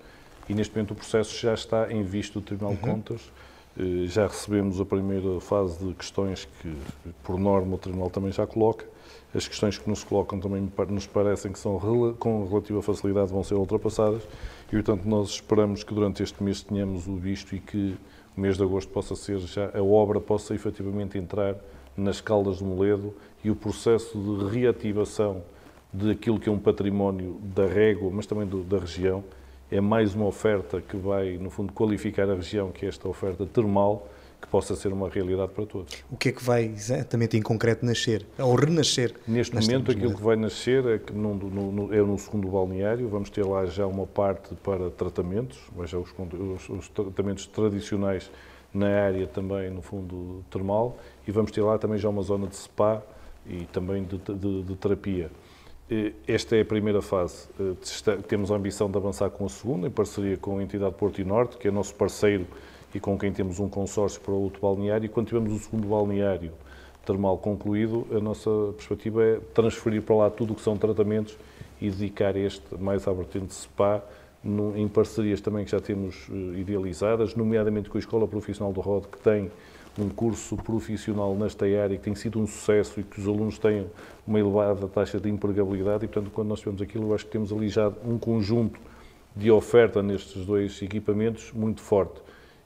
e 0.48 0.54
neste 0.54 0.74
momento 0.74 0.92
o 0.92 0.94
processo 0.94 1.36
já 1.38 1.54
está 1.54 1.90
em 1.92 2.02
vista 2.02 2.38
do 2.38 2.44
Tribunal 2.44 2.72
uhum. 2.72 2.76
de 2.76 2.82
Contas. 2.82 3.32
Uh, 3.76 4.06
já 4.06 4.26
recebemos 4.26 4.80
a 4.80 4.84
primeira 4.84 5.40
fase 5.40 5.84
de 5.84 5.94
questões 5.94 6.46
que, 6.60 6.76
por 7.22 7.38
norma, 7.38 7.74
o 7.74 7.78
Tribunal 7.78 8.10
também 8.10 8.30
já 8.30 8.46
coloca. 8.46 8.86
As 9.34 9.48
questões 9.48 9.78
que 9.78 9.88
nos 9.88 10.04
colocam 10.04 10.38
também 10.38 10.70
nos 10.90 11.06
parecem 11.06 11.52
que 11.52 11.58
são 11.58 11.78
com 12.18 12.46
relativa 12.46 12.82
facilidade 12.82 13.32
vão 13.32 13.42
ser 13.42 13.54
ultrapassadas 13.54 14.22
e, 14.68 14.72
portanto, 14.72 15.04
nós 15.06 15.30
esperamos 15.30 15.82
que 15.82 15.94
durante 15.94 16.22
este 16.22 16.42
mês 16.42 16.62
tenhamos 16.62 17.08
o 17.08 17.16
visto 17.16 17.56
e 17.56 17.58
que 17.58 17.96
o 18.36 18.40
mês 18.40 18.56
de 18.56 18.62
agosto 18.62 18.90
possa 18.90 19.14
ser 19.14 19.38
já, 19.38 19.70
a 19.74 19.82
obra 19.82 20.20
possa 20.20 20.54
efetivamente 20.54 21.18
entrar 21.18 21.56
nas 21.96 22.20
Caldas 22.20 22.58
de 22.58 22.64
Moledo 22.64 23.14
e 23.44 23.50
o 23.50 23.56
processo 23.56 24.18
de 24.18 24.58
reativação 24.58 25.42
daquilo 25.92 26.40
que 26.40 26.48
é 26.48 26.52
um 26.52 26.58
património 26.58 27.38
da 27.42 27.66
régua, 27.66 28.10
mas 28.10 28.26
também 28.26 28.46
do, 28.46 28.62
da 28.62 28.78
região, 28.78 29.22
é 29.70 29.80
mais 29.80 30.14
uma 30.14 30.26
oferta 30.26 30.80
que 30.80 30.96
vai, 30.96 31.36
no 31.36 31.50
fundo, 31.50 31.72
qualificar 31.72 32.28
a 32.30 32.34
região, 32.34 32.70
que 32.70 32.86
é 32.86 32.88
esta 32.88 33.08
oferta 33.08 33.44
termal, 33.44 34.08
que 34.42 34.48
possa 34.48 34.74
ser 34.74 34.92
uma 34.92 35.08
realidade 35.08 35.52
para 35.52 35.64
todos. 35.64 36.04
O 36.10 36.16
que 36.16 36.30
é 36.30 36.32
que 36.32 36.42
vai 36.42 36.64
exatamente 36.64 37.36
em 37.36 37.42
concreto 37.42 37.86
nascer, 37.86 38.26
ou 38.36 38.54
renascer? 38.56 39.14
Neste 39.26 39.54
momento, 39.54 39.92
aquilo 39.92 40.14
que 40.14 40.22
vai 40.22 40.34
nascer 40.34 40.84
é 40.86 40.98
que 40.98 41.12
no, 41.12 41.34
no, 41.34 41.94
é 41.94 41.98
no 41.98 42.18
segundo 42.18 42.48
balneário, 42.48 43.08
vamos 43.08 43.30
ter 43.30 43.46
lá 43.46 43.64
já 43.66 43.86
uma 43.86 44.06
parte 44.06 44.54
para 44.56 44.90
tratamentos, 44.90 45.58
mas 45.76 45.88
já 45.88 45.98
os, 45.98 46.10
os, 46.18 46.68
os 46.68 46.88
tratamentos 46.88 47.46
tradicionais 47.46 48.30
na 48.74 48.88
área 48.88 49.26
também, 49.26 49.70
no 49.70 49.80
fundo, 49.80 50.44
termal, 50.50 50.96
e 51.26 51.30
vamos 51.30 51.52
ter 51.52 51.62
lá 51.62 51.78
também 51.78 51.98
já 51.98 52.08
uma 52.08 52.22
zona 52.22 52.46
de 52.48 52.56
spa 52.56 53.02
e 53.46 53.64
também 53.72 54.02
de, 54.02 54.18
de, 54.18 54.62
de 54.62 54.76
terapia. 54.76 55.30
Esta 56.26 56.56
é 56.56 56.62
a 56.62 56.64
primeira 56.64 57.02
fase. 57.02 57.48
Eh, 57.60 58.16
temos 58.26 58.50
a 58.50 58.54
ambição 58.54 58.90
de 58.90 58.96
avançar 58.96 59.28
com 59.28 59.44
a 59.44 59.48
segunda, 59.48 59.86
em 59.86 59.90
parceria 59.90 60.38
com 60.38 60.58
a 60.58 60.62
entidade 60.62 60.94
Porto 60.94 61.20
e 61.20 61.24
Norte, 61.24 61.58
que 61.58 61.68
é 61.68 61.70
nosso 61.70 61.94
parceiro 61.94 62.46
e 62.94 63.00
com 63.00 63.18
quem 63.18 63.32
temos 63.32 63.58
um 63.58 63.68
consórcio 63.68 64.20
para 64.20 64.32
o 64.32 64.42
outro 64.42 64.60
balneário. 64.60 65.06
E 65.06 65.08
quando 65.08 65.28
tivermos 65.28 65.52
o 65.52 65.58
segundo 65.58 65.88
balneário 65.88 66.52
termal 67.04 67.36
concluído, 67.38 68.06
a 68.12 68.20
nossa 68.20 68.50
perspectiva 68.76 69.24
é 69.24 69.40
transferir 69.54 70.02
para 70.02 70.14
lá 70.14 70.30
tudo 70.30 70.52
o 70.52 70.56
que 70.56 70.62
são 70.62 70.76
tratamentos 70.76 71.36
e 71.80 71.90
dedicar 71.90 72.36
este 72.36 72.62
mais 72.78 73.08
à 73.08 73.12
vertente 73.12 73.54
SPA, 73.54 74.02
em 74.76 74.88
parcerias 74.88 75.40
também 75.40 75.64
que 75.64 75.70
já 75.70 75.80
temos 75.80 76.28
eh, 76.30 76.60
idealizadas, 76.60 77.34
nomeadamente 77.34 77.88
com 77.88 77.96
a 77.96 78.00
Escola 78.00 78.26
Profissional 78.26 78.72
do 78.72 78.80
ROD, 78.80 79.06
que 79.06 79.18
tem 79.18 79.50
um 79.98 80.08
curso 80.08 80.56
profissional 80.56 81.34
nesta 81.34 81.64
área 81.66 81.96
que 81.96 82.02
tem 82.02 82.14
sido 82.14 82.40
um 82.40 82.46
sucesso 82.46 82.98
e 83.00 83.02
que 83.02 83.20
os 83.20 83.26
alunos 83.26 83.58
têm 83.58 83.86
uma 84.26 84.40
elevada 84.40 84.88
taxa 84.88 85.20
de 85.20 85.28
empregabilidade 85.28 86.04
e, 86.04 86.08
portanto, 86.08 86.32
quando 86.32 86.48
nós 86.48 86.60
tivemos 86.60 86.80
aquilo, 86.80 87.08
eu 87.08 87.14
acho 87.14 87.26
que 87.26 87.30
temos 87.30 87.52
ali 87.52 87.68
já 87.68 87.92
um 88.04 88.18
conjunto 88.18 88.80
de 89.36 89.50
oferta 89.50 90.02
nestes 90.02 90.44
dois 90.44 90.80
equipamentos 90.82 91.52
muito 91.52 91.80
forte. 91.80 92.20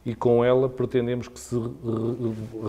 E 0.07 0.15
com 0.15 0.45
ela 0.45 0.69
pretendemos 0.69 1.27
que 1.27 1.41
se 1.41 1.57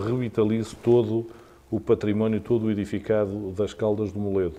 revitalize 0.04 0.74
todo 0.74 1.24
o 1.70 1.78
património, 1.78 2.40
todo 2.40 2.66
o 2.66 2.70
edificado 2.70 3.52
das 3.52 3.72
Caldas 3.72 4.10
do 4.10 4.18
Moledo. 4.18 4.56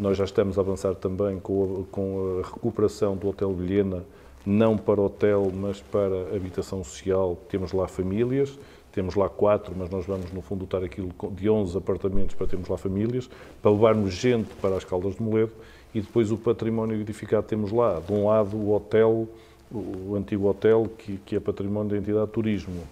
Nós 0.00 0.18
já 0.18 0.24
estamos 0.24 0.58
a 0.58 0.60
avançar 0.60 0.96
também 0.96 1.38
com 1.38 1.84
a, 1.88 1.92
com 1.94 2.40
a 2.40 2.46
recuperação 2.46 3.16
do 3.16 3.28
Hotel 3.28 3.54
Vilhena, 3.54 4.04
não 4.44 4.76
para 4.76 5.00
hotel, 5.00 5.52
mas 5.54 5.80
para 5.80 6.34
habitação 6.34 6.82
social. 6.82 7.38
Temos 7.48 7.72
lá 7.72 7.86
famílias, 7.86 8.58
temos 8.90 9.14
lá 9.14 9.28
quatro, 9.28 9.72
mas 9.76 9.88
nós 9.88 10.04
vamos, 10.04 10.32
no 10.32 10.42
fundo, 10.42 10.60
dotar 10.60 10.82
aquilo 10.82 11.10
de 11.32 11.48
11 11.48 11.78
apartamentos 11.78 12.34
para 12.34 12.48
termos 12.48 12.68
lá 12.68 12.76
famílias, 12.76 13.30
para 13.62 13.70
levarmos 13.70 14.12
gente 14.12 14.52
para 14.60 14.76
as 14.76 14.84
Caldas 14.84 15.14
de 15.14 15.22
Moledo 15.22 15.52
e 15.94 16.00
depois 16.00 16.32
o 16.32 16.36
património 16.36 17.00
edificado 17.00 17.46
temos 17.46 17.70
lá. 17.70 18.00
De 18.00 18.12
um 18.12 18.26
lado, 18.26 18.56
o 18.56 18.74
hotel, 18.74 19.28
o 19.70 20.14
antigo 20.16 20.48
hotel, 20.48 20.90
que, 20.98 21.18
que 21.24 21.36
é 21.36 21.40
património 21.40 21.90
da 21.90 21.98
entidade 21.98 22.26
de 22.26 22.32
turismo. 22.32 22.82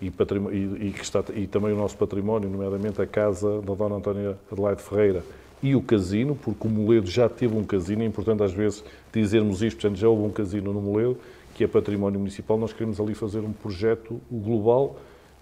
E, 0.00 0.06
e, 0.06 0.86
e, 0.86 0.94
está, 1.00 1.22
e, 1.34 1.46
também 1.46 1.72
o 1.72 1.76
nosso 1.76 1.96
património, 1.96 2.48
nomeadamente 2.48 3.00
a 3.00 3.06
casa 3.06 3.60
da 3.60 3.74
Dona 3.74 3.96
Antónia 3.96 4.36
Adelaide 4.50 4.82
Ferreira 4.82 5.22
e 5.62 5.76
o 5.76 5.80
casino, 5.80 6.34
porque 6.34 6.66
o 6.66 6.70
Moledo 6.70 7.06
já 7.06 7.28
teve 7.28 7.56
um 7.56 7.62
casino, 7.62 8.02
é 8.02 8.06
importante 8.06 8.42
às 8.42 8.52
vezes 8.52 8.82
dizermos 9.12 9.62
isto, 9.62 9.80
portanto 9.80 9.98
já 9.98 10.08
houve 10.08 10.24
um 10.24 10.30
casino 10.30 10.72
no 10.72 10.82
Moledo, 10.82 11.16
que 11.54 11.62
é 11.62 11.68
património 11.68 12.18
municipal, 12.18 12.58
nós 12.58 12.72
queremos 12.72 12.98
ali 12.98 13.14
fazer 13.14 13.40
um 13.40 13.52
projeto 13.52 14.20
global 14.28 14.96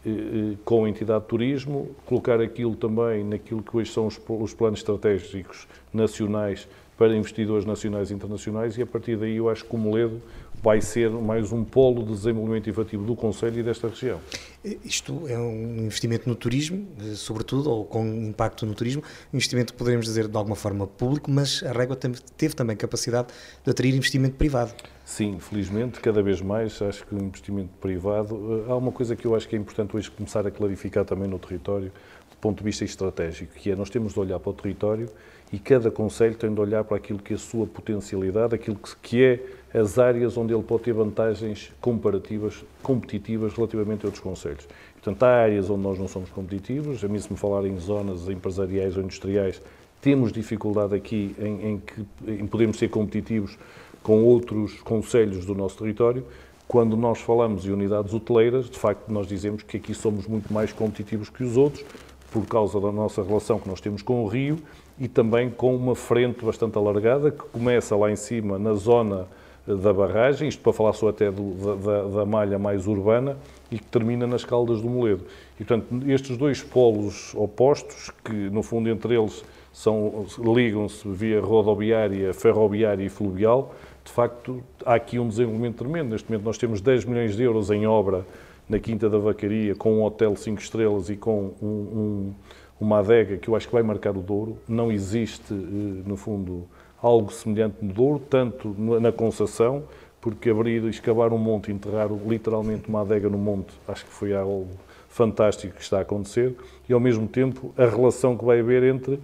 eh, 0.05 0.11
eh, 0.11 0.57
com 0.65 0.85
a 0.85 0.91
entidade 0.91 1.23
de 1.23 1.29
turismo, 1.29 1.89
colocar 2.05 2.39
aquilo 2.41 2.77
também 2.77 3.25
naquilo 3.25 3.63
que 3.63 3.75
hoje 3.75 3.91
são 3.93 4.07
os, 4.07 4.21
os 4.29 4.53
planos 4.53 4.81
estratégicos 4.81 5.67
nacionais 5.93 6.69
para 6.99 7.17
investidores 7.17 7.65
nacionais 7.65 8.11
e 8.11 8.15
internacionais 8.15 8.77
e 8.77 8.83
a 8.83 8.87
partir 8.87 9.17
daí 9.17 9.37
eu 9.37 9.49
acho 9.49 9.65
que 9.65 9.75
o 9.75 9.79
Moledo 9.79 10.21
vai 10.63 10.81
ser 10.81 11.11
mais 11.11 11.53
um 11.53 11.65
polo 11.65 12.05
de 12.05 12.13
desenvolvimento 12.13 12.69
efetivo 12.69 13.05
do 13.05 13.17
Conselho 13.17 13.61
e 13.61 13.63
desta 13.63 13.89
região. 13.89 14.21
Isto 14.85 15.27
é 15.27 15.39
um 15.39 15.87
investimento 15.87 16.29
no 16.29 16.35
turismo, 16.35 16.87
sobretudo, 17.15 17.71
ou 17.71 17.85
com 17.85 18.07
impacto 18.07 18.67
no 18.67 18.75
turismo, 18.75 19.03
um 19.33 19.37
investimento, 19.37 19.73
poderemos 19.73 20.05
dizer, 20.05 20.29
de 20.29 20.37
alguma 20.37 20.57
forma 20.57 20.87
público, 20.87 21.31
mas 21.31 21.63
a 21.63 21.73
Régua 21.73 21.97
teve 21.97 22.55
também 22.55 22.77
capacidade 22.77 23.29
de 23.65 23.71
atrair 23.71 23.95
investimento 23.95 24.37
privado. 24.37 24.75
Sim, 25.05 25.39
felizmente, 25.41 25.99
cada 25.99 26.23
vez 26.23 26.43
mais, 26.43 26.81
acho 26.83 27.07
que 27.07 27.15
o 27.15 27.19
investimento 27.19 27.71
privado. 27.81 28.65
Eh, 28.69 28.71
há 28.71 28.77
uma 28.77 28.93
coisa 28.93 29.17
que 29.17 29.27
eu 29.27 29.35
acho 29.35 29.49
que 29.49 29.57
é 29.57 29.59
importante 29.59 29.97
hoje 29.97 30.11
começar 30.11 30.47
a 30.47 30.51
clarificar 30.51 31.05
também 31.05 31.27
no 31.27 31.39
território, 31.39 31.91
do 32.31 32.37
ponto 32.41 32.59
de 32.59 32.65
vista 32.65 32.85
estratégico, 32.85 33.55
que 33.55 33.71
é 33.71 33.77
nós 33.77 33.91
temos 33.91 34.13
de 34.13 34.21
olhar 34.21 34.39
para 34.39 34.51
o 34.51 34.53
território 34.53 35.09
e 35.53 35.59
cada 35.59 35.91
Conselho 35.91 36.37
tem 36.37 36.53
de 36.53 36.61
olhar 36.61 36.85
para 36.85 36.97
aquilo 36.97 37.19
que 37.19 37.33
é 37.33 37.37
a 37.37 37.39
sua 37.39 37.67
potencialidade, 37.67 38.55
aquilo 38.55 38.79
que 39.03 39.25
é 39.25 39.41
as 39.73 39.99
áreas 39.99 40.37
onde 40.37 40.53
ele 40.53 40.63
pode 40.63 40.83
ter 40.83 40.93
vantagens 40.93 41.73
comparativas, 41.81 42.65
competitivas 42.83 43.53
relativamente 43.55 44.05
a 44.05 44.09
outros 44.09 44.23
Conselhos. 44.23 44.67
Portanto, 44.95 45.23
há 45.23 45.29
áreas 45.29 45.71
onde 45.71 45.83
nós 45.83 45.99
não 45.99 46.09
somos 46.09 46.29
competitivos, 46.31 47.03
a 47.05 47.09
mim 47.09 47.19
se 47.19 47.33
me 47.33 47.39
falar 47.39 47.65
em 47.65 47.79
zonas 47.79 48.29
empresariais 48.29 48.97
ou 48.97 49.03
industriais, 49.03 49.63
temos 50.01 50.33
dificuldade 50.33 50.95
aqui 50.95 51.35
em, 51.39 51.71
em, 51.71 51.79
que, 51.79 52.07
em 52.27 52.47
podermos 52.47 52.79
ser 52.79 52.89
competitivos 52.89 53.57
com 54.03 54.25
outros 54.25 54.81
conselhos 54.81 55.45
do 55.45 55.55
nosso 55.55 55.79
território. 55.79 56.25
Quando 56.67 56.97
nós 56.97 57.21
falamos 57.21 57.67
em 57.67 57.71
unidades 57.71 58.15
hoteleiras, 58.15 58.71
de 58.71 58.79
facto, 58.79 59.11
nós 59.11 59.27
dizemos 59.27 59.63
que 59.63 59.77
aqui 59.77 59.95
somos 59.95 60.27
muito 60.27 60.53
mais 60.53 60.73
competitivos 60.73 61.29
que 61.29 61.43
os 61.43 61.57
outros, 61.57 61.85
por 62.31 62.47
causa 62.47 62.81
da 62.81 62.93
nossa 62.93 63.23
relação 63.23 63.59
que 63.59 63.69
nós 63.69 63.81
temos 63.81 64.03
com 64.03 64.25
o 64.25 64.29
Rio 64.29 64.59
e 64.99 65.09
também 65.09 65.51
com 65.51 65.75
uma 65.75 65.95
frente 65.95 66.45
bastante 66.45 66.79
alargada 66.79 67.31
que 67.31 67.43
começa 67.45 67.97
lá 67.97 68.11
em 68.11 68.17
cima 68.17 68.59
na 68.59 68.75
zona 68.75 69.27
da 69.67 69.93
barragem, 69.93 70.49
isto 70.49 70.63
para 70.63 70.73
falar 70.73 70.93
só 70.93 71.09
até 71.09 71.31
do, 71.31 71.77
da, 71.77 72.03
da, 72.03 72.27
malha 72.27 72.59
mais 72.59 72.87
urbana, 72.87 73.37
e 73.71 73.79
que 73.79 73.87
termina 73.87 74.27
nas 74.27 74.45
Caldas 74.45 74.81
do 74.81 74.89
Moledo. 74.89 75.25
E, 75.59 75.65
portanto, 75.65 76.11
estes 76.11 76.37
dois 76.37 76.63
polos 76.63 77.35
opostos, 77.35 78.11
que 78.25 78.33
no 78.33 78.63
fundo 78.63 78.89
entre 78.89 79.15
eles 79.15 79.45
ligam-se 80.39 81.09
via 81.09 81.41
rodoviária, 81.41 82.35
ferroviária 82.35 83.05
e 83.05 83.09
fluvial, 83.09 83.75
de 84.05 84.11
facto 84.11 84.63
há 84.85 84.95
aqui 84.95 85.19
um 85.19 85.29
desenvolvimento 85.29 85.77
tremendo. 85.77 86.11
Neste 86.11 86.29
momento 86.29 86.45
nós 86.45 86.59
temos 86.59 86.81
10 86.81 87.05
milhões 87.05 87.37
de 87.37 87.43
euros 87.43 87.71
em 87.71 87.87
obra 87.87 88.27
na 88.69 88.79
Quinta 88.79 89.09
da 89.09 89.19
Vacaria, 89.19 89.75
com 89.75 89.99
um 89.99 90.05
hotel 90.05 90.35
5 90.35 90.61
estrelas 90.61 91.11
e 91.11 91.17
com 91.17 91.53
um, 91.61 91.67
um, 91.67 92.35
uma 92.81 92.99
adega 92.99 93.37
que 93.37 93.49
eu 93.49 93.57
acho 93.57 93.67
que 93.67 93.73
vai 93.73 93.83
marcar 93.83 94.17
o 94.17 94.21
Douro. 94.21 94.59
Não 94.69 94.91
existe, 94.91 95.53
eh, 95.53 96.03
no 96.07 96.17
fundo, 96.17 96.67
algo 97.03 97.33
semelhante 97.33 97.77
no 97.81 97.93
Douro, 97.93 98.19
tanto 98.19 98.75
na 98.79 99.11
concessão, 99.11 99.83
porque 100.21 100.51
abrir, 100.51 100.85
escavar 100.85 101.33
um 101.33 101.39
monte, 101.39 101.73
enterrar 101.73 102.09
literalmente 102.27 102.89
uma 102.89 103.01
adega 103.01 103.29
no 103.29 103.39
monte, 103.39 103.73
acho 103.89 104.05
que 104.05 104.13
foi 104.13 104.35
algo 104.35 104.69
fantástico 105.09 105.75
que 105.75 105.83
está 105.83 105.99
a 105.99 106.03
acontecer, 106.03 106.55
e 106.89 106.93
ao 106.93 107.01
mesmo 107.01 107.27
tempo 107.27 107.73
a 107.77 107.87
relação 107.87 108.37
que 108.37 108.45
vai 108.45 108.61
haver 108.61 108.83
entre 108.83 109.19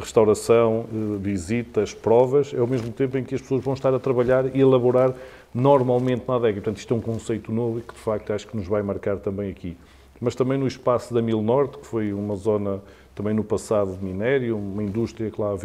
restauração, 0.00 0.86
eh, 0.92 1.18
visitas, 1.20 1.94
provas, 1.94 2.52
é 2.52 2.58
ao 2.58 2.66
mesmo 2.66 2.90
tempo 2.90 3.16
em 3.16 3.24
que 3.24 3.34
as 3.34 3.40
pessoas 3.40 3.62
vão 3.62 3.74
estar 3.74 3.94
a 3.94 3.98
trabalhar 3.98 4.54
e 4.54 4.60
elaborar 4.60 5.14
normalmente 5.54 6.24
na 6.26 6.34
adega. 6.34 6.54
Portanto, 6.54 6.78
isto 6.78 6.92
é 6.92 6.96
um 6.96 7.00
conceito 7.00 7.52
novo 7.52 7.78
e 7.78 7.82
que 7.82 7.94
de 7.94 8.00
facto 8.00 8.32
acho 8.32 8.46
que 8.48 8.56
nos 8.56 8.66
vai 8.66 8.82
marcar 8.82 9.18
também 9.18 9.50
aqui. 9.50 9.76
Mas 10.20 10.34
também 10.34 10.58
no 10.58 10.66
espaço 10.66 11.14
da 11.14 11.22
Mil 11.22 11.42
Norte, 11.42 11.78
que 11.78 11.86
foi 11.86 12.12
uma 12.12 12.34
zona 12.34 12.80
também 13.14 13.32
no 13.34 13.44
passado 13.44 13.96
de 13.96 14.04
minério, 14.04 14.56
uma 14.56 14.82
indústria 14.82 15.30
que 15.30 15.40
lá, 15.40 15.56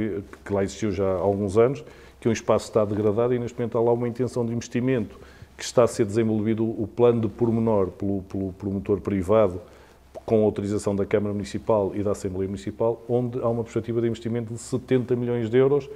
que 0.46 0.54
lá 0.54 0.64
existiu 0.64 0.92
já 0.92 1.06
há 1.06 1.18
alguns 1.18 1.58
anos, 1.58 1.84
que 2.20 2.28
é 2.28 2.30
um 2.30 2.34
espaço 2.34 2.66
que 2.66 2.70
está 2.72 2.86
degradado 2.86 3.34
e 3.34 3.40
neste 3.40 3.58
momento 3.58 3.78
há 3.78 3.82
lá 3.82 3.92
uma 3.92 4.08
intenção 4.08 4.46
de 4.46 4.54
investimento 4.54 5.20
que 5.58 5.64
está 5.64 5.84
a 5.84 5.88
ser 5.88 6.06
desenvolvido 6.06 6.64
o 6.64 6.88
plano 6.88 7.22
de 7.22 7.28
pormenor 7.28 7.88
pelo, 7.88 8.22
pelo 8.24 8.54
promotor 8.54 9.02
privado 9.02 9.60
com 10.26 10.44
autorização 10.46 10.96
da 10.96 11.06
Câmara 11.06 11.34
Municipal 11.34 11.92
e 11.96 12.04
da 12.04 12.12
Assembleia 12.12 12.48
Municipal, 12.48 13.04
onde 13.10 13.40
há 13.40 13.50
uma 13.50 13.64
perspectiva 13.64 14.00
de 14.00 14.08
investimento 14.08 14.54
de 14.54 14.60
70 14.60 15.16
milhões 15.16 15.50
de 15.50 15.58
euros, 15.58 15.90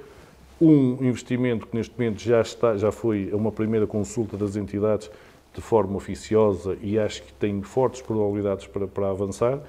um 0.60 1.04
investimento 1.04 1.66
que 1.66 1.76
neste 1.76 1.96
momento 1.96 2.20
já, 2.20 2.40
está, 2.40 2.76
já 2.76 2.90
foi 2.90 3.30
uma 3.32 3.52
primeira 3.52 3.86
consulta 3.86 4.36
das 4.36 4.56
entidades 4.56 5.10
de 5.54 5.60
forma 5.60 5.96
oficiosa 5.96 6.76
e 6.82 6.98
acho 6.98 7.22
que 7.22 7.32
tem 7.34 7.62
fortes 7.62 8.02
probabilidades 8.02 8.66
para, 8.66 8.86
para 8.86 9.10
avançar. 9.10 9.60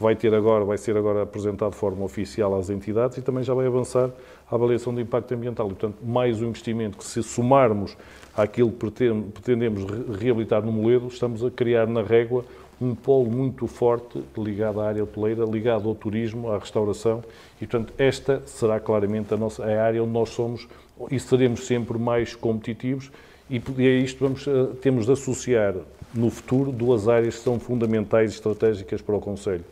Vai, 0.00 0.16
ter 0.16 0.34
agora, 0.34 0.64
vai 0.64 0.78
ser 0.78 0.96
agora 0.96 1.22
apresentado 1.22 1.72
de 1.72 1.76
forma 1.76 2.02
oficial 2.02 2.58
às 2.58 2.70
entidades 2.70 3.18
e 3.18 3.20
também 3.22 3.44
já 3.44 3.52
vai 3.52 3.66
avançar 3.66 4.10
a 4.50 4.54
avaliação 4.54 4.94
de 4.94 5.02
impacto 5.02 5.34
ambiental. 5.34 5.66
E, 5.66 5.74
portanto, 5.74 5.98
mais 6.02 6.40
um 6.40 6.46
investimento 6.46 6.96
que, 6.96 7.04
se 7.04 7.22
somarmos 7.22 7.98
àquilo 8.34 8.72
que 8.72 8.90
pretendemos 9.34 9.84
reabilitar 10.18 10.64
no 10.64 10.72
Moledo, 10.72 11.08
estamos 11.08 11.44
a 11.44 11.50
criar 11.50 11.86
na 11.86 12.02
régua 12.02 12.46
um 12.80 12.94
polo 12.94 13.30
muito 13.30 13.66
forte 13.66 14.24
ligado 14.38 14.80
à 14.80 14.88
área 14.88 15.04
hoteleira, 15.04 15.44
ligado 15.44 15.86
ao 15.86 15.94
turismo, 15.94 16.50
à 16.50 16.56
restauração, 16.56 17.22
e 17.60 17.66
portanto 17.66 17.92
esta 17.98 18.42
será 18.46 18.80
claramente 18.80 19.34
a, 19.34 19.36
nossa, 19.36 19.62
a 19.62 19.82
área 19.84 20.02
onde 20.02 20.12
nós 20.12 20.30
somos 20.30 20.66
e 21.10 21.20
seremos 21.20 21.66
sempre 21.66 21.98
mais 21.98 22.34
competitivos 22.34 23.12
e 23.50 23.60
a 23.86 23.98
isto 23.98 24.20
vamos, 24.20 24.46
eh, 24.46 24.66
temos 24.80 25.04
de 25.04 25.12
associar 25.12 25.74
no 26.14 26.30
futuro 26.30 26.72
duas 26.72 27.06
áreas 27.06 27.36
que 27.36 27.42
são 27.42 27.60
fundamentais 27.60 28.30
e 28.30 28.34
estratégicas 28.36 29.02
para 29.02 29.16
o 29.16 29.20
Conselho. 29.20 29.64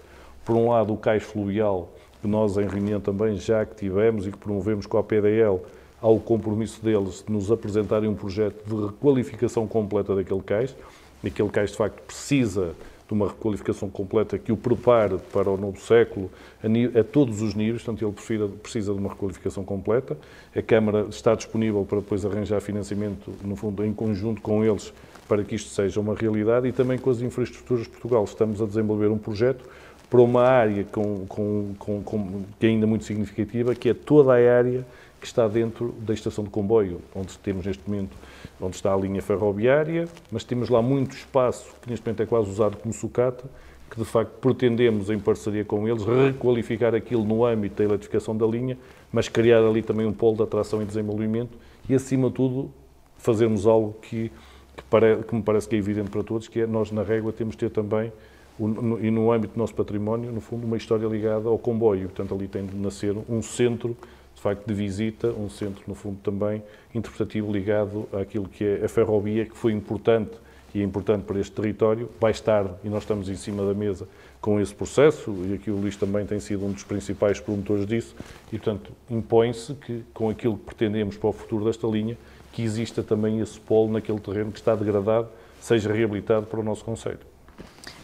Por 0.49 0.57
um 0.57 0.71
lado, 0.71 0.95
o 0.95 0.97
cais 0.97 1.23
fluvial, 1.23 1.93
que 2.23 2.27
nós 2.27 2.57
em 2.57 2.67
reunião 2.67 2.99
também 2.99 3.37
já 3.37 3.67
que 3.67 3.75
tivemos 3.75 4.27
e 4.27 4.33
que 4.33 4.39
promovemos 4.39 4.87
com 4.87 4.97
a 4.97 5.03
PDL, 5.05 5.61
há 6.01 6.09
o 6.09 6.19
compromisso 6.19 6.83
deles 6.83 7.23
de 7.23 7.31
nos 7.31 7.53
apresentarem 7.53 8.09
um 8.09 8.15
projeto 8.15 8.65
de 8.65 8.87
requalificação 8.87 9.67
completa 9.67 10.15
daquele 10.15 10.41
cais. 10.41 10.75
Aquele 11.23 11.51
cais, 11.51 11.73
de 11.73 11.77
facto, 11.77 12.01
precisa 12.01 12.73
de 13.07 13.13
uma 13.13 13.29
requalificação 13.29 13.91
completa 13.91 14.39
que 14.39 14.51
o 14.51 14.57
prepare 14.57 15.19
para 15.35 15.51
o 15.51 15.59
novo 15.59 15.79
século 15.83 16.31
a, 16.65 17.01
a 17.01 17.05
todos 17.05 17.43
os 17.43 17.55
níveis, 17.55 17.83
portanto 17.83 18.07
ele 18.07 18.13
precisa, 18.13 18.49
precisa, 18.49 18.93
de 18.95 18.99
uma 18.99 19.11
requalificação 19.11 19.63
completa. 19.65 20.17
A 20.57 20.63
Câmara 20.63 21.09
está 21.11 21.35
disponível 21.35 21.85
para 21.85 22.01
depois 22.01 22.25
arranjar 22.25 22.63
financiamento, 22.63 23.35
no 23.45 23.55
fundo, 23.55 23.85
em 23.85 23.93
conjunto 23.93 24.41
com 24.41 24.65
eles, 24.65 24.95
para 25.29 25.45
que 25.45 25.55
isto 25.55 25.69
seja 25.69 26.01
uma 26.01 26.15
realidade 26.15 26.67
e 26.67 26.73
também 26.73 26.97
com 26.97 27.11
as 27.11 27.21
infraestruturas 27.21 27.85
de 27.85 27.91
Portugal. 27.91 28.25
Estamos 28.25 28.63
a 28.63 28.65
desenvolver 28.65 29.09
um 29.09 29.19
projeto 29.19 29.63
para 30.09 30.21
uma 30.21 30.43
área 30.43 30.85
com, 30.85 31.27
com, 31.27 31.75
com, 31.79 32.03
com, 32.03 32.43
que 32.59 32.67
é 32.67 32.71
ainda 32.71 32.87
muito 32.87 33.05
significativa, 33.05 33.75
que 33.75 33.91
é 33.91 33.95
toda 33.95 34.33
a 34.33 34.37
área 34.37 34.85
que 35.21 35.27
está 35.27 35.49
dentro 35.49 35.95
da 36.01 36.15
estação 36.15 36.45
de 36.45 36.51
comboio, 36.51 37.01
onde 37.15 37.37
temos 37.39 37.67
neste 37.67 37.83
momento 37.89 38.17
onde 38.61 38.77
está 38.77 38.93
a 38.93 38.97
linha 38.97 39.21
ferroviária, 39.21 40.09
mas 40.31 40.45
temos 40.45 40.69
lá 40.69 40.81
muito 40.81 41.17
espaço 41.17 41.75
que 41.83 41.91
neste 41.91 42.07
momento 42.07 42.23
é 42.23 42.27
quase 42.27 42.49
usado 42.51 42.77
como 42.77 42.95
sucata, 42.95 43.45
que 43.91 43.99
de 43.99 44.05
facto 44.05 44.33
pretendemos, 44.41 45.11
em 45.11 45.19
parceria 45.19 45.65
com 45.65 45.89
eles, 45.89 46.05
requalificar 46.05 46.95
aquilo 46.95 47.25
no 47.25 47.45
âmbito 47.45 47.77
da 47.77 47.85
eletrificação 47.85 48.37
da 48.37 48.47
linha, 48.47 48.77
mas 49.13 49.29
criar 49.29 49.59
ali 49.59 49.83
também 49.83 50.07
um 50.07 50.13
polo 50.13 50.37
de 50.37 50.43
atração 50.43 50.83
e 50.83 50.85
desenvolvimento 50.85 51.57
e, 51.89 51.95
acima 51.95 52.29
de 52.29 52.35
tudo, 52.35 52.71
fazermos 53.17 53.67
algo 53.67 53.97
que, 54.03 54.31
que, 54.77 55.23
que 55.27 55.35
me 55.35 55.43
parece 55.43 55.69
que 55.69 55.75
é 55.75 55.79
evidente 55.79 56.11
para 56.11 56.23
todos, 56.23 56.49
que 56.49 56.61
é 56.61 56.67
nós 56.67 56.93
na 56.93 57.03
régua 57.03 57.33
temos 57.33 57.57
de 57.57 57.61
ter 57.61 57.71
também, 57.71 58.13
e 58.59 59.11
no 59.11 59.31
âmbito 59.31 59.55
do 59.55 59.59
nosso 59.59 59.75
património, 59.75 60.33
no 60.33 60.41
fundo, 60.41 60.67
uma 60.67 60.77
história 60.77 61.07
ligada 61.07 61.49
ao 61.49 61.59
comboio. 61.59 62.09
Portanto, 62.09 62.35
ali 62.35 62.49
tem 62.49 62.67
de 62.67 62.77
nascer 62.77 63.17
um 63.29 63.41
centro 63.41 63.97
de 64.39 64.43
facto, 64.43 64.65
de 64.67 64.73
visita, 64.73 65.33
um 65.33 65.51
centro, 65.51 65.83
no 65.89 65.97
fundo, 65.97 66.19
também 66.23 66.63
interpretativo 66.95 67.51
ligado 67.53 68.09
àquilo 68.13 68.49
que 68.49 68.65
é 68.65 68.85
a 68.85 68.89
ferrovia, 68.89 69.45
que 69.45 69.57
foi 69.57 69.73
importante 69.73 70.31
e 70.73 70.81
é 70.81 70.85
importante 70.85 71.25
para 71.25 71.41
este 71.41 71.53
território. 71.53 72.09
Vai 72.21 72.31
estar, 72.31 72.79
e 72.85 72.89
nós 72.89 73.03
estamos 73.03 73.29
em 73.29 73.35
cima 73.35 73.67
da 73.67 73.75
mesa 73.75 74.07
com 74.41 74.61
esse 74.61 74.73
processo, 74.73 75.35
e 75.49 75.55
aqui 75.55 75.73
o 75.73 75.77
Luís 75.77 75.97
também 75.97 76.25
tem 76.25 76.39
sido 76.39 76.65
um 76.65 76.71
dos 76.71 76.85
principais 76.85 77.41
promotores 77.41 77.85
disso, 77.85 78.15
e, 78.53 78.59
portanto, 78.59 78.93
impõe-se 79.11 79.75
que, 79.75 80.05
com 80.15 80.31
aquilo 80.31 80.57
que 80.57 80.67
pretendemos 80.67 81.17
para 81.17 81.31
o 81.31 81.33
futuro 81.33 81.65
desta 81.65 81.89
linha, 81.89 82.17
que 82.53 82.63
exista 82.63 83.03
também 83.03 83.41
esse 83.41 83.59
polo 83.59 83.91
naquele 83.93 84.21
terreno 84.21 84.53
que 84.53 84.59
está 84.59 84.77
degradado, 84.77 85.29
seja 85.61 85.93
reabilitado 85.93 86.47
para 86.47 86.61
o 86.61 86.63
nosso 86.63 86.85
Conselho. 86.85 87.19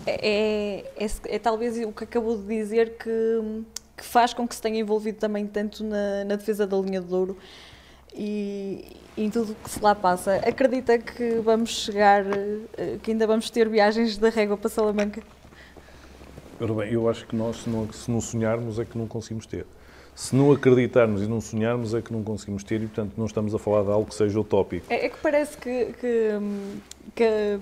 É, 0.07 0.85
é, 0.97 1.05
é, 1.05 1.11
é 1.27 1.39
talvez 1.39 1.79
o 1.79 1.93
que 1.93 2.05
acabou 2.05 2.37
de 2.37 2.47
dizer 2.47 2.97
que 2.99 3.65
que 3.97 4.05
faz 4.05 4.35
com 4.35 4.47
que 4.47 4.55
se 4.55 4.63
tenha 4.63 4.81
envolvido 4.81 5.19
também 5.19 5.47
tanto 5.47 5.85
na, 5.85 6.25
na 6.25 6.37
defesa 6.37 6.67
da 6.67 6.77
linha 6.77 7.01
de 7.01 7.07
Douro 7.07 7.37
e, 8.15 8.85
e 9.17 9.25
em 9.25 9.31
tudo 9.31 9.53
o 9.53 9.55
que 9.55 9.71
se 9.71 9.81
lá 9.81 9.95
passa. 9.95 10.37
Acredita 10.37 10.99
que 10.99 11.41
vamos 11.41 11.71
chegar, 11.71 12.25
eh, 12.77 12.99
que 13.03 13.13
ainda 13.13 13.27
vamos 13.27 13.51
ter 13.51 13.69
viagens 13.69 14.17
da 14.19 14.29
régua 14.29 14.57
para 14.57 14.69
Salamanca? 14.69 15.23
Ora 16.61 16.73
bem, 16.75 16.93
eu 16.93 17.09
acho 17.09 17.27
que 17.27 17.35
nós, 17.35 17.63
se 17.63 17.69
não, 17.69 17.93
se 17.93 18.11
não 18.11 18.21
sonharmos, 18.21 18.79
é 18.79 18.85
que 18.85 18.97
não 18.97 19.07
conseguimos 19.07 19.47
ter. 19.47 19.67
Se 20.15 20.37
não 20.37 20.53
acreditarmos 20.53 21.23
e 21.23 21.27
não 21.27 21.41
sonharmos, 21.41 21.93
é 21.93 22.01
que 22.01 22.13
não 22.13 22.23
conseguimos 22.23 22.63
ter 22.63 22.81
e, 22.81 22.87
portanto, 22.87 23.15
não 23.17 23.27
estamos 23.27 23.53
a 23.53 23.59
falar 23.59 23.83
de 23.83 23.91
algo 23.91 24.09
que 24.09 24.15
seja 24.15 24.39
utópico. 24.39 24.87
É, 24.89 25.07
é 25.07 25.09
que 25.09 25.19
parece 25.19 25.57
que, 25.59 25.93
que, 26.01 26.31
que 27.17 27.59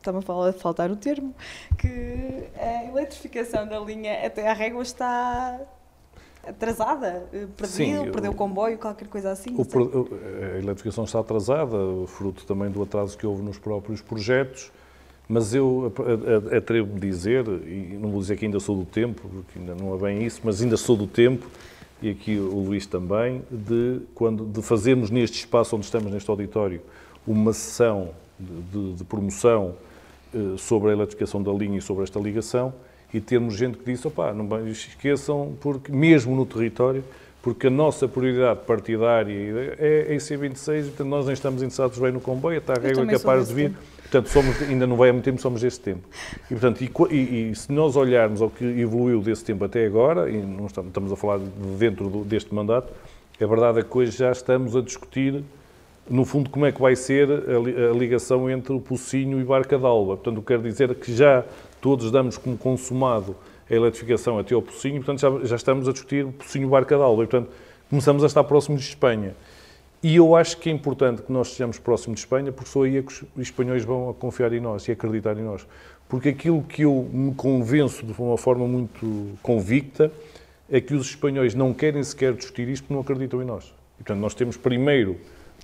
está-me 0.00 0.18
a 0.18 0.52
faltar 0.52 0.90
o 0.90 0.96
termo, 0.96 1.34
que 1.78 2.48
a 2.58 2.84
eletrificação 2.86 3.66
da 3.68 3.78
linha 3.78 4.26
até 4.26 4.48
à 4.48 4.52
régua 4.54 4.82
está 4.82 5.60
atrasada, 6.46 7.28
perdeu, 7.30 7.66
Sim, 7.66 8.10
perdeu 8.10 8.32
o 8.32 8.34
comboio, 8.34 8.78
qualquer 8.78 9.08
coisa 9.08 9.30
assim. 9.30 9.54
O, 9.54 9.62
a 9.62 10.58
eletrificação 10.58 11.04
está 11.04 11.20
atrasada, 11.20 11.76
fruto 12.06 12.46
também 12.46 12.70
do 12.70 12.82
atraso 12.82 13.16
que 13.16 13.26
houve 13.26 13.42
nos 13.42 13.58
próprios 13.58 14.00
projetos, 14.00 14.72
mas 15.28 15.54
eu 15.54 15.92
atrevo-me 16.56 16.96
a 16.96 17.00
dizer, 17.00 17.46
e 17.46 17.96
não 18.00 18.10
vou 18.10 18.20
dizer 18.20 18.36
que 18.36 18.46
ainda 18.46 18.58
sou 18.58 18.76
do 18.76 18.86
tempo, 18.86 19.28
porque 19.28 19.58
ainda 19.58 19.74
não 19.74 19.94
é 19.94 19.98
bem 19.98 20.24
isso, 20.24 20.40
mas 20.42 20.62
ainda 20.62 20.76
sou 20.78 20.96
do 20.96 21.06
tempo, 21.06 21.46
e 22.02 22.08
aqui 22.08 22.38
o 22.38 22.58
Luís 22.58 22.86
também, 22.86 23.42
de, 23.50 24.00
quando, 24.14 24.46
de 24.46 24.62
fazermos 24.62 25.10
neste 25.10 25.38
espaço 25.40 25.76
onde 25.76 25.84
estamos, 25.84 26.10
neste 26.10 26.28
auditório, 26.30 26.80
uma 27.26 27.52
sessão 27.52 28.10
de, 28.38 28.62
de, 28.62 28.92
de 28.94 29.04
promoção 29.04 29.74
eh, 29.76 29.89
sobre 30.58 30.90
a 30.90 30.92
eletrificação 30.92 31.42
da 31.42 31.52
linha 31.52 31.78
e 31.78 31.82
sobre 31.82 32.04
esta 32.04 32.18
ligação 32.18 32.72
e 33.12 33.20
termos 33.20 33.56
gente 33.56 33.76
que 33.78 33.84
disse, 33.84 34.06
opá, 34.06 34.32
não 34.32 34.68
esqueçam, 34.68 35.54
porque 35.60 35.90
mesmo 35.90 36.34
no 36.36 36.46
território, 36.46 37.02
porque 37.42 37.66
a 37.66 37.70
nossa 37.70 38.06
prioridade 38.06 38.60
partidária 38.66 39.76
é 39.78 40.06
a 40.10 40.14
IC26, 40.14 40.84
portanto 40.84 41.08
nós 41.08 41.26
nem 41.26 41.32
estamos 41.32 41.62
interessados 41.62 41.98
bem 41.98 42.12
no 42.12 42.20
comboio, 42.20 42.58
está 42.58 42.74
a 42.74 42.78
régua 42.78 43.06
capaz 43.06 43.48
de 43.48 43.54
vir, 43.54 43.70
tempo. 43.70 43.82
portanto 44.02 44.28
somos, 44.28 44.62
ainda 44.62 44.86
não 44.86 44.96
vai 44.96 45.08
há 45.08 45.12
muito 45.12 45.24
tempo, 45.24 45.40
somos 45.40 45.62
desse 45.62 45.80
tempo. 45.80 46.06
E, 46.44 46.54
portanto, 46.54 46.82
e, 46.82 47.50
e, 47.50 47.54
se 47.54 47.72
nós 47.72 47.96
olharmos 47.96 48.42
ao 48.42 48.50
que 48.50 48.64
evoluiu 48.64 49.20
desse 49.22 49.44
tempo 49.44 49.64
até 49.64 49.86
agora, 49.86 50.30
e 50.30 50.36
não 50.36 50.66
estamos, 50.66 50.90
estamos 50.90 51.12
a 51.12 51.16
falar 51.16 51.38
dentro 51.78 52.08
deste 52.24 52.54
mandato, 52.54 52.92
a 53.40 53.46
verdade 53.46 53.80
é 53.80 53.82
que 53.82 53.96
hoje 53.96 54.18
já 54.18 54.30
estamos 54.30 54.76
a 54.76 54.82
discutir 54.82 55.42
no 56.08 56.24
fundo, 56.24 56.50
como 56.50 56.66
é 56.66 56.72
que 56.72 56.80
vai 56.80 56.96
ser 56.96 57.28
a 57.30 57.96
ligação 57.96 58.50
entre 58.50 58.72
o 58.72 58.80
Pocinho 58.80 59.40
e 59.40 59.44
Barca 59.44 59.78
d'Alba. 59.78 60.16
Portanto, 60.16 60.42
quero 60.42 60.62
dizer 60.62 60.94
que 60.94 61.14
já 61.14 61.44
todos 61.80 62.10
damos 62.10 62.36
como 62.36 62.56
consumado 62.56 63.36
a 63.70 63.74
eletrificação 63.74 64.38
até 64.38 64.54
ao 64.54 64.62
Pocinho, 64.62 64.96
portanto, 64.96 65.20
já, 65.20 65.46
já 65.46 65.56
estamos 65.56 65.88
a 65.88 65.92
discutir 65.92 66.24
o 66.24 66.32
Pocinho-Barca 66.32 66.98
d'Alba. 66.98 67.26
Portanto, 67.26 67.50
começamos 67.88 68.24
a 68.24 68.26
estar 68.26 68.42
próximos 68.44 68.82
de 68.82 68.88
Espanha. 68.88 69.34
E 70.02 70.16
eu 70.16 70.34
acho 70.34 70.56
que 70.56 70.70
é 70.70 70.72
importante 70.72 71.22
que 71.22 71.30
nós 71.30 71.48
estejamos 71.48 71.78
próximos 71.78 72.20
de 72.20 72.26
Espanha, 72.26 72.50
porque 72.50 72.70
só 72.70 72.82
aí 72.82 72.96
é 72.96 73.02
que 73.02 73.12
os 73.12 73.24
espanhóis 73.36 73.84
vão 73.84 74.14
confiar 74.14 74.52
em 74.52 74.60
nós 74.60 74.88
e 74.88 74.92
acreditar 74.92 75.36
em 75.36 75.42
nós. 75.42 75.66
Porque 76.08 76.30
aquilo 76.30 76.62
que 76.62 76.82
eu 76.82 77.08
me 77.12 77.34
convenço 77.34 78.04
de 78.04 78.12
uma 78.20 78.38
forma 78.38 78.66
muito 78.66 79.38
convicta 79.42 80.10
é 80.70 80.80
que 80.80 80.94
os 80.94 81.08
espanhóis 81.08 81.54
não 81.54 81.74
querem 81.74 82.02
sequer 82.02 82.32
discutir 82.32 82.68
isto 82.68 82.84
porque 82.84 82.94
não 82.94 83.02
acreditam 83.02 83.42
em 83.42 83.44
nós. 83.44 83.66
E, 84.00 84.02
portanto, 84.02 84.20
nós 84.20 84.34
temos 84.34 84.56
primeiro 84.56 85.18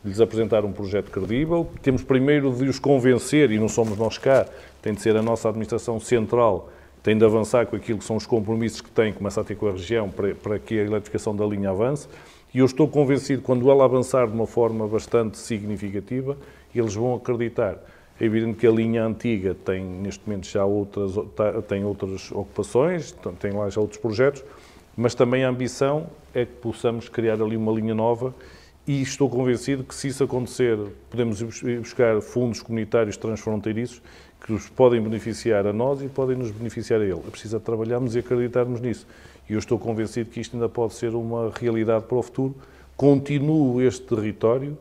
lhes 0.05 0.21
apresentar 0.21 0.65
um 0.65 0.73
projeto 0.73 1.11
credível. 1.11 1.69
Temos 1.83 2.03
primeiro 2.03 2.53
de 2.53 2.69
os 2.69 2.79
convencer, 2.79 3.51
e 3.51 3.59
não 3.59 3.69
somos 3.69 3.99
nós 3.99 4.19
cá, 4.19 4.47
tem 4.83 4.95
de 4.95 5.01
ser 5.01 5.17
a 5.17 5.23
nossa 5.23 5.49
administração 5.49 5.99
central, 5.99 6.71
tem 7.03 7.17
de 7.17 7.25
avançar 7.25 7.67
com 7.67 7.77
aquilo 7.77 7.99
que 7.99 8.05
são 8.05 8.17
os 8.17 8.27
compromissos 8.27 8.81
que 8.81 8.91
tem, 8.91 9.13
começa 9.13 9.41
a 9.41 9.45
ter 9.45 9.55
com 9.55 9.69
a 9.69 9.73
região, 9.73 10.09
para, 10.09 10.35
para 10.35 10.59
que 10.59 10.79
a 10.79 10.85
eletrificação 10.85 11.35
da 11.35 11.45
linha 11.45 11.71
avance. 11.71 12.09
E 12.55 12.59
eu 12.59 12.67
estou 12.67 12.89
convencido 12.89 13.43
quando 13.43 13.71
ela 13.71 13.85
avançar 13.85 14.27
de 14.27 14.33
uma 14.33 14.47
forma 14.47 14.87
bastante 14.89 15.39
significativa, 15.39 16.37
eles 16.75 16.95
vão 16.95 17.15
acreditar. 17.15 17.79
É 18.19 18.25
evidente 18.25 18.59
que 18.59 18.67
a 18.67 18.71
linha 18.71 19.05
antiga 19.05 19.55
tem, 19.55 19.85
neste 19.85 20.27
momento, 20.27 20.47
já 20.47 20.65
outras, 20.65 21.13
tem 21.69 21.85
outras 21.85 22.33
ocupações, 22.33 23.15
tem 23.39 23.53
lá 23.53 23.69
já 23.69 23.81
outros 23.81 24.01
projetos, 24.01 24.43
mas 24.97 25.15
também 25.15 25.45
a 25.45 25.51
ambição 25.51 26.07
é 26.35 26.47
que 26.47 26.53
possamos 26.53 27.09
criar 27.09 27.43
ali 27.43 27.57
uma 27.57 27.73
linha 27.73 27.95
nova 27.95 28.35
e 28.87 29.03
estou 29.03 29.29
convencido 29.29 29.83
que, 29.83 29.95
se 29.95 30.09
isso 30.09 30.23
acontecer, 30.23 30.79
podemos 31.11 31.43
buscar 31.43 32.21
fundos 32.21 32.63
comunitários 32.63 33.17
transfronteiriços 33.17 34.01
que 34.45 34.53
nos 34.53 34.69
podem 34.69 35.03
beneficiar 35.03 35.67
a 35.67 35.73
nós 35.73 36.03
e 36.03 36.09
podem 36.09 36.37
nos 36.37 36.53
beneficiar 36.53 37.01
a 37.01 37.05
ele. 37.05 37.21
É 37.27 37.31
preciso 37.31 37.59
trabalharmos 37.59 38.15
e 38.15 38.21
acreditarmos 38.21 38.81
nisso. 38.81 39.07
E 39.49 39.55
eu 39.55 39.59
estou 39.59 39.79
convencido 39.79 40.31
que 40.31 40.41
isto 40.41 40.55
ainda 40.55 40.69
pode 40.69 40.95
ser 40.95 41.15
uma 41.15 41.51
realidade 41.59 42.05
para 42.05 42.17
o 42.17 42.23
futuro. 42.23 42.55
Continuo 42.97 43.83
este 43.83 44.03
território 44.03 44.79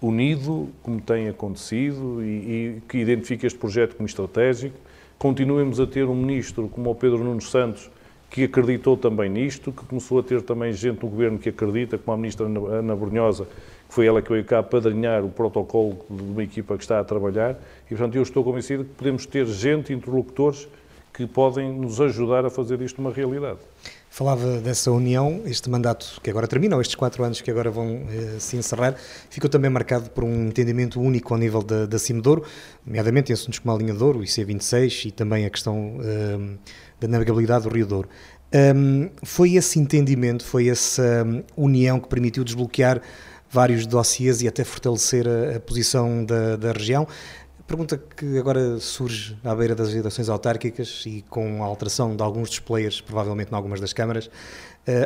unido, 0.00 0.68
como 0.82 1.00
tem 1.00 1.28
acontecido, 1.28 2.22
e, 2.22 2.26
e 2.26 2.82
que 2.88 2.98
identifique 2.98 3.46
este 3.46 3.58
projeto 3.58 3.96
como 3.96 4.06
estratégico. 4.06 4.76
Continuemos 5.18 5.80
a 5.80 5.86
ter 5.86 6.04
um 6.04 6.14
ministro 6.14 6.68
como 6.68 6.90
o 6.90 6.94
Pedro 6.94 7.24
Nunes 7.24 7.50
Santos, 7.50 7.90
que 8.30 8.44
acreditou 8.44 8.96
também 8.96 9.28
nisto, 9.28 9.72
que 9.72 9.84
começou 9.86 10.18
a 10.18 10.22
ter 10.22 10.42
também 10.42 10.72
gente 10.72 11.02
no 11.02 11.08
governo 11.08 11.38
que 11.38 11.48
acredita, 11.48 11.96
como 11.96 12.14
a 12.14 12.16
ministra 12.16 12.46
Ana 12.46 12.94
Brunhosa, 12.94 13.46
que 13.88 13.94
foi 13.94 14.06
ela 14.06 14.20
que 14.20 14.30
veio 14.30 14.44
cá 14.44 14.62
padrinhar 14.62 15.24
o 15.24 15.30
protocolo 15.30 15.98
de 16.10 16.22
uma 16.22 16.42
equipa 16.42 16.76
que 16.76 16.82
está 16.82 17.00
a 17.00 17.04
trabalhar, 17.04 17.56
e 17.86 17.88
portanto 17.88 18.14
eu 18.16 18.22
estou 18.22 18.44
convencido 18.44 18.84
que 18.84 18.90
podemos 18.90 19.24
ter 19.24 19.46
gente, 19.46 19.92
interlocutores, 19.92 20.68
que 21.14 21.26
podem 21.26 21.72
nos 21.72 22.00
ajudar 22.00 22.44
a 22.44 22.50
fazer 22.50 22.80
isto 22.80 23.00
uma 23.00 23.10
realidade. 23.10 23.58
Falava 24.10 24.60
dessa 24.60 24.90
união, 24.90 25.42
este 25.44 25.68
mandato 25.68 26.20
que 26.22 26.30
agora 26.30 26.48
termina, 26.48 26.74
ou 26.74 26.82
estes 26.82 26.96
quatro 26.96 27.22
anos 27.22 27.40
que 27.40 27.50
agora 27.50 27.70
vão 27.70 28.06
eh, 28.10 28.38
se 28.38 28.56
encerrar, 28.56 28.94
ficou 29.30 29.48
também 29.50 29.70
marcado 29.70 30.10
por 30.10 30.24
um 30.24 30.46
entendimento 30.48 31.00
único 31.00 31.34
ao 31.34 31.38
nível 31.38 31.62
da, 31.62 31.86
da 31.86 31.98
Cimedouro, 31.98 32.42
nomeadamente 32.84 33.30
em 33.30 33.34
assuntos 33.34 33.58
como 33.58 33.74
a 33.74 33.78
linha 33.78 33.94
Douro, 33.94 34.20
o 34.20 34.22
IC26 34.22 35.06
e 35.06 35.10
também 35.10 35.44
a 35.44 35.50
questão 35.50 35.98
eh, 36.02 36.58
da 36.98 37.06
navegabilidade 37.06 37.64
do 37.64 37.74
Rio 37.74 37.86
Douro. 37.86 38.08
Um, 38.52 39.10
foi 39.22 39.56
esse 39.56 39.78
entendimento, 39.78 40.42
foi 40.42 40.68
essa 40.68 41.22
hum, 41.26 41.42
união 41.54 42.00
que 42.00 42.08
permitiu 42.08 42.42
desbloquear 42.42 43.02
vários 43.50 43.86
dossiês 43.86 44.42
e 44.42 44.48
até 44.48 44.64
fortalecer 44.64 45.26
a, 45.28 45.56
a 45.56 45.60
posição 45.60 46.24
da, 46.24 46.56
da, 46.56 46.72
região. 46.72 47.06
Pergunta 47.68 47.98
que 47.98 48.38
agora 48.38 48.78
surge 48.80 49.36
à 49.44 49.54
beira 49.54 49.74
das 49.74 49.92
eleições 49.92 50.30
autárquicas 50.30 51.04
e 51.06 51.22
com 51.28 51.62
a 51.62 51.66
alteração 51.66 52.16
de 52.16 52.22
alguns 52.22 52.48
dos 52.48 52.60
players, 52.60 53.02
provavelmente 53.02 53.52
em 53.52 53.54
algumas 53.54 53.78
das 53.78 53.92
câmaras, 53.92 54.26
uh, 54.26 54.30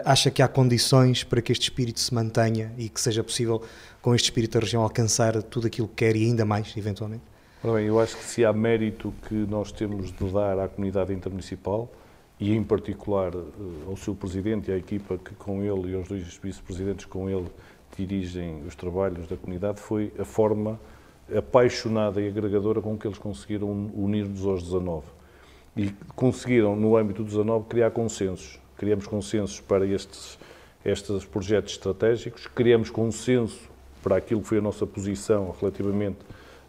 acha 0.05 0.31
que 0.31 0.41
há 0.41 0.47
condições 0.47 1.25
para 1.25 1.43
que 1.43 1.51
este 1.51 1.65
espírito 1.65 1.99
se 1.99 2.15
mantenha 2.15 2.73
e 2.79 2.89
que 2.89 3.01
seja 3.01 3.25
possível, 3.25 3.61
com 4.01 4.15
este 4.15 4.27
espírito 4.27 4.53
da 4.53 4.61
região, 4.61 4.81
alcançar 4.81 5.43
tudo 5.43 5.67
aquilo 5.67 5.89
que 5.89 5.97
quer 5.97 6.15
e 6.15 6.25
ainda 6.25 6.45
mais, 6.45 6.73
eventualmente? 6.77 7.25
Ora 7.65 7.79
bem, 7.79 7.89
eu 7.89 7.99
acho 7.99 8.17
que 8.17 8.23
se 8.23 8.45
há 8.45 8.53
mérito 8.53 9.13
que 9.29 9.35
nós 9.35 9.73
temos 9.73 10.13
de 10.13 10.33
dar 10.33 10.57
à 10.61 10.69
comunidade 10.69 11.13
intermunicipal, 11.13 11.91
e 12.39 12.55
em 12.55 12.63
particular 12.63 13.35
eh, 13.35 13.89
ao 13.89 13.97
seu 13.97 14.15
presidente 14.15 14.71
e 14.71 14.75
à 14.75 14.77
equipa 14.77 15.19
que 15.19 15.35
com 15.35 15.65
ele 15.65 15.91
e 15.91 15.95
aos 15.97 16.07
dois 16.07 16.39
vice-presidentes 16.41 17.07
com 17.07 17.29
ele 17.29 17.47
dirigem 17.97 18.63
os 18.65 18.77
trabalhos 18.77 19.27
da 19.27 19.37
comunidade, 19.37 19.81
foi 19.81 20.13
a 20.17 20.25
forma 20.25 20.79
apaixonada 21.37 22.21
e 22.21 22.29
agregadora 22.29 22.81
com 22.81 22.97
que 22.97 23.07
eles 23.07 23.19
conseguiram 23.19 23.69
unir-nos 23.95 24.45
aos 24.45 24.63
19. 24.63 25.05
E 25.77 25.93
conseguiram, 26.15 26.77
no 26.77 26.97
âmbito 26.97 27.23
dos 27.23 27.33
19, 27.33 27.67
criar 27.69 27.91
consensos. 27.91 28.61
Criamos 28.77 29.07
consensos 29.07 29.61
para 29.61 29.87
estes, 29.87 30.39
estes 30.85 31.25
projetos 31.25 31.73
estratégicos, 31.73 32.47
criamos 32.47 32.91
consenso 32.91 33.71
para 34.03 34.17
aquilo 34.17 34.43
que 34.43 34.49
foi 34.49 34.59
a 34.59 34.63
nossa 34.63 34.87
posição 34.87 35.55
relativamente 35.61 36.19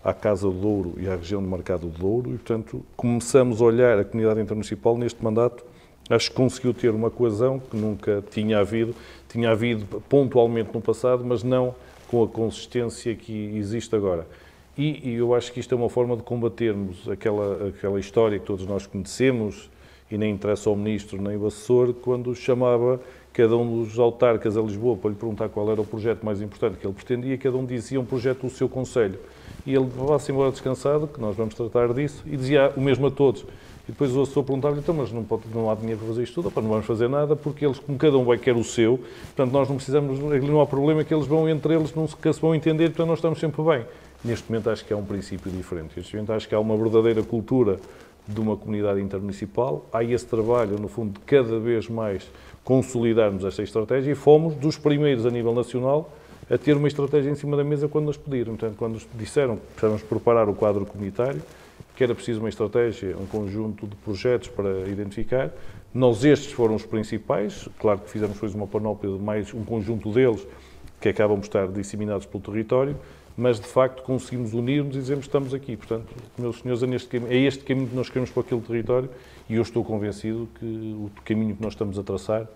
à 0.03 0.13
Casa 0.13 0.47
do 0.47 0.53
Douro 0.53 0.93
e 0.97 1.07
à 1.07 1.15
região 1.15 1.41
do 1.41 1.49
Mercado 1.49 1.87
do 1.87 1.97
Douro 1.97 2.29
e, 2.29 2.33
portanto, 2.33 2.85
começamos 2.95 3.61
a 3.61 3.65
olhar 3.65 3.97
a 3.97 4.03
comunidade 4.03 4.41
intermunicipal 4.41 4.97
neste 4.97 5.23
mandato, 5.23 5.65
acho 6.09 6.29
que 6.29 6.35
conseguiu 6.35 6.73
ter 6.73 6.89
uma 6.89 7.09
coesão 7.09 7.59
que 7.59 7.75
nunca 7.75 8.23
tinha 8.29 8.59
havido, 8.59 8.93
tinha 9.29 9.49
havido 9.49 9.85
pontualmente 10.01 10.69
no 10.73 10.81
passado, 10.81 11.23
mas 11.25 11.41
não 11.41 11.73
com 12.07 12.23
a 12.23 12.27
consistência 12.27 13.15
que 13.15 13.57
existe 13.57 13.95
agora. 13.95 14.27
E, 14.77 15.09
e, 15.09 15.13
eu 15.15 15.35
acho 15.35 15.51
que 15.51 15.59
isto 15.59 15.73
é 15.73 15.77
uma 15.77 15.89
forma 15.89 16.17
de 16.17 16.23
combatermos 16.23 17.07
aquela, 17.07 17.67
aquela 17.67 17.99
história 17.99 18.39
que 18.39 18.45
todos 18.45 18.65
nós 18.65 18.87
conhecemos, 18.87 19.69
e 20.09 20.17
nem 20.17 20.33
interessa 20.33 20.69
ao 20.69 20.75
Ministro 20.75 21.21
nem 21.21 21.35
ao 21.35 21.47
assessor, 21.47 21.93
quando 21.93 22.33
chamava 22.35 22.99
cada 23.31 23.55
um 23.57 23.83
dos 23.83 23.97
autarcas 23.97 24.55
a 24.57 24.61
Lisboa 24.61 24.95
para 24.95 25.09
lhe 25.09 25.15
perguntar 25.15 25.49
qual 25.49 25.71
era 25.71 25.81
o 25.81 25.85
projeto 25.85 26.23
mais 26.23 26.41
importante 26.41 26.77
que 26.77 26.85
ele 26.85 26.93
pretendia, 26.93 27.37
cada 27.37 27.57
um 27.57 27.65
dizia 27.65 27.99
um 27.99 28.05
projeto 28.05 28.41
do 28.41 28.49
seu 28.49 28.69
Conselho. 28.69 29.19
E 29.65 29.73
ele 29.73 29.87
vá-se 29.95 30.31
embora 30.31 30.51
descansado, 30.51 31.07
que 31.07 31.19
nós 31.19 31.35
vamos 31.35 31.55
tratar 31.55 31.93
disso, 31.93 32.23
e 32.25 32.35
dizia 32.37 32.71
o 32.75 32.81
mesmo 32.81 33.07
a 33.07 33.11
todos. 33.11 33.45
E 33.87 33.91
depois 33.91 34.15
o 34.15 34.21
assessor 34.21 34.43
perguntava-lhe, 34.43 34.79
então, 34.81 34.95
mas 34.95 35.11
não, 35.11 35.23
pode, 35.23 35.43
não 35.53 35.69
há 35.69 35.75
dinheiro 35.75 35.99
para 35.99 36.07
fazer 36.07 36.23
isto 36.23 36.41
tudo, 36.41 36.61
não 36.61 36.69
vamos 36.69 36.85
fazer 36.85 37.09
nada, 37.09 37.35
porque 37.35 37.65
eles, 37.65 37.79
como 37.79 37.97
cada 37.97 38.17
um 38.17 38.23
vai 38.23 38.37
querer 38.37 38.57
o 38.57 38.63
seu, 38.63 38.99
portanto, 39.35 39.51
nós 39.51 39.67
não 39.67 39.75
precisamos, 39.75 40.19
não 40.19 40.61
há 40.61 40.65
problema 40.65 41.03
que 41.03 41.13
eles 41.13 41.27
vão, 41.27 41.49
entre 41.49 41.75
eles, 41.75 41.93
não 41.93 42.07
se, 42.07 42.15
se 42.15 42.39
vão 42.39 42.55
entender, 42.55 42.89
portanto, 42.89 43.07
nós 43.07 43.17
estamos 43.17 43.39
sempre 43.39 43.61
bem. 43.61 43.85
Neste 44.23 44.49
momento 44.49 44.69
acho 44.69 44.85
que 44.85 44.93
há 44.93 44.97
um 44.97 45.03
princípio 45.03 45.51
diferente. 45.51 45.93
Neste 45.97 46.15
momento 46.15 46.33
acho 46.33 46.47
que 46.47 46.55
há 46.55 46.59
uma 46.59 46.77
verdadeira 46.77 47.21
cultura 47.23 47.77
de 48.27 48.39
uma 48.39 48.55
comunidade 48.55 49.01
intermunicipal. 49.01 49.85
Há 49.91 50.03
esse 50.03 50.25
trabalho, 50.25 50.79
no 50.79 50.87
fundo, 50.87 51.13
de 51.13 51.19
cada 51.25 51.59
vez 51.59 51.89
mais 51.89 52.29
consolidarmos 52.63 53.43
esta 53.43 53.61
estratégia 53.61 54.11
e 54.11 54.15
fomos 54.15 54.55
dos 54.55 54.77
primeiros 54.77 55.25
a 55.25 55.29
nível 55.29 55.53
nacional 55.53 56.09
a 56.49 56.57
ter 56.57 56.75
uma 56.75 56.87
estratégia 56.87 57.29
em 57.29 57.35
cima 57.35 57.57
da 57.57 57.63
mesa 57.63 57.87
quando 57.87 58.05
nos 58.05 58.17
pediram. 58.17 58.55
Portanto, 58.55 58.77
quando 58.77 58.93
nos 58.93 59.07
disseram 59.15 59.57
que 59.57 59.65
precisávamos 59.67 60.03
preparar 60.03 60.47
o 60.47 60.53
quadro 60.53 60.85
comunitário, 60.85 61.41
que 61.95 62.03
era 62.03 62.15
preciso 62.15 62.39
uma 62.39 62.49
estratégia, 62.49 63.17
um 63.17 63.25
conjunto 63.25 63.85
de 63.85 63.95
projetos 63.97 64.47
para 64.47 64.87
identificar, 64.87 65.51
nós 65.93 66.23
estes 66.23 66.51
foram 66.51 66.75
os 66.75 66.85
principais. 66.85 67.67
Claro 67.77 67.99
que 67.99 68.09
fizemos 68.09 68.35
depois 68.35 68.55
uma 68.55 68.67
panóplia 68.67 69.13
de 69.13 69.21
mais 69.21 69.53
um 69.53 69.63
conjunto 69.63 70.11
deles 70.11 70.45
que 70.99 71.09
acabam 71.09 71.37
por 71.37 71.45
estar 71.45 71.67
disseminados 71.67 72.25
pelo 72.25 72.41
território, 72.41 72.95
mas 73.35 73.59
de 73.59 73.67
facto 73.67 74.03
conseguimos 74.03 74.53
unir-nos 74.53 74.95
e 74.95 74.99
dizemos 74.99 75.25
que 75.25 75.29
estamos 75.29 75.53
aqui. 75.53 75.75
Portanto, 75.75 76.13
meus 76.37 76.59
senhores, 76.59 76.83
é, 76.83 76.87
neste, 76.87 77.17
é 77.17 77.37
este 77.37 77.63
caminho 77.63 77.87
que 77.87 77.95
nós 77.95 78.09
queremos 78.09 78.29
para 78.29 78.41
aquele 78.41 78.61
território 78.61 79.09
e 79.49 79.55
eu 79.55 79.61
estou 79.61 79.83
convencido 79.83 80.47
que 80.59 80.65
o 80.65 81.09
caminho 81.23 81.55
que 81.55 81.61
nós 81.61 81.73
estamos 81.73 81.97
a 81.97 82.03
traçar 82.03 82.47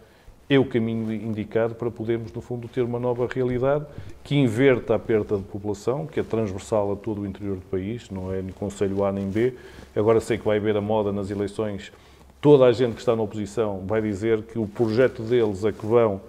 é 0.49 0.57
o 0.57 0.65
caminho 0.65 1.11
indicado 1.11 1.75
para 1.75 1.91
podermos, 1.91 2.31
no 2.31 2.39
fundo, 2.39 2.67
ter 2.69 2.81
uma 2.81 2.99
nova 2.99 3.27
realidade 3.27 3.85
que 4.23 4.35
inverta 4.35 4.95
a 4.95 4.99
perda 4.99 5.37
de 5.37 5.43
população, 5.43 6.05
que 6.05 6.19
é 6.19 6.23
transversal 6.23 6.93
a 6.93 6.95
todo 6.95 7.21
o 7.21 7.25
interior 7.25 7.57
do 7.57 7.65
país, 7.65 8.09
não 8.09 8.33
é 8.33 8.41
nem 8.41 8.53
Conselho 8.53 9.03
A 9.03 9.11
nem 9.11 9.29
B. 9.29 9.53
Agora 9.93 10.21
sei 10.21 10.37
que 10.37 10.45
vai 10.45 10.57
haver 10.57 10.77
a 10.77 10.81
moda 10.81 11.11
nas 11.11 11.29
eleições, 11.29 11.91
toda 12.39 12.65
a 12.65 12.71
gente 12.71 12.93
que 12.93 12.99
está 12.99 13.13
na 13.13 13.21
oposição 13.21 13.83
vai 13.85 14.01
dizer 14.01 14.41
que 14.43 14.57
o 14.57 14.65
projeto 14.65 15.21
deles 15.21 15.65
é 15.65 15.71
que 15.71 15.85
vão 15.85 16.21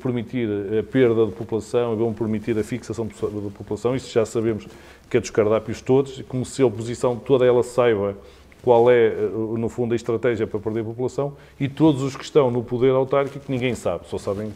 permitir 0.00 0.48
a 0.78 0.82
perda 0.82 1.26
de 1.26 1.32
população 1.32 1.96
vão 1.96 2.12
permitir 2.12 2.56
a 2.58 2.62
fixação 2.62 3.06
da 3.06 3.50
população. 3.50 3.96
Isso 3.96 4.12
já 4.12 4.24
sabemos 4.24 4.66
que 5.10 5.16
é 5.16 5.20
dos 5.20 5.30
cardápios 5.30 5.80
todos, 5.80 6.22
como 6.28 6.44
se 6.44 6.62
a 6.62 6.66
oposição 6.66 7.16
toda 7.16 7.44
ela 7.44 7.62
saiba 7.62 8.16
qual 8.62 8.90
é, 8.90 9.08
eh, 9.08 9.30
no 9.58 9.68
fundo, 9.68 9.92
a 9.92 9.96
estratégia 9.96 10.46
para 10.46 10.58
perder 10.58 10.80
a 10.80 10.84
população 10.84 11.36
e 11.60 11.68
todos 11.68 12.02
os 12.02 12.16
que 12.16 12.24
estão 12.24 12.50
no 12.50 12.64
poder 12.64 12.92
autárquico 12.92 13.44
ninguém 13.48 13.74
sabe, 13.74 14.08
só 14.08 14.16
sabem. 14.16 14.52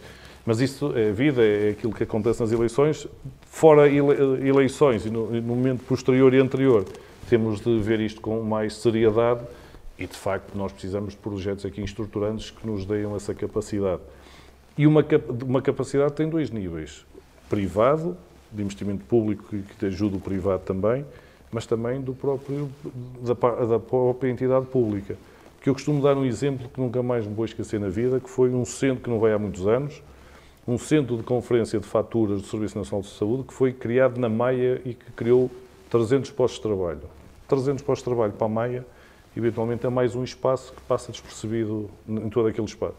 Mas 0.46 0.60
isso 0.60 0.96
é 0.96 1.12
vida, 1.12 1.44
é 1.44 1.70
aquilo 1.70 1.92
que 1.92 2.04
acontece 2.04 2.40
nas 2.40 2.50
eleições. 2.50 3.06
Fora 3.42 3.86
eleições 3.86 5.04
e 5.04 5.10
no 5.10 5.26
momento 5.42 5.84
posterior 5.84 6.32
e 6.32 6.38
anterior, 6.38 6.86
temos 7.28 7.60
de 7.60 7.78
ver 7.80 8.00
isto 8.00 8.22
com 8.22 8.40
mais 8.42 8.76
seriedade 8.76 9.42
e, 9.98 10.06
de 10.06 10.16
facto, 10.16 10.56
nós 10.56 10.72
precisamos 10.72 11.12
de 11.12 11.18
projetos 11.18 11.66
aqui 11.66 11.82
estruturantes 11.82 12.50
que 12.50 12.66
nos 12.66 12.86
deem 12.86 13.14
essa 13.14 13.34
capacidade. 13.34 14.00
E 14.78 14.86
uma, 14.86 15.04
uma 15.44 15.60
capacidade 15.60 16.12
tem 16.12 16.28
dois 16.28 16.52
níveis: 16.52 17.04
privado, 17.50 18.16
de 18.52 18.62
investimento 18.62 19.04
público 19.04 19.44
que 19.78 19.86
ajuda 19.86 20.16
o 20.16 20.20
privado 20.20 20.62
também, 20.62 21.04
mas 21.50 21.66
também 21.66 22.00
do 22.00 22.14
próprio, 22.14 22.70
da, 23.20 23.34
da 23.66 23.80
própria 23.80 24.30
entidade 24.30 24.66
pública. 24.66 25.16
Que 25.60 25.68
eu 25.68 25.74
costumo 25.74 26.00
dar 26.00 26.16
um 26.16 26.24
exemplo 26.24 26.68
que 26.68 26.80
nunca 26.80 27.02
mais 27.02 27.26
me 27.26 27.34
vou 27.34 27.44
esquecer 27.44 27.80
na 27.80 27.88
vida, 27.88 28.20
que 28.20 28.30
foi 28.30 28.50
um 28.50 28.64
centro 28.64 29.02
que 29.02 29.10
não 29.10 29.18
vai 29.18 29.32
há 29.32 29.38
muitos 29.38 29.66
anos, 29.66 30.00
um 30.66 30.78
centro 30.78 31.16
de 31.16 31.24
conferência 31.24 31.80
de 31.80 31.86
faturas 31.86 32.40
do 32.40 32.46
Serviço 32.46 32.78
Nacional 32.78 33.02
de 33.02 33.08
Saúde, 33.08 33.42
que 33.42 33.52
foi 33.52 33.72
criado 33.72 34.20
na 34.20 34.28
Maia 34.28 34.80
e 34.84 34.94
que 34.94 35.10
criou 35.16 35.50
300 35.90 36.30
postos 36.30 36.60
de 36.60 36.62
trabalho. 36.62 37.00
300 37.48 37.82
postos 37.82 38.04
de 38.04 38.04
trabalho 38.04 38.32
para 38.34 38.46
a 38.46 38.50
Maia, 38.50 38.86
eventualmente 39.36 39.84
é 39.84 39.88
mais 39.88 40.14
um 40.14 40.22
espaço 40.22 40.72
que 40.72 40.82
passa 40.82 41.10
despercebido 41.10 41.90
em 42.08 42.28
todo 42.30 42.46
aquele 42.46 42.66
espaço 42.66 42.94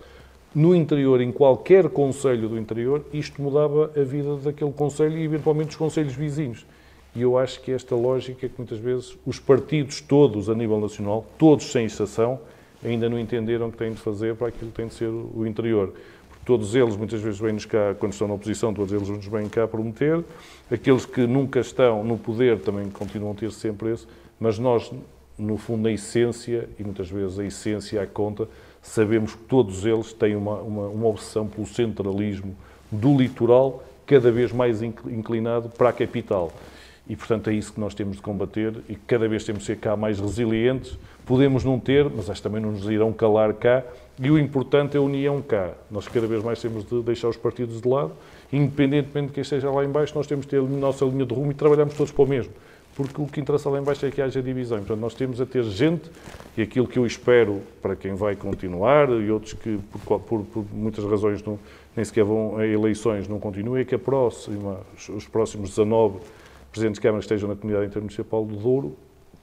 no 0.54 0.76
interior, 0.76 1.22
em 1.22 1.32
qualquer 1.32 1.90
conselho 1.90 2.50
do 2.50 2.58
interior, 2.58 3.06
isto 3.14 3.42
mudava 3.42 3.92
a 3.96 4.04
vida 4.04 4.36
daquele 4.38 4.72
conselho 4.72 5.18
e 5.18 5.24
eventualmente 5.24 5.68
dos 5.68 5.76
conselhos 5.76 6.14
vizinhos. 6.14 6.66
E 7.16 7.22
eu 7.22 7.38
acho 7.38 7.62
que 7.62 7.72
esta 7.72 7.96
lógica 7.96 8.48
que 8.48 8.56
muitas 8.58 8.80
vezes 8.80 9.18
os 9.26 9.40
partidos 9.40 10.02
todos 10.02 10.50
a 10.50 10.56
nível 10.56 10.80
nacional, 10.80 11.26
todos 11.38 11.72
sem 11.72 11.86
exceção, 11.86 12.40
ainda 12.84 13.10
não 13.10 13.20
entenderam 13.20 13.70
que 13.70 13.78
têm 13.78 13.92
de 13.92 14.00
fazer 14.00 14.36
para 14.36 14.48
aquilo 14.48 14.72
que 14.72 14.78
tem 14.78 14.88
de 14.88 14.94
ser 14.94 15.10
o 15.10 15.46
interior. 15.46 15.94
Porque 16.30 16.46
todos 16.46 16.76
eles, 16.76 16.96
muitas 16.96 17.22
vezes, 17.22 17.40
vêm-nos 17.40 17.66
cá, 17.66 17.96
quando 18.00 18.14
estão 18.14 18.28
na 18.28 18.36
oposição, 18.36 18.74
todos 18.74 18.94
eles 18.94 19.10
nos 19.10 19.26
vêm 19.26 19.50
cá 19.50 19.68
prometer. 19.68 20.24
Aqueles 20.72 21.06
que 21.06 21.26
nunca 21.28 21.60
estão 21.60 22.04
no 22.04 22.18
poder 22.18 22.60
também 22.60 22.90
continuam 22.90 23.34
a 23.34 23.36
ter 23.36 23.52
sempre 23.52 23.92
esse. 23.92 24.08
Mas 24.40 24.58
nós, 24.58 24.92
no 25.38 25.58
fundo, 25.58 25.88
a 25.88 25.92
essência, 25.92 26.70
e 26.80 26.84
muitas 26.84 27.10
vezes 27.10 27.40
a 27.40 27.46
essência 27.46 28.02
à 28.02 28.08
conta, 28.08 28.48
sabemos 28.82 29.36
que 29.36 29.44
todos 29.44 29.86
eles 29.86 30.14
têm 30.14 30.36
uma, 30.36 30.56
uma, 30.56 30.88
uma 30.88 31.08
obsessão 31.08 31.48
pelo 31.48 31.68
centralismo 31.68 32.56
do 32.92 33.18
litoral, 33.18 33.84
cada 34.06 34.32
vez 34.32 34.52
mais 34.52 34.82
inclinado 34.82 35.70
para 35.70 35.90
a 35.90 35.94
capital. 35.94 36.52
E, 37.08 37.16
portanto, 37.16 37.50
é 37.50 37.54
isso 37.54 37.74
que 37.74 37.80
nós 37.80 37.96
temos 37.96 38.18
de 38.18 38.22
combater 38.22 38.74
e 38.88 38.96
cada 38.96 39.28
vez 39.28 39.44
temos 39.44 39.62
de 39.62 39.68
ser 39.68 39.78
cá 39.78 39.96
mais 39.96 40.20
resilientes. 40.20 40.98
Podemos 41.26 41.64
não 41.64 41.80
ter, 41.80 42.08
mas 42.08 42.30
acho 42.30 42.40
que 42.40 42.48
também 42.48 42.62
não 42.62 42.72
nos 42.72 42.88
irão 42.88 43.12
calar 43.12 43.54
cá. 43.54 43.84
E 44.20 44.30
o 44.30 44.38
importante 44.38 44.96
é 44.96 45.00
a 45.00 45.02
união 45.02 45.42
cá. 45.42 45.72
Nós 45.90 46.08
cada 46.08 46.28
vez 46.28 46.44
mais 46.44 46.62
temos 46.62 46.86
de 46.86 47.02
deixar 47.02 47.28
os 47.28 47.38
partidos 47.38 47.82
de 47.82 47.88
lado, 47.88 48.12
independentemente 48.54 49.28
de 49.28 49.34
quem 49.34 49.42
esteja 49.42 49.72
lá 49.72 49.84
embaixo, 49.84 50.14
nós 50.16 50.28
temos 50.28 50.46
de 50.46 50.52
ter 50.52 50.60
a 50.60 50.64
nossa 50.64 51.04
linha 51.06 51.26
de 51.26 51.34
rumo 51.34 51.52
e 51.52 51.56
trabalhamos 51.56 51.96
todos 51.96 52.12
para 52.12 52.24
o 52.24 52.28
mesmo 52.28 52.54
porque 53.00 53.22
o 53.22 53.26
que 53.26 53.40
interessa 53.40 53.70
lá 53.70 53.80
embaixo 53.80 54.06
é 54.06 54.12
que 54.12 54.22
haja 54.22 54.42
divisão. 54.42 54.80
Portanto, 54.80 55.00
nós 55.00 55.14
temos 55.14 55.40
a 55.40 55.46
ter 55.46 55.64
gente, 55.64 56.12
e 56.58 56.62
aquilo 56.62 56.86
que 56.86 57.00
eu 57.00 57.06
espero 57.06 57.62
para 57.82 57.96
quem 57.96 58.14
vai 58.14 58.36
continuar, 58.36 59.10
e 59.10 59.32
outros 59.32 59.54
que, 59.54 59.80
por, 60.06 60.20
por, 60.20 60.44
por 60.44 60.66
muitas 60.74 61.06
razões, 61.06 61.42
não, 61.42 61.58
nem 61.96 62.04
sequer 62.04 62.26
vão 62.26 62.58
a 62.58 62.68
eleições, 62.68 63.26
não 63.26 63.40
continuem, 63.40 63.84
é 63.84 63.86
que 63.86 63.96
a 63.96 64.00
próxima, 64.00 64.82
os 65.16 65.26
próximos 65.26 65.70
19 65.70 66.20
presidentes 66.74 67.00
de 67.00 67.02
Câmara 67.02 67.20
que 67.20 67.26
estejam 67.26 67.48
na 67.48 67.56
Comunidade 67.56 67.88
Intermunicipal 67.88 68.44
do 68.44 68.58
Douro 68.58 68.98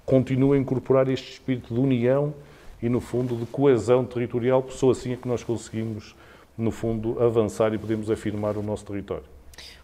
continuem 0.05 0.59
a 0.59 0.63
incorporar 0.63 1.09
este 1.09 1.33
espírito 1.33 1.73
de 1.73 1.81
união 1.81 2.35
e, 2.83 2.91
no 2.91 3.01
fundo, 3.01 3.37
de 3.37 3.47
coesão 3.47 4.05
territorial, 4.05 4.63
porque 4.63 4.77
só 4.77 4.91
assim 4.91 5.15
é 5.15 5.17
que 5.17 5.27
nós 5.27 5.43
conseguimos, 5.43 6.15
no 6.59 6.71
fundo, 6.71 7.23
avançar 7.23 7.73
e 7.73 7.79
podemos 7.79 8.11
afirmar 8.11 8.59
o 8.59 8.63
nosso 8.63 8.85
território. 8.85 9.36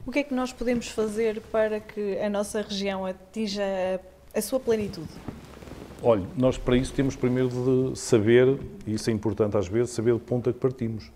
O 0.06 0.10
que 0.10 0.20
é 0.20 0.22
que 0.22 0.34
nós 0.34 0.52
podemos 0.52 0.88
fazer 0.88 1.40
para 1.52 1.80
que 1.80 2.18
a 2.18 2.28
nossa 2.28 2.62
região 2.62 3.06
atinja 3.06 3.62
a 4.34 4.40
sua 4.40 4.58
plenitude? 4.58 5.08
Olha, 6.02 6.24
nós 6.36 6.58
para 6.58 6.76
isso 6.76 6.92
temos 6.92 7.14
primeiro 7.14 7.48
de 7.92 7.98
saber, 7.98 8.58
e 8.86 8.94
isso 8.94 9.08
é 9.08 9.12
importante 9.12 9.56
às 9.56 9.68
vezes, 9.68 9.90
saber 9.90 10.14
de 10.14 10.20
ponto 10.20 10.50
a 10.50 10.52
que 10.52 10.58
partimos. 10.58 11.10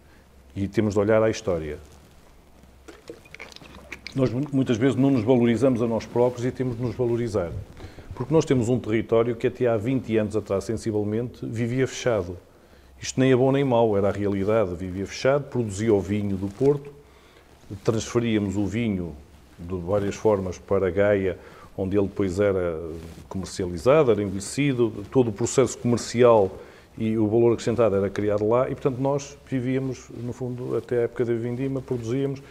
E 0.54 0.68
temos 0.68 0.94
de 0.94 1.00
olhar 1.00 1.22
à 1.22 1.28
história. 1.28 1.78
Nós 4.14 4.30
muitas 4.30 4.78
vezes 4.78 4.96
não 4.96 5.10
nos 5.10 5.24
valorizamos 5.24 5.82
a 5.82 5.86
nós 5.86 6.06
próprios 6.06 6.46
e 6.46 6.50
temos 6.52 6.76
de 6.76 6.82
nos 6.82 6.94
valorizar. 6.94 7.50
Porque 8.14 8.32
nós 8.32 8.46
temos 8.46 8.70
um 8.70 8.78
território 8.78 9.36
que 9.36 9.46
até 9.46 9.66
há 9.66 9.76
20 9.76 10.16
anos 10.16 10.36
atrás, 10.36 10.64
sensivelmente, 10.64 11.44
vivia 11.44 11.86
fechado. 11.86 12.38
Isto 12.98 13.20
nem 13.20 13.32
é 13.32 13.36
bom 13.36 13.52
nem 13.52 13.62
mau, 13.62 13.94
era 13.94 14.08
a 14.08 14.12
realidade. 14.12 14.74
Vivia 14.74 15.06
fechado, 15.06 15.44
produzia 15.50 15.92
o 15.92 16.00
vinho 16.00 16.36
do 16.36 16.46
Porto, 16.46 16.90
transferíamos 17.84 18.56
o 18.56 18.66
vinho 18.66 19.14
de 19.58 19.76
várias 19.76 20.14
formas 20.14 20.58
para 20.58 20.90
Gaia 20.90 21.38
onde 21.76 21.96
ele 21.96 22.06
depois 22.06 22.40
era 22.40 22.80
comercializado, 23.28 24.10
era 24.10 24.22
envelhecido, 24.22 25.04
todo 25.10 25.28
o 25.28 25.32
processo 25.32 25.76
comercial 25.76 26.58
e 26.96 27.18
o 27.18 27.28
valor 27.28 27.52
acrescentado 27.52 27.94
era 27.94 28.08
criado 28.08 28.48
lá 28.48 28.70
e, 28.70 28.74
portanto, 28.74 28.98
nós 28.98 29.36
vivíamos, 29.48 30.08
no 30.22 30.32
fundo, 30.32 30.76
até 30.76 30.98
a 30.98 31.02
época 31.02 31.24
da 31.24 31.34
vindima, 31.34 31.82
produzíamos 31.82 32.42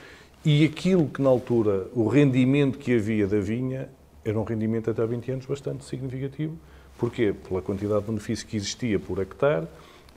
e 0.43 0.63
aquilo 0.63 1.07
que 1.07 1.22
na 1.22 1.30
altura, 1.30 1.88
o 1.95 2.07
rendimento 2.07 2.78
que 2.78 2.95
havia 2.95 3.26
da 3.26 3.39
vinha, 3.39 3.89
era 4.24 4.39
um 4.39 4.43
rendimento 4.43 4.91
até 4.91 5.01
há 5.01 5.05
20 5.05 5.32
anos 5.32 5.45
bastante 5.47 5.84
significativo. 5.86 6.55
Porquê? 6.97 7.34
Pela 7.47 7.61
quantidade 7.61 8.01
de 8.01 8.07
benefício 8.07 8.45
que 8.45 8.55
existia 8.55 8.99
por 8.99 9.20
hectare 9.20 9.68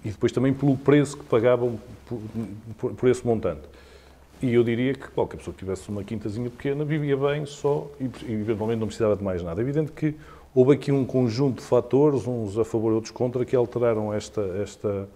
e 0.05 0.11
depois 0.11 0.31
também 0.31 0.53
pelo 0.53 0.77
preço 0.77 1.17
que 1.17 1.25
pagavam 1.25 1.81
por, 2.07 2.21
por, 2.79 2.95
por 2.95 3.09
esse 3.09 3.27
montante. 3.27 3.63
E 4.41 4.55
eu 4.55 4.63
diria 4.63 4.95
que 4.95 5.09
qualquer 5.09 5.39
pessoa 5.39 5.53
que 5.53 5.59
tivesse 5.59 5.89
uma 5.89 6.05
quintazinha 6.05 6.49
pequena 6.49 6.85
vivia 6.85 7.17
bem 7.17 7.45
só 7.45 7.91
e, 8.01 8.05
eventualmente 8.33 8.79
não 8.79 8.87
precisava 8.87 9.17
de 9.17 9.25
mais 9.25 9.43
nada. 9.43 9.61
É 9.61 9.65
evidente 9.65 9.91
que 9.91 10.15
houve 10.55 10.75
aqui 10.75 10.93
um 10.93 11.05
conjunto 11.05 11.61
de 11.61 11.67
fatores, 11.67 12.27
uns 12.27 12.57
a 12.57 12.65
favor 12.65 12.93
e 12.93 12.95
outros 12.95 13.11
contra, 13.11 13.45
que 13.45 13.57
alteraram 13.57 14.15
esta, 14.15 14.41
esta, 14.63 15.09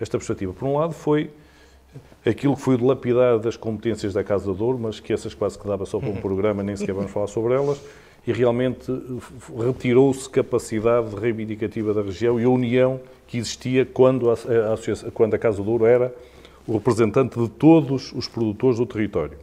esta 0.00 0.16
perspectiva. 0.16 0.54
Por 0.54 0.66
um 0.66 0.78
lado, 0.78 0.94
foi 0.94 1.30
aquilo 2.24 2.56
que 2.56 2.62
foi 2.62 2.74
o 2.76 2.78
dilapidar 2.78 3.38
das 3.38 3.56
competências 3.56 4.14
da 4.14 4.24
Casa 4.24 4.52
de 4.52 4.62
Ouro, 4.62 4.78
mas 4.78 4.98
que 4.98 5.12
essas 5.12 5.34
quase 5.34 5.58
que 5.58 5.66
dava 5.66 5.84
só 5.84 5.98
para 5.98 6.08
um 6.08 6.16
programa, 6.20 6.62
nem 6.62 6.74
sequer 6.74 6.94
vamos 6.94 7.10
falar 7.10 7.26
sobre 7.26 7.52
elas, 7.54 7.80
e 8.26 8.32
realmente 8.32 8.90
retirou-se 9.58 10.28
capacidade 10.28 11.14
reivindicativa 11.16 11.92
da 11.92 12.02
região 12.02 12.40
e 12.40 12.44
a 12.44 12.48
união 12.48 13.00
que 13.26 13.38
existia 13.38 13.84
quando 13.84 14.30
a, 14.30 14.34
a, 14.34 15.10
quando 15.12 15.34
a 15.34 15.38
Casa 15.38 15.62
de 15.62 15.68
Ouro 15.68 15.84
era 15.84 16.14
o 16.66 16.74
representante 16.74 17.38
de 17.38 17.48
todos 17.48 18.12
os 18.12 18.28
produtores 18.28 18.78
do 18.78 18.86
território. 18.86 19.36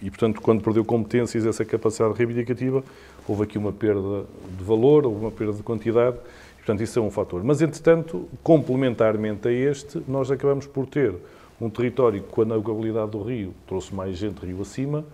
E, 0.00 0.10
portanto, 0.10 0.40
quando 0.40 0.62
perdeu 0.62 0.84
competências, 0.84 1.44
essa 1.44 1.64
capacidade 1.64 2.14
reivindicativa, 2.14 2.84
houve 3.26 3.42
aqui 3.42 3.58
uma 3.58 3.72
perda 3.72 4.24
de 4.56 4.64
valor, 4.64 5.04
houve 5.06 5.20
uma 5.20 5.30
perda 5.30 5.54
de 5.54 5.62
quantidade, 5.62 6.16
e, 6.16 6.56
portanto, 6.58 6.82
isso 6.82 6.98
é 6.98 7.02
um 7.02 7.10
fator. 7.10 7.42
Mas, 7.42 7.60
entretanto, 7.60 8.28
complementarmente 8.42 9.48
a 9.48 9.52
este, 9.52 10.00
nós 10.06 10.30
acabamos 10.30 10.66
por 10.66 10.86
ter 10.86 11.14
um 11.60 11.68
território 11.68 12.22
que, 12.22 12.28
com 12.28 12.42
a 12.42 12.44
navegabilidade 12.44 13.10
do 13.10 13.22
rio, 13.22 13.52
trouxe 13.66 13.92
mais 13.94 14.16
gente 14.16 14.44
rio 14.44 14.60
acima, 14.62 15.04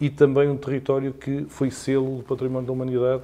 e 0.00 0.08
também 0.08 0.48
um 0.48 0.56
território 0.56 1.12
que 1.12 1.44
foi 1.48 1.70
selo 1.70 2.18
do 2.18 2.22
património 2.22 2.66
da 2.66 2.72
humanidade, 2.72 3.22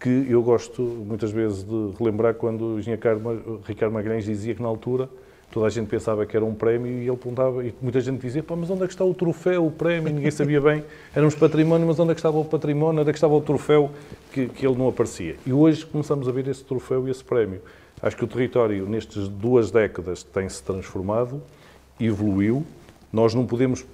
que 0.00 0.26
eu 0.28 0.42
gosto 0.42 0.82
muitas 0.82 1.30
vezes 1.30 1.64
de 1.64 1.92
relembrar 1.98 2.34
quando 2.34 2.74
o 2.74 2.78
engenheiro 2.78 3.60
Ricardo 3.64 3.92
Magalhães 3.92 4.24
dizia 4.24 4.54
que, 4.54 4.62
na 4.62 4.68
altura, 4.68 5.08
toda 5.50 5.66
a 5.66 5.70
gente 5.70 5.88
pensava 5.88 6.26
que 6.26 6.36
era 6.36 6.44
um 6.44 6.54
prémio 6.54 6.90
e 6.90 7.08
ele 7.08 7.16
perguntava, 7.16 7.64
e 7.64 7.74
muita 7.80 8.00
gente 8.00 8.20
dizia, 8.20 8.42
Pá, 8.42 8.54
mas 8.54 8.70
onde 8.70 8.84
é 8.84 8.86
que 8.86 8.92
está 8.92 9.04
o 9.04 9.14
troféu, 9.14 9.66
o 9.66 9.70
prémio? 9.70 10.12
Ninguém 10.12 10.30
sabia 10.30 10.60
bem, 10.60 10.84
éramos 11.14 11.34
património, 11.34 11.86
mas 11.86 11.98
onde 11.98 12.12
é 12.12 12.14
que 12.14 12.20
estava 12.20 12.38
o 12.38 12.44
património, 12.44 13.00
onde 13.00 13.10
é 13.10 13.12
que 13.12 13.16
estava 13.16 13.34
o 13.34 13.40
troféu 13.40 13.90
que, 14.32 14.46
que 14.48 14.66
ele 14.66 14.76
não 14.76 14.88
aparecia? 14.88 15.36
E 15.46 15.52
hoje 15.52 15.84
começamos 15.86 16.28
a 16.28 16.32
ver 16.32 16.46
esse 16.48 16.64
troféu 16.64 17.08
e 17.08 17.10
esse 17.10 17.24
prémio. 17.24 17.60
Acho 18.00 18.16
que 18.16 18.24
o 18.24 18.28
território, 18.28 18.86
nestas 18.88 19.28
duas 19.28 19.70
décadas, 19.70 20.22
tem-se 20.22 20.62
transformado, 20.62 21.42
evoluiu. 21.98 22.64
Nós 23.12 23.34
não 23.34 23.44
podemos 23.44 23.84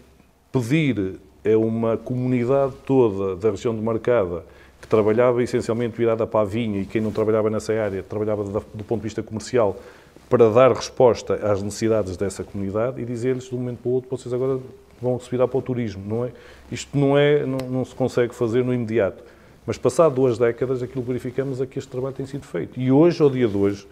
pedir 0.53 1.19
a 1.45 1.57
uma 1.57 1.97
comunidade 1.97 2.75
toda 2.85 3.37
da 3.37 3.51
região 3.51 3.75
de 3.75 3.81
Marcada 3.81 4.45
que 4.81 4.89
trabalhava 4.89 5.43
essencialmente 5.43 5.97
virada 5.97 6.27
para 6.27 6.41
a 6.41 6.45
vinha 6.45 6.81
e 6.81 6.85
quem 6.85 7.01
não 7.01 7.11
trabalhava 7.11 7.49
nessa 7.49 7.73
área 7.73 8.03
trabalhava 8.03 8.45
do 8.45 8.85
ponto 8.85 9.01
de 9.01 9.05
vista 9.05 9.23
comercial 9.23 9.77
para 10.29 10.51
dar 10.51 10.73
resposta 10.73 11.35
às 11.35 11.63
necessidades 11.63 12.17
dessa 12.17 12.43
comunidade 12.43 13.01
e 13.01 13.05
dizer-lhes 13.05 13.45
de 13.45 13.55
um 13.55 13.59
momento 13.59 13.79
para 13.79 13.89
o 13.89 13.93
outro, 13.93 14.11
vocês 14.11 14.33
agora 14.33 14.59
vão 15.01 15.19
se 15.21 15.31
virar 15.31 15.47
para 15.49 15.59
o 15.59 15.63
turismo, 15.63 16.03
não 16.07 16.25
é? 16.25 16.33
Isto 16.73 16.97
não, 16.97 17.17
é, 17.17 17.45
não, 17.45 17.59
não 17.69 17.85
se 17.85 17.95
consegue 17.95 18.35
fazer 18.35 18.65
no 18.65 18.73
imediato. 18.73 19.23
Mas 19.67 19.79
passado 19.79 20.15
duas 20.15 20.39
décadas, 20.39 20.83
aquilo 20.83 21.03
que 21.03 21.09
verificamos 21.09 21.61
é 21.61 21.67
que 21.67 21.79
este 21.79 21.91
trabalho 21.91 22.15
tem 22.15 22.27
sido 22.27 22.47
feito. 22.47 22.79
E 22.79 22.93
hoje, 22.93 23.23
ao 23.23 23.31
dia 23.31 23.49
de 23.49 23.57
hoje, 23.57 23.87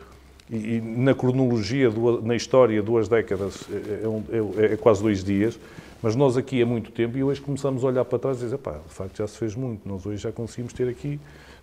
e, 0.50 0.76
e 0.76 0.80
na 0.80 1.14
cronologia, 1.14 1.90
na 2.22 2.36
história, 2.36 2.82
duas 2.82 3.08
décadas 3.08 3.66
é, 3.70 3.76
é, 3.76 4.66
é, 4.70 4.74
é, 4.74 4.76
quase 4.76 5.02
dois 5.02 5.24
dias, 5.24 5.58
mas 6.02 6.14
nós 6.14 6.36
aqui 6.36 6.60
há 6.60 6.66
muito 6.66 6.90
tempo 6.90 7.16
e 7.16 7.22
hoje 7.22 7.40
começamos 7.40 7.84
a 7.84 7.86
olhar 7.86 8.04
para 8.04 8.18
trás 8.18 8.38
e 8.40 8.44
dizer, 8.44 8.58
pá, 8.58 8.72
de 8.72 8.92
facto 8.92 9.16
já 9.16 9.26
se 9.26 9.38
fez 9.38 9.54
muito, 9.54 9.88
nós 9.88 10.04
hoje 10.04 10.18
já 10.18 10.32
conseguimos 10.32 10.72
ter 10.72 10.88
aqui 10.88 11.18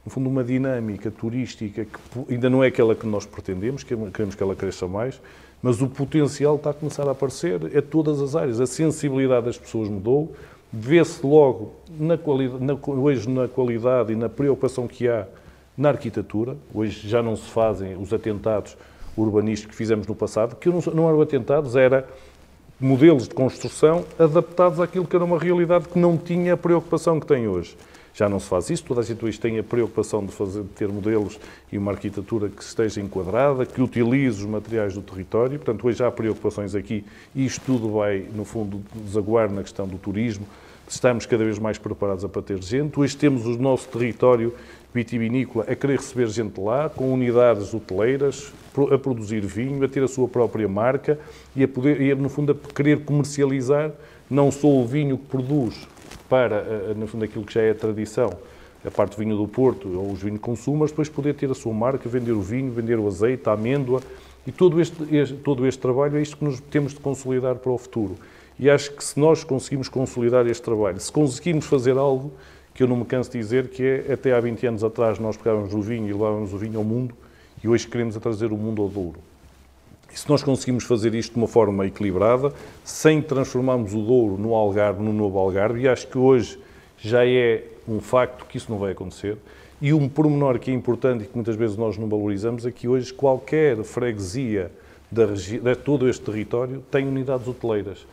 no 0.06 0.12
fundo, 0.12 0.30
uma 0.30 0.44
dinâmica 0.44 1.12
turística 1.12 1.86
que 1.86 2.34
ainda 2.34 2.50
não 2.50 2.64
é 2.64 2.68
aquela 2.68 2.96
que 2.96 3.06
nós 3.06 3.26
pretendemos, 3.26 3.84
queremos 3.84 4.36
que 4.36 4.42
ela 4.42 4.56
cresça 4.56 4.88
mais, 4.88 5.20
mas 5.62 5.82
o 5.82 5.88
potencial 5.88 6.56
está 6.56 6.70
a 6.70 6.74
começar 6.74 7.08
a 7.08 7.12
aparecer 7.12 7.78
a 7.78 7.82
todas 7.82 8.22
as 8.22 8.36
áreas. 8.36 8.62
A 8.62 8.66
sensibilidade 8.66 9.46
das 9.46 9.58
pessoas 9.58 9.90
mudou, 9.90 10.34
vê-se 10.72 11.26
logo 11.26 11.74
na 11.90 12.18
na, 12.60 12.78
hoje 12.88 13.30
na 13.30 13.48
qualidade 13.48 14.14
e 14.14 14.16
na 14.16 14.30
preocupação 14.30 14.88
que 14.88 15.08
há 15.08 15.28
na 15.78 15.90
arquitetura. 15.90 16.56
Hoje 16.74 17.08
já 17.08 17.22
não 17.22 17.36
se 17.36 17.50
fazem 17.50 17.98
os 17.98 18.14
atentados 18.14 18.78
urbanísticos 19.18 19.72
que 19.72 19.78
fizemos 19.78 20.08
no 20.08 20.16
passado, 20.16 20.56
que 20.56 20.70
não, 20.70 20.80
não 20.94 21.10
eram 21.10 21.22
atentados, 21.22 21.76
era 21.76 22.08
modelos 22.80 23.28
de 23.28 23.36
construção 23.36 24.06
adaptados 24.18 24.80
àquilo 24.80 25.06
que 25.06 25.16
era 25.16 25.26
uma 25.26 25.38
realidade 25.38 25.90
que 25.90 26.00
não 26.00 26.18
tinha 26.18 26.54
a 26.54 26.58
preocupação 26.58 27.20
que 27.20 27.28
tem 27.28 27.46
hoje 27.46 27.76
já 28.14 28.28
não 28.28 28.40
se 28.40 28.48
faz 28.48 28.70
isso. 28.70 28.84
Toda 28.84 29.02
a 29.02 29.04
gente 29.04 29.24
hoje 29.24 29.40
tem 29.40 29.60
a 29.60 29.64
preocupação 29.64 30.26
de, 30.26 30.32
fazer, 30.32 30.64
de 30.64 30.70
ter 30.70 30.88
modelos 30.88 31.40
e 31.72 31.78
uma 31.78 31.92
arquitetura 31.92 32.50
que 32.50 32.62
esteja 32.62 33.02
enquadrada, 33.02 33.66
que 33.66 33.82
utilize 33.82 34.40
os 34.40 34.46
materiais 34.46 34.94
do 34.94 35.02
território. 35.02 35.58
Portanto, 35.58 35.88
hoje 35.88 36.04
há 36.04 36.12
preocupações 36.12 36.76
aqui 36.76 37.06
e 37.36 37.46
isto 37.46 37.62
tudo 37.66 37.92
vai, 37.92 38.26
no 38.34 38.44
fundo, 38.46 38.82
desaguar 38.94 39.52
na 39.52 39.62
questão 39.62 39.88
do 39.88 39.98
turismo. 39.98 40.46
Estamos 40.88 41.26
cada 41.26 41.44
vez 41.44 41.60
mais 41.60 41.78
preparados 41.78 42.26
para 42.26 42.42
ter 42.42 42.62
gente. 42.64 43.00
Hoje 43.00 43.16
temos 43.16 43.46
o 43.46 43.58
nosso 43.60 43.88
território 43.90 44.54
vitivinícola 44.94 45.66
a 45.70 45.76
querer 45.76 45.98
receber 45.98 46.28
gente 46.30 46.60
lá, 46.60 46.90
com 46.90 47.14
unidades 47.14 47.74
hoteleiras, 47.74 48.52
a 48.92 48.98
produzir 48.98 49.42
vinho, 49.42 49.84
a 49.84 49.88
ter 49.88 50.04
a 50.04 50.08
sua 50.08 50.28
própria 50.28 50.68
marca 50.68 51.20
e 51.56 51.64
a 51.64 51.68
poder, 51.68 52.02
e 52.02 52.16
no 52.16 52.28
fundo, 52.28 52.54
a 52.54 52.74
querer 52.74 53.04
comercializar 53.04 53.92
não 54.30 54.52
só 54.52 54.68
o 54.68 54.86
vinho 54.86 55.18
que 55.18 55.26
produz 55.26 55.88
para, 56.30 56.56
eh, 56.56 56.94
no 56.96 57.08
fundo, 57.08 57.26
aquilo 57.26 57.44
que 57.44 57.54
já 57.54 57.62
é 57.62 57.72
a 57.72 57.76
tradição, 57.76 58.32
a 58.86 58.92
parte 58.92 59.16
do 59.16 59.20
vinho 59.20 59.36
do 59.36 59.48
Porto 59.48 59.90
ou 59.98 60.12
os 60.12 60.22
vinhos 60.22 60.40
consumo, 60.40 60.78
mas 60.80 60.92
depois 60.92 61.10
poder 61.10 61.34
ter 61.34 61.50
a 61.50 61.54
sua 61.54 61.74
marca, 61.74 62.08
vender 62.08 62.32
o 62.32 62.42
vinho, 62.42 62.72
vender 62.72 62.98
o 62.98 63.08
azeite, 63.08 63.50
a 63.50 63.54
amêndoa. 63.54 64.02
E 64.48 64.52
todo 64.52 64.80
este, 64.80 65.04
este, 65.16 65.36
todo 65.36 65.68
este 65.68 65.80
trabalho 65.80 66.18
é 66.18 66.22
isto 66.22 66.38
que 66.38 66.46
nos 66.46 66.60
temos 66.60 66.94
de 66.94 67.00
consolidar 67.00 67.56
para 67.56 67.72
o 67.72 67.78
futuro. 67.78 68.16
E 68.58 68.70
acho 68.70 68.92
que 68.94 69.04
se 69.04 69.20
nós 69.20 69.44
conseguimos 69.44 69.90
consolidar 69.90 70.46
este 70.48 70.62
trabalho, 70.62 71.00
se 71.00 71.12
conseguirmos 71.12 71.66
fazer 71.66 71.98
algo 71.98 72.32
que 72.74 72.84
eu 72.84 72.88
não 72.88 72.98
me 72.98 73.06
canso 73.06 73.32
de 73.32 73.38
dizer, 73.38 73.70
que 73.70 73.84
é 73.84 74.14
até 74.14 74.34
há 74.34 74.40
20 74.40 74.68
anos 74.68 74.84
atrás 74.84 75.20
nós 75.20 75.36
pegávamos 75.36 75.74
o 75.74 75.82
vinho 75.82 76.08
e 76.08 76.14
levávamos 76.14 76.54
o 76.54 76.58
vinho 76.58 76.78
ao 76.78 76.84
mundo 76.84 77.14
e 77.64 77.68
hoje 77.68 77.88
queremos 77.88 78.16
trazer 78.18 78.52
o 78.52 78.58
mundo 78.58 78.82
ao 78.82 78.88
Douro. 78.88 79.29
E 80.12 80.20
se 80.20 80.28
nós 80.30 80.44
conseguimos 80.44 80.84
fazer 80.84 81.14
isto 81.14 81.34
de 81.34 81.38
uma 81.38 81.48
forma 81.48 81.86
equilibrada, 81.86 82.54
sem 82.84 83.22
transformarmos 83.22 83.94
o 83.94 84.02
Douro 84.02 84.38
no 84.38 84.54
Algarve, 84.56 85.02
no 85.04 85.14
novo 85.14 85.38
Algarve, 85.38 85.82
e 85.82 85.88
acho 85.88 86.08
que 86.08 86.18
hoje 86.18 86.60
já 86.98 87.26
é 87.26 87.64
um 87.88 88.00
facto 88.00 88.46
que 88.46 88.58
isso 88.58 88.72
não 88.72 88.78
vai 88.78 88.92
acontecer. 88.92 89.38
E 89.82 89.94
um 89.94 90.10
pormenor 90.10 90.60
que 90.60 90.72
é 90.72 90.74
importante 90.74 91.24
e 91.24 91.28
que 91.28 91.36
muitas 91.36 91.56
vezes 91.56 91.78
nós 91.78 91.98
não 91.98 92.10
valorizamos 92.10 92.66
é 92.66 92.72
que 92.72 92.88
hoje 92.88 93.14
qualquer 93.14 93.82
freguesia 93.84 94.72
de 95.12 95.76
todo 95.76 96.08
este 96.08 96.24
território 96.24 96.84
tem 96.92 97.08
unidades 97.08 97.48
hoteleiras 97.48 98.06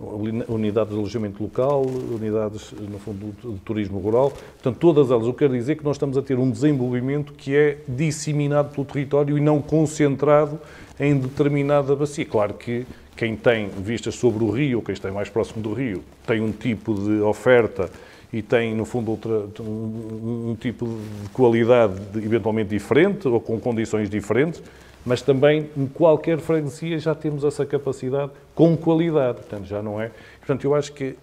unidades 0.00 0.92
de 0.92 0.98
alojamento 0.98 1.42
local, 1.42 1.84
unidades, 1.86 2.72
no 2.72 2.98
fundo, 2.98 3.34
de 3.54 3.60
turismo 3.60 3.98
rural. 3.98 4.30
Portanto, 4.30 4.78
todas 4.78 5.10
elas. 5.10 5.26
Eu 5.26 5.34
quero 5.34 5.52
dizer 5.52 5.76
que 5.76 5.84
nós 5.84 5.96
estamos 5.96 6.16
a 6.16 6.22
ter 6.22 6.38
um 6.38 6.50
desenvolvimento 6.50 7.32
que 7.32 7.54
é 7.54 7.78
disseminado 7.86 8.74
pelo 8.74 8.84
território 8.84 9.38
e 9.38 9.40
não 9.40 9.60
concentrado 9.60 10.58
em 10.98 11.16
determinada 11.16 11.94
bacia. 11.94 12.24
Claro 12.24 12.54
que 12.54 12.86
quem 13.16 13.36
tem 13.36 13.68
vistas 13.68 14.14
sobre 14.14 14.42
o 14.42 14.50
rio, 14.50 14.82
quem 14.82 14.92
está 14.92 15.10
mais 15.10 15.28
próximo 15.28 15.62
do 15.62 15.72
rio, 15.72 16.02
tem 16.26 16.40
um 16.40 16.50
tipo 16.50 16.94
de 16.94 17.20
oferta 17.20 17.90
e 18.32 18.40
tem, 18.40 18.74
no 18.74 18.84
fundo, 18.84 19.10
outra, 19.10 19.44
um, 19.60 20.50
um 20.50 20.56
tipo 20.58 20.86
de 20.86 21.28
qualidade 21.30 21.94
eventualmente 22.16 22.70
diferente 22.70 23.28
ou 23.28 23.38
com 23.40 23.60
condições 23.60 24.08
diferentes, 24.08 24.62
mas 25.04 25.20
também 25.20 25.68
em 25.76 25.86
qualquer 25.86 26.38
freguesia 26.38 26.98
já 26.98 27.14
temos 27.14 27.44
essa 27.44 27.66
capacidade 27.66 28.30
com 28.54 28.76
qualidade. 28.76 29.38
Portanto, 29.38 29.66
já 29.66 29.82
não 29.82 30.00
é. 30.00 30.10
Portanto, 30.38 30.64
eu 30.64 30.74
acho 30.74 30.92
que 30.92 31.16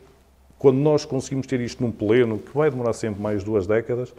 quando 0.60 0.78
nós 0.78 1.05
conseguimos 1.05 1.47
ter 1.47 1.60
isto 1.62 1.82
num 1.82 1.91
pleno, 1.91 2.38
que 2.38 2.55
vai 2.55 2.70
demorar 2.70 2.93
sempre 2.93 3.22
mais 3.22 3.43
duas 3.43 3.66
décadas, 3.66 4.14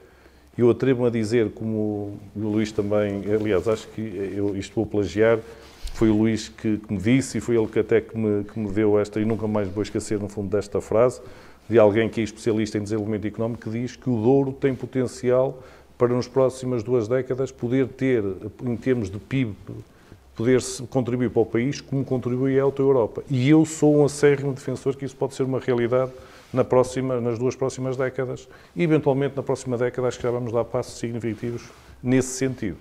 eu 0.59 0.69
atrevo-me 0.71 1.09
a 1.09 1.11
dizer, 1.11 1.51
como 1.51 2.19
o 2.35 2.41
Luís 2.41 2.73
também, 2.73 3.23
aliás, 3.33 3.69
acho 3.69 3.87
que 3.89 4.01
eu 4.35 4.57
isto 4.57 4.75
vou 4.75 4.85
plagiar, 4.85 5.39
foi 5.95 6.09
o 6.09 6.17
Luís 6.17 6.49
que, 6.49 6.79
que 6.79 6.93
me 6.93 6.99
disse 6.99 7.39
e 7.39 7.41
foi 7.41 7.57
ele 7.57 7.67
que 7.67 7.79
até 7.79 8.01
que 8.01 8.17
me, 8.17 8.45
que 8.45 8.59
me 8.59 8.71
deu 8.71 8.99
esta, 8.99 9.21
e 9.21 9.25
nunca 9.25 9.47
mais 9.47 9.69
vou 9.69 9.83
esquecer, 9.83 10.19
no 10.19 10.29
fundo, 10.29 10.49
desta 10.49 10.81
frase, 10.81 11.21
de 11.71 11.79
alguém 11.79 12.09
que 12.09 12.21
é 12.21 12.25
especialista 12.25 12.79
em 12.79 12.83
desenvolvimento 12.83 13.29
económico, 13.29 13.63
que 13.63 13.71
diz 13.71 13.95
que 13.95 14.11
o 14.11 14.21
Douro 14.21 14.53
tem 14.53 14.75
potencial 14.75 15.63
para 15.97 16.13
nas 16.13 16.27
próximas 16.27 16.83
duas 16.83 17.07
décadas 17.07 17.53
poder 17.53 17.87
ter, 17.87 18.25
em 18.65 18.77
termos 18.77 19.09
de 19.09 19.19
PIB, 19.21 19.55
poder 20.35 20.61
contribuir 20.89 21.31
para 21.31 21.43
o 21.43 21.47
país 21.47 21.81
como 21.81 22.05
contribui 22.05 22.59
a 22.59 22.65
Auto 22.65 22.83
Europa. 22.83 23.23
E 23.31 23.49
eu 23.49 23.65
sou 23.65 23.99
um 23.99 24.05
acérrimo 24.05 24.53
defensor 24.53 24.97
que 24.97 25.05
isso 25.05 25.15
pode 25.15 25.35
ser 25.35 25.45
uma 25.45 25.61
realidade 25.61 26.11
na 26.53 26.65
próxima, 26.65 27.21
nas 27.21 27.39
duas 27.39 27.55
próximas 27.55 27.97
décadas 27.97 28.49
e, 28.75 28.83
eventualmente, 28.83 29.37
na 29.37 29.43
próxima 29.43 29.79
década, 29.79 30.09
acho 30.09 30.17
que 30.17 30.25
já 30.25 30.31
vamos 30.33 30.53
dar 30.53 30.65
passos 30.65 30.99
significativos 30.99 31.63
nesse 32.03 32.31
sentido. 32.31 32.79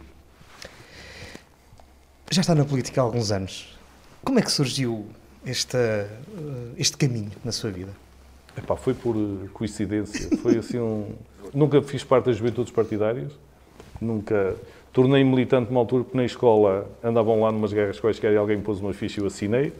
Já 2.31 2.41
está 2.41 2.55
na 2.55 2.65
política 2.65 3.01
há 3.01 3.03
alguns 3.03 3.31
anos. 3.31 3.77
Como 4.23 4.39
é 4.39 4.41
que 4.41 4.51
surgiu 4.51 5.05
esta, 5.45 6.09
este 6.75 6.97
caminho 6.97 7.31
na 7.45 7.51
sua 7.51 7.69
vida? 7.69 8.08
Epá, 8.57 8.75
foi 8.75 8.93
por 8.93 9.15
coincidência. 9.53 10.37
Foi 10.37 10.57
assim 10.57 10.79
um... 10.79 11.07
Nunca 11.53 11.81
fiz 11.81 12.03
parte 12.03 12.25
das 12.25 12.37
juventudes 12.37 12.71
partidárias. 12.71 13.31
Nunca 14.01 14.55
tornei 14.91 15.23
militante 15.23 15.69
numa 15.69 15.81
altura 15.81 16.03
porque 16.03 16.17
na 16.17 16.25
escola 16.25 16.89
andavam 17.03 17.41
lá 17.41 17.51
numas 17.51 17.73
guerras 17.73 17.99
quaisquer 17.99 18.33
e 18.33 18.37
alguém 18.37 18.59
pôs 18.59 18.79
uma 18.79 18.93
ficha 18.93 19.19
e 19.19 19.23
eu 19.23 19.27
assinei. 19.27 19.73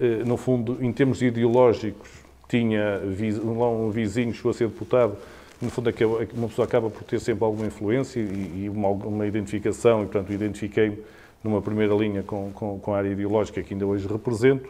Eh, 0.00 0.22
no 0.24 0.36
fundo, 0.36 0.78
em 0.80 0.92
termos 0.92 1.22
ideológicos, 1.22 2.10
tinha 2.48 3.00
um 3.42 3.90
vizinho, 3.90 4.32
chegou 4.32 4.50
a 4.50 4.54
ser 4.54 4.68
deputado. 4.68 5.16
No 5.60 5.70
fundo, 5.70 5.90
uma 6.34 6.48
pessoa 6.48 6.66
acaba 6.66 6.90
por 6.90 7.02
ter 7.04 7.20
sempre 7.20 7.44
alguma 7.44 7.66
influência 7.66 8.20
e 8.20 8.68
uma, 8.68 9.26
identificação, 9.26 10.02
e 10.02 10.06
portanto, 10.06 10.32
identifiquei-me 10.32 10.98
numa 11.42 11.62
primeira 11.62 11.94
linha 11.94 12.22
com, 12.22 12.50
com 12.52 12.94
a 12.94 12.98
área 12.98 13.08
ideológica 13.08 13.62
que 13.62 13.72
ainda 13.72 13.86
hoje 13.86 14.06
represento 14.06 14.68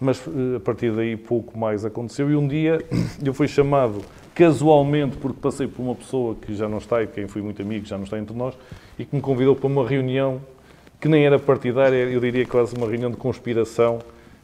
mas 0.00 0.22
eh, 0.26 0.56
a 0.56 0.60
partir 0.60 0.92
daí 0.92 1.16
pouco 1.16 1.58
mais 1.58 1.84
aconteceu. 1.84 2.30
E 2.30 2.36
um 2.36 2.46
dia 2.46 2.84
eu 3.22 3.34
fui 3.34 3.48
chamado 3.48 4.02
casualmente, 4.34 5.16
porque 5.16 5.38
passei 5.40 5.66
por 5.66 5.82
uma 5.82 5.94
pessoa 5.94 6.34
que 6.34 6.54
já 6.54 6.68
não 6.68 6.78
está 6.78 7.02
e 7.02 7.06
quem 7.06 7.26
fui 7.26 7.40
muito 7.40 7.62
amigo, 7.62 7.86
já 7.86 7.96
não 7.96 8.04
está 8.04 8.18
entre 8.18 8.36
nós, 8.36 8.54
e 8.98 9.04
que 9.04 9.16
me 9.16 9.22
convidou 9.22 9.56
para 9.56 9.66
uma 9.66 9.86
reunião 9.86 10.40
que 11.00 11.08
nem 11.08 11.24
era 11.24 11.38
partidária, 11.38 11.96
eu 11.96 12.20
diria 12.20 12.46
quase 12.46 12.74
uma 12.74 12.86
reunião 12.86 13.10
de 13.10 13.16
conspiração 13.16 13.98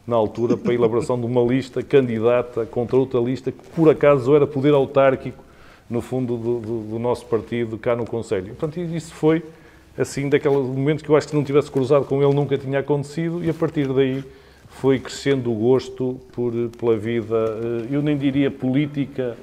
na 0.07 0.17
altura 0.17 0.57
para 0.57 0.73
a 0.73 0.75
elaboração 0.75 1.19
de 1.19 1.27
uma 1.27 1.43
lista 1.43 1.83
candidata 1.83 2.67
contra 2.67 2.97
outra 2.97 3.21
lista 3.21 3.53
que 3.53 3.63
por 3.71 3.89
acaso 3.89 4.35
era 4.35 4.47
poder 4.47 4.75
autárquico 4.75 5.43
no 5.89 6.01
fundo 6.01 6.37
do, 6.37 6.61
do, 6.61 6.81
do 6.81 6.99
nosso 6.99 7.27
partido 7.27 7.79
cá 7.79 7.95
no 7.95 8.05
Conselho. 8.05 8.55
Portanto, 8.55 8.81
isso 8.81 9.15
foi 9.15 9.43
assim 9.97 10.29
daqueles 10.29 10.57
momentos 10.57 11.03
que 11.03 11.11
eu 11.11 11.17
acho 11.17 11.27
que 11.27 11.33
se 11.33 11.37
não 11.37 11.45
tivesse 11.45 11.71
cruzado 11.71 12.07
com 12.07 12.23
ele 12.23 12.35
nunca 12.35 12.57
tinha 12.57 12.79
acontecido 12.79 13.45
e 13.45 13.51
a 13.51 13.55
partir 13.55 13.87
daí 13.93 14.25
foi 14.81 14.99
crescendo 14.99 15.53
o 15.53 15.55
gosto 15.55 16.21
por, 16.33 16.53
pela 16.79 16.97
vida, 16.97 17.37
eh, 17.37 17.95
eu 17.95 18.03
nem 18.03 18.17
diria 18.17 18.51
política 18.51 19.37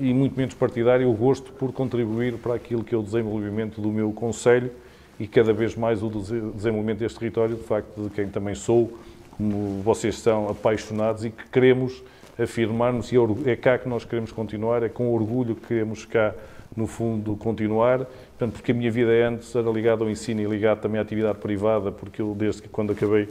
e 0.00 0.12
muito 0.14 0.36
menos 0.36 0.54
partidária, 0.54 1.08
o 1.08 1.12
gosto 1.12 1.52
por 1.52 1.72
contribuir 1.72 2.34
para 2.34 2.54
aquilo 2.54 2.84
que 2.84 2.94
é 2.94 2.98
o 2.98 3.02
desenvolvimento 3.02 3.80
do 3.80 3.88
meu 3.90 4.12
Conselho 4.12 4.70
e 5.18 5.26
cada 5.26 5.52
vez 5.52 5.74
mais 5.74 6.02
o 6.02 6.08
desenvolvimento 6.08 6.98
deste 6.98 7.18
território, 7.18 7.56
de 7.56 7.62
facto, 7.62 8.02
de 8.02 8.10
quem 8.10 8.28
também 8.28 8.54
sou, 8.54 8.98
como 9.36 9.82
vocês 9.82 10.18
são 10.18 10.48
apaixonados 10.48 11.24
e 11.24 11.30
que 11.30 11.48
queremos 11.48 12.02
afirmar-nos, 12.38 13.12
e 13.12 13.16
é, 13.16 13.52
é 13.52 13.56
cá 13.56 13.78
que 13.78 13.88
nós 13.88 14.04
queremos 14.04 14.32
continuar, 14.32 14.82
é 14.82 14.88
com 14.88 15.12
orgulho 15.12 15.54
que 15.54 15.66
queremos 15.66 16.04
cá, 16.04 16.34
no 16.76 16.86
fundo, 16.86 17.36
continuar, 17.36 17.98
portanto, 18.38 18.52
porque 18.52 18.70
a 18.70 18.74
minha 18.74 18.90
vida 18.90 19.10
antes 19.26 19.54
era 19.54 19.68
ligada 19.70 20.04
ao 20.04 20.10
ensino 20.10 20.40
e 20.40 20.44
ligada 20.44 20.80
também 20.80 20.98
à 20.98 21.02
atividade 21.02 21.38
privada, 21.38 21.90
porque 21.90 22.22
eu, 22.22 22.34
desde 22.34 22.62
que 22.62 22.68
quando 22.68 22.92
acabei 22.92 23.28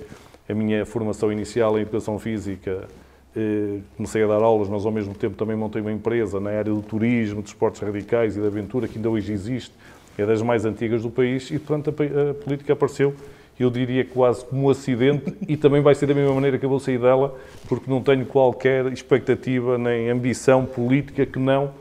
a 0.49 0.53
minha 0.53 0.83
formação 0.85 1.31
inicial 1.31 1.77
em 1.77 1.83
Educação 1.83 2.17
Física, 2.17 2.87
eh, 3.35 3.77
comecei 3.95 4.23
a 4.23 4.27
dar 4.27 4.41
aulas, 4.41 4.67
mas 4.67 4.83
ao 4.83 4.91
mesmo 4.91 5.13
tempo 5.13 5.37
também 5.37 5.55
montei 5.55 5.79
uma 5.79 5.91
empresa 5.91 6.39
na 6.39 6.49
área 6.49 6.73
do 6.73 6.81
turismo, 6.81 7.43
de 7.43 7.49
esportes 7.49 7.79
radicais 7.81 8.35
e 8.35 8.39
da 8.39 8.47
aventura, 8.47 8.87
que 8.87 8.97
ainda 8.97 9.09
hoje 9.11 9.31
existe, 9.31 9.71
é 10.17 10.25
das 10.25 10.41
mais 10.41 10.65
antigas 10.65 11.03
do 11.03 11.11
país, 11.11 11.51
e 11.51 11.59
portanto 11.59 11.93
a, 12.01 12.33
política 12.33 12.73
apareceu, 12.73 13.13
eu 13.59 13.69
diria 13.69 14.03
quase 14.03 14.43
como 14.43 14.65
um 14.65 14.69
acidente, 14.69 15.35
e 15.47 15.55
também 15.55 15.81
vai 15.81 15.93
ser 15.93 16.07
da 16.07 16.15
mesma 16.15 16.33
maneira 16.33 16.57
que 16.57 16.65
eu 16.65 16.69
vou 16.69 16.79
sair 16.79 16.97
dela, 16.97 17.37
porque 17.67 17.89
não 17.89 18.01
tenho 18.01 18.25
qualquer 18.25 18.91
expectativa 18.91 19.77
nem 19.77 20.09
ambição 20.09 20.65
política 20.65 21.27
que 21.27 21.37
não 21.37 21.71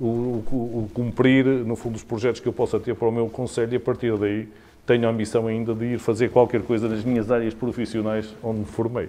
o, 0.00 0.06
o, 0.06 0.54
o 0.84 0.90
cumprir, 0.94 1.44
no 1.44 1.76
fundo, 1.76 1.96
os 1.96 2.02
projetos 2.02 2.40
que 2.40 2.48
eu 2.48 2.52
possa 2.54 2.80
ter 2.80 2.94
para 2.94 3.06
o 3.06 3.12
meu 3.12 3.28
Conselho, 3.28 3.74
e 3.74 3.76
a 3.76 3.80
partir 3.80 4.16
daí 4.16 4.48
tenho 4.86 5.06
a 5.06 5.10
ambição 5.10 5.46
ainda 5.46 5.74
de 5.74 5.94
ir 5.94 5.98
fazer 5.98 6.30
qualquer 6.30 6.62
coisa 6.62 6.88
nas 6.88 7.04
minhas 7.04 7.30
áreas 7.30 7.54
profissionais 7.54 8.34
onde 8.42 8.60
me 8.60 8.66
formei. 8.66 9.08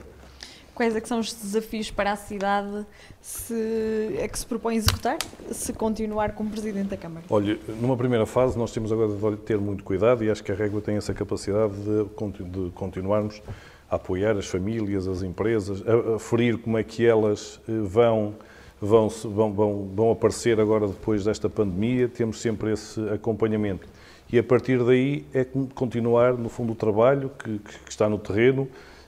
Quais 0.73 0.93
é 0.93 0.99
que 0.99 1.07
são 1.07 1.19
os 1.19 1.33
desafios 1.33 1.89
para 1.89 2.11
a 2.11 2.15
cidade 2.17 2.85
se, 3.21 4.17
é 4.19 4.27
que 4.27 4.37
se 4.37 4.45
propõe 4.45 4.75
executar 4.75 5.17
se 5.49 5.71
continuar 5.71 6.33
como 6.33 6.49
Presidente 6.49 6.89
da 6.89 6.97
Câmara? 6.97 7.25
Olha, 7.29 7.57
numa 7.79 7.95
primeira 7.95 8.25
fase 8.25 8.57
nós 8.57 8.73
temos 8.73 8.91
agora 8.91 9.37
de 9.37 9.41
ter 9.41 9.57
muito 9.57 9.85
cuidado 9.85 10.21
e 10.21 10.29
acho 10.29 10.43
que 10.43 10.51
a 10.51 10.55
Régua 10.55 10.81
tem 10.81 10.97
essa 10.97 11.13
capacidade 11.13 11.73
de, 11.75 12.43
de 12.43 12.71
continuarmos 12.71 13.41
a 13.89 13.95
apoiar 13.95 14.35
as 14.37 14.47
famílias, 14.47 15.07
as 15.07 15.21
empresas, 15.21 15.81
a, 15.87 16.15
a 16.15 16.19
ferir 16.19 16.57
como 16.57 16.77
é 16.77 16.83
que 16.83 17.05
elas 17.05 17.61
eh, 17.69 17.71
vão, 17.83 18.35
vão, 18.81 19.07
vão, 19.07 19.53
vão, 19.53 19.89
vão 19.95 20.11
aparecer 20.11 20.59
agora 20.59 20.87
depois 20.87 21.23
desta 21.23 21.49
pandemia, 21.49 22.09
temos 22.09 22.41
sempre 22.41 22.73
esse 22.73 22.99
acompanhamento 23.09 23.87
e 24.35 24.39
a 24.39 24.43
partir 24.43 24.83
daí 24.83 25.25
é 25.33 25.45
continuar, 25.73 26.33
no 26.33 26.49
fundo, 26.49 26.73
o 26.73 26.75
trabalho 26.75 27.31
que, 27.39 27.57
que 27.57 27.89
está 27.89 28.09
no 28.09 28.17
terreno. 28.17 28.67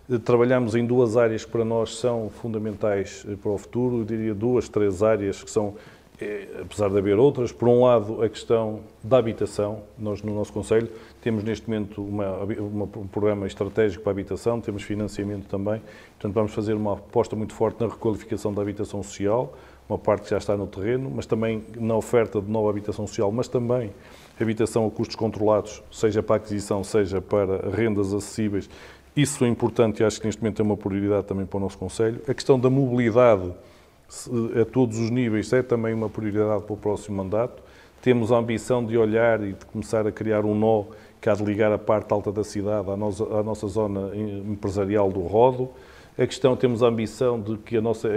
Eh, 0.09 0.17
trabalhamos 0.17 0.73
em 0.73 0.85
duas 0.85 1.17
áreas 1.17 1.43
que 1.43 1.51
para 1.51 1.65
nós 1.65 1.97
são 1.97 2.29
fundamentais 2.29 3.25
eh, 3.27 3.35
para 3.35 3.51
o 3.51 3.57
futuro, 3.57 3.97
eu 3.97 4.05
diria 4.05 4.33
duas, 4.33 4.69
três 4.69 5.03
áreas 5.03 5.43
que 5.43 5.51
são, 5.51 5.75
eh, 6.21 6.47
apesar 6.61 6.89
de 6.89 6.97
haver 6.97 7.19
outras, 7.19 7.51
por 7.51 7.67
um 7.67 7.83
lado 7.83 8.23
a 8.23 8.29
questão 8.29 8.79
da 9.03 9.17
habitação, 9.17 9.81
nós 9.99 10.21
no 10.21 10.33
nosso 10.33 10.53
Conselho 10.53 10.89
temos 11.21 11.43
neste 11.43 11.69
momento 11.69 12.01
uma, 12.01 12.43
uma, 12.43 12.85
um 12.85 13.07
programa 13.07 13.45
estratégico 13.47 14.03
para 14.03 14.11
a 14.11 14.13
habitação, 14.13 14.61
temos 14.61 14.83
financiamento 14.83 15.45
também, 15.49 15.81
portanto 16.11 16.33
vamos 16.33 16.53
fazer 16.53 16.73
uma 16.73 16.93
aposta 16.93 17.35
muito 17.35 17.53
forte 17.53 17.81
na 17.81 17.89
requalificação 17.89 18.53
da 18.53 18.61
habitação 18.61 19.03
social, 19.03 19.53
uma 19.89 19.97
parte 19.97 20.23
que 20.23 20.29
já 20.29 20.37
está 20.37 20.55
no 20.55 20.67
terreno, 20.67 21.11
mas 21.13 21.25
também 21.25 21.65
na 21.75 21.97
oferta 21.97 22.41
de 22.41 22.49
nova 22.49 22.69
habitação 22.69 23.05
social, 23.05 23.29
mas 23.29 23.49
também 23.49 23.91
habitação 24.39 24.85
a 24.85 24.91
custos 24.91 25.15
controlados, 25.15 25.83
seja 25.91 26.21
para 26.21 26.37
aquisição, 26.37 26.83
seja 26.83 27.21
para 27.21 27.69
rendas 27.69 28.13
acessíveis. 28.13 28.69
Isso 29.15 29.43
é 29.43 29.47
importante 29.47 30.01
e 30.01 30.05
acho 30.05 30.19
que 30.19 30.27
neste 30.27 30.41
momento 30.41 30.61
é 30.61 30.63
uma 30.63 30.77
prioridade 30.77 31.25
também 31.25 31.45
para 31.45 31.57
o 31.57 31.59
nosso 31.59 31.77
Conselho. 31.77 32.21
A 32.27 32.33
questão 32.33 32.59
da 32.59 32.69
mobilidade 32.69 33.51
a 34.61 34.65
todos 34.65 34.99
os 34.99 35.09
níveis 35.09 35.51
é 35.51 35.61
também 35.61 35.93
uma 35.93 36.09
prioridade 36.09 36.63
para 36.63 36.73
o 36.73 36.77
próximo 36.77 37.17
mandato. 37.17 37.61
Temos 38.01 38.31
a 38.31 38.37
ambição 38.37 38.85
de 38.85 38.97
olhar 38.97 39.41
e 39.43 39.53
de 39.53 39.65
começar 39.65 40.05
a 40.05 40.11
criar 40.11 40.45
um 40.45 40.53
nó 40.53 40.83
que 41.19 41.29
há 41.29 41.33
de 41.33 41.43
ligar 41.43 41.71
a 41.71 41.77
parte 41.77 42.13
alta 42.13 42.31
da 42.31 42.43
cidade 42.43 42.89
à 42.89 42.95
nossa, 42.95 43.23
à 43.23 43.43
nossa 43.43 43.67
zona 43.67 44.15
empresarial 44.15 45.11
do 45.11 45.21
Rodo. 45.21 45.69
A 46.17 46.25
questão, 46.25 46.55
temos 46.55 46.81
a 46.81 46.87
ambição 46.87 47.39
de 47.39 47.57
que 47.57 47.77
a 47.77 47.81
nossa 47.81 48.09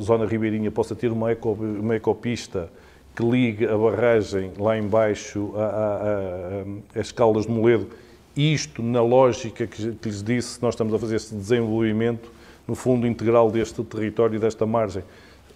zona 0.00 0.26
ribeirinha 0.26 0.70
possa 0.70 0.94
ter 0.94 1.10
uma, 1.10 1.30
eco, 1.30 1.52
uma 1.52 1.96
ecopista 1.96 2.70
que 3.14 3.22
ligue 3.22 3.66
a 3.66 3.76
barragem 3.76 4.52
lá 4.58 4.76
embaixo 4.76 5.52
às 6.94 7.12
Caldas 7.12 7.46
de 7.46 7.52
Moledo, 7.52 7.88
isto 8.36 8.82
na 8.82 9.02
lógica 9.02 9.66
que, 9.66 9.92
que 9.92 10.08
lhes 10.08 10.22
disse, 10.22 10.62
nós 10.62 10.74
estamos 10.74 10.94
a 10.94 10.98
fazer 10.98 11.16
esse 11.16 11.34
desenvolvimento, 11.34 12.30
no 12.66 12.74
fundo 12.74 13.06
integral 13.06 13.50
deste 13.50 13.82
território 13.84 14.36
e 14.36 14.38
desta 14.38 14.64
margem. 14.64 15.02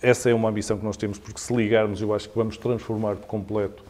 Essa 0.03 0.29
é 0.29 0.35
uma 0.35 0.51
ambição 0.51 0.77
que 0.77 0.85
nós 0.85 0.97
temos, 0.97 1.19
porque 1.19 1.41
se 1.41 1.55
ligarmos, 1.55 2.03
eu 2.03 2.13
acho 2.13 2.29
que 2.29 2.37
vamos 2.37 2.57
transformar 2.59 3.17
por 3.17 3.27
completo 3.27 3.83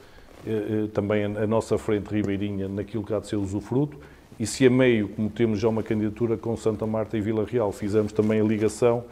eh, 0.47 0.51
eh 0.51 0.89
também 0.93 1.25
a, 1.25 1.43
a, 1.43 1.47
nossa 1.47 1.77
frente 1.79 2.09
ribeirinha 2.09 2.69
naquilo 2.69 3.03
que 3.03 3.13
há 3.13 3.19
de 3.19 3.27
ser 3.27 3.37
usufruto. 3.37 3.99
E 4.39 4.47
se 4.47 4.67
a 4.67 4.71
meio, 4.71 5.09
como 5.09 5.31
temos 5.31 5.59
já 5.59 5.69
uma 5.69 5.83
candidatura 5.83 6.37
com 6.37 6.57
Santa 6.57 6.87
Marta 6.87 7.17
e 7.17 7.21
Vila 7.21 7.45
Real, 7.45 7.73
fizemos 7.73 8.13
também 8.13 8.41
a 8.41 8.45
ligação, 8.45 9.05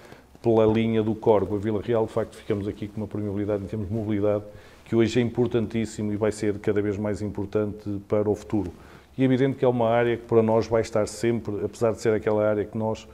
pela 0.45 0.67
linha 0.67 1.03
do 1.03 1.15
Corgo 1.15 1.57
a 1.57 1.59
Vila 1.59 1.81
Real, 1.81 2.05
de 2.05 2.13
facto 2.13 2.37
ficamos 2.37 2.69
aqui 2.69 2.87
com 2.87 3.01
uma 3.01 3.07
permeabilidade 3.07 3.65
em 3.65 3.67
termos 3.67 3.89
de 3.89 3.95
mobilidade 3.95 4.45
que 4.85 4.95
hoje 4.95 5.19
é 5.19 5.23
importantíssimo 5.23 6.13
e 6.13 6.17
vai 6.17 6.31
ser 6.31 6.59
cada 6.59 6.83
vez 6.83 6.99
mais 6.99 7.23
importante 7.23 7.99
para 8.07 8.29
o 8.29 8.35
futuro. 8.35 8.71
E 9.17 9.23
é 9.23 9.25
evidente 9.25 9.57
que 9.57 9.65
é 9.65 9.69
uma 9.69 9.89
área 9.89 10.19
que 10.19 10.25
para 10.25 10.43
nós 10.43 10.67
vai 10.67 10.83
estar 10.83 11.09
sempre, 11.09 11.65
apesar 11.65 11.93
de 11.93 12.03
ser 12.03 12.13
aquela 12.13 12.47
área 12.47 12.63
que 12.63 12.77
nós 12.77 13.09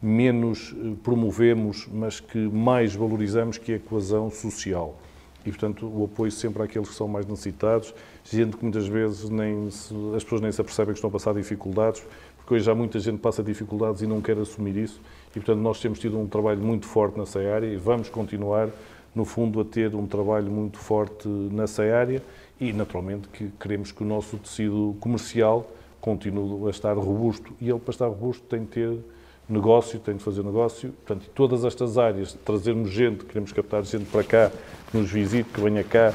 menos 0.00 0.76
eh, 0.78 0.92
promovemos, 1.02 1.88
mas 1.92 2.20
que 2.20 2.38
mais 2.38 2.94
valorizamos, 2.94 3.58
que 3.58 3.72
é 3.72 3.76
a 3.76 3.80
coesão 3.80 4.30
social. 4.30 4.96
E, 5.44 5.50
portanto, 5.50 5.90
o 5.92 6.04
apoio 6.04 6.30
sempre 6.30 6.62
àqueles 6.62 6.88
que 6.88 6.94
são 6.94 7.08
mais 7.08 7.26
necessitados, 7.26 7.92
gente 8.22 8.56
que 8.56 8.62
muitas 8.62 8.86
vezes 8.86 9.28
nem 9.28 9.68
se, 9.70 9.92
as 10.14 10.22
pessoas 10.22 10.40
nem 10.40 10.52
se 10.52 10.60
apercebem 10.60 10.92
que 10.92 10.98
estão 10.98 11.10
a 11.10 11.12
passar 11.12 11.34
dificuldades, 11.34 12.04
porque 12.36 12.54
hoje 12.54 12.64
já 12.64 12.74
muita 12.76 13.00
gente 13.00 13.18
passa 13.18 13.42
dificuldades 13.42 14.02
e 14.02 14.06
não 14.06 14.20
quer 14.20 14.38
assumir 14.38 14.76
isso. 14.76 15.00
E, 15.36 15.38
portanto, 15.38 15.60
nós 15.60 15.78
temos 15.78 15.98
tido 15.98 16.18
um 16.18 16.26
trabalho 16.26 16.62
muito 16.62 16.86
forte 16.86 17.18
nessa 17.18 17.38
área 17.38 17.66
e 17.66 17.76
vamos 17.76 18.08
continuar, 18.08 18.70
no 19.14 19.26
fundo, 19.26 19.60
a 19.60 19.64
ter 19.66 19.94
um 19.94 20.06
trabalho 20.06 20.50
muito 20.50 20.78
forte 20.78 21.28
nessa 21.28 21.82
área 21.82 22.22
e, 22.58 22.72
naturalmente, 22.72 23.28
que 23.28 23.50
queremos 23.60 23.92
que 23.92 24.02
o 24.02 24.06
nosso 24.06 24.38
tecido 24.38 24.96
comercial 24.98 25.70
continue 26.00 26.66
a 26.66 26.70
estar 26.70 26.94
robusto. 26.94 27.52
E 27.60 27.68
ele, 27.68 27.78
para 27.78 27.90
estar 27.90 28.06
robusto, 28.06 28.44
tem 28.44 28.60
de 28.60 28.68
ter 28.68 28.98
negócio, 29.46 29.98
tem 29.98 30.16
de 30.16 30.22
fazer 30.22 30.42
negócio. 30.42 30.90
Portanto, 31.04 31.30
todas 31.34 31.66
estas 31.66 31.98
áreas, 31.98 32.32
trazermos 32.42 32.90
gente, 32.90 33.26
queremos 33.26 33.52
captar 33.52 33.84
gente 33.84 34.06
para 34.06 34.24
cá, 34.24 34.50
que 34.90 34.96
nos 34.96 35.10
visite, 35.10 35.50
que 35.50 35.60
venha 35.60 35.84
cá, 35.84 36.14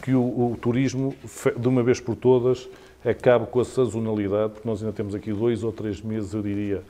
que 0.00 0.14
o, 0.14 0.22
o 0.22 0.58
turismo, 0.58 1.14
de 1.58 1.68
uma 1.68 1.82
vez 1.82 2.00
por 2.00 2.16
todas, 2.16 2.66
acabe 3.04 3.46
com 3.48 3.60
a 3.60 3.66
sazonalidade, 3.66 4.54
porque 4.54 4.66
nós 4.66 4.82
ainda 4.82 4.94
temos 4.94 5.14
aqui 5.14 5.30
dois 5.30 5.62
ou 5.62 5.72
três 5.72 6.00
meses, 6.00 6.32
eu 6.32 6.40
diria, 6.40 6.82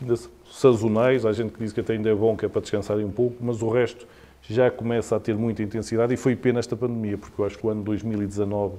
ainda 0.00 0.16
sazonais, 0.50 1.24
há 1.24 1.32
gente 1.32 1.52
que 1.52 1.60
diz 1.60 1.72
que 1.72 1.80
até 1.80 1.92
ainda 1.92 2.10
é 2.10 2.14
bom, 2.14 2.36
que 2.36 2.44
é 2.44 2.48
para 2.48 2.60
descansarem 2.60 3.04
um 3.04 3.10
pouco, 3.10 3.36
mas 3.40 3.62
o 3.62 3.68
resto 3.68 4.06
já 4.48 4.70
começa 4.70 5.14
a 5.14 5.20
ter 5.20 5.36
muita 5.36 5.62
intensidade 5.62 6.12
e 6.12 6.16
foi 6.16 6.34
pena 6.34 6.58
esta 6.58 6.76
pandemia, 6.76 7.16
porque 7.16 7.40
eu 7.40 7.44
acho 7.46 7.56
que 7.56 7.66
o 7.66 7.70
ano 7.70 7.82
2019 7.82 8.74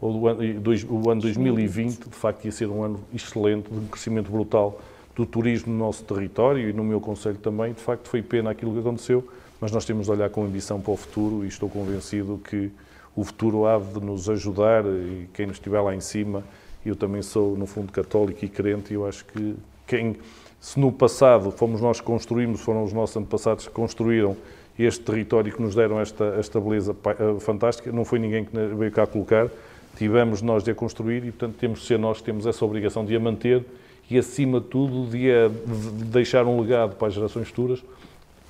ou 0.00 0.20
o 0.20 0.28
ano, 0.28 0.40
o 0.88 1.10
ano 1.10 1.20
2020, 1.20 2.08
de 2.08 2.16
facto, 2.16 2.46
ia 2.46 2.52
ser 2.52 2.68
um 2.68 2.82
ano 2.82 3.00
excelente, 3.12 3.68
de 3.70 3.78
um 3.78 3.86
crescimento 3.86 4.30
brutal 4.30 4.80
do 5.14 5.26
turismo 5.26 5.72
no 5.72 5.78
nosso 5.78 6.02
território 6.04 6.70
e 6.70 6.72
no 6.72 6.82
meu 6.82 7.00
Conselho 7.00 7.36
também. 7.36 7.74
De 7.74 7.80
facto, 7.80 8.08
foi 8.08 8.22
pena 8.22 8.50
aquilo 8.50 8.72
que 8.72 8.78
aconteceu, 8.78 9.28
mas 9.60 9.70
nós 9.70 9.84
temos 9.84 10.06
de 10.06 10.12
olhar 10.12 10.30
com 10.30 10.42
ambição 10.42 10.80
para 10.80 10.92
o 10.92 10.96
futuro 10.96 11.44
e 11.44 11.48
estou 11.48 11.68
convencido 11.68 12.40
que 12.48 12.70
o 13.14 13.22
futuro 13.24 13.66
há 13.66 13.78
de 13.78 14.00
nos 14.00 14.30
ajudar 14.30 14.86
e 14.86 15.28
quem 15.34 15.46
nos 15.46 15.56
estiver 15.56 15.80
lá 15.82 15.94
em 15.94 16.00
cima, 16.00 16.42
eu 16.86 16.96
também 16.96 17.20
sou, 17.20 17.54
no 17.58 17.66
fundo, 17.66 17.92
católico 17.92 18.42
e 18.42 18.48
crente 18.48 18.92
e 18.92 18.94
eu 18.94 19.06
acho 19.06 19.26
que 19.26 19.54
quem, 19.86 20.16
se 20.60 20.78
no 20.78 20.92
passado 20.92 21.50
fomos 21.50 21.80
nós 21.80 22.00
que 22.00 22.06
construímos, 22.06 22.60
foram 22.60 22.84
os 22.84 22.92
nossos 22.92 23.16
antepassados 23.16 23.66
que 23.66 23.72
construíram 23.72 24.36
este 24.78 25.02
território 25.02 25.52
que 25.52 25.60
nos 25.60 25.74
deram 25.74 25.98
esta, 26.00 26.24
esta 26.38 26.60
beleza 26.60 26.94
eh, 27.04 27.40
fantástica, 27.40 27.90
não 27.90 28.04
foi 28.04 28.18
ninguém 28.18 28.44
que 28.44 28.56
veio 28.56 28.92
cá 28.92 29.06
colocar, 29.06 29.48
tivemos 29.96 30.42
nós 30.42 30.62
de 30.62 30.70
a 30.70 30.74
construir 30.74 31.24
e, 31.24 31.32
portanto, 31.32 31.56
temos 31.58 31.80
de 31.80 31.86
ser 31.86 31.98
nós 31.98 32.18
que 32.18 32.24
temos 32.24 32.46
essa 32.46 32.64
obrigação 32.64 33.04
de 33.04 33.16
a 33.16 33.20
manter 33.20 33.64
e, 34.10 34.18
acima 34.18 34.60
de 34.60 34.66
tudo, 34.66 35.10
de, 35.10 35.30
a, 35.30 35.48
de 35.48 36.04
deixar 36.04 36.44
um 36.44 36.60
legado 36.60 36.96
para 36.96 37.08
as 37.08 37.14
gerações 37.14 37.48
futuras 37.48 37.82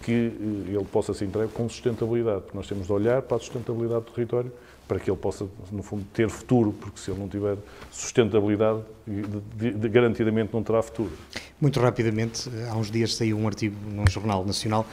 que 0.02 0.12
eh, 0.12 0.74
ele 0.74 0.86
possa 0.90 1.14
ser 1.14 1.26
entregue 1.26 1.52
com 1.52 1.68
sustentabilidade. 1.68 2.44
Nós 2.54 2.66
temos 2.66 2.86
de 2.86 2.92
olhar 2.92 3.22
para 3.22 3.36
a 3.36 3.40
sustentabilidade 3.40 4.04
do 4.04 4.11
território 4.11 4.52
para 4.91 4.99
que 4.99 5.09
ele 5.09 5.16
possa, 5.16 5.47
no 5.70 5.84
fundo, 5.84 6.05
ter 6.12 6.28
futuro, 6.28 6.72
porque 6.72 6.99
se 6.99 7.12
ele 7.12 7.20
não 7.20 7.28
tiver 7.28 7.57
sustentabilidade, 7.93 8.80
de, 9.07 9.70
de, 9.70 9.88
garantidamente 9.88 10.53
não 10.53 10.64
terá 10.64 10.82
futuro. 10.82 11.12
Muito 11.61 11.78
rapidamente, 11.78 12.51
há 12.68 12.74
uns 12.74 12.91
dias 12.91 13.14
saiu 13.14 13.38
um 13.38 13.47
artigo 13.47 13.76
num 13.88 14.05
jornal 14.09 14.45
nacional 14.45 14.84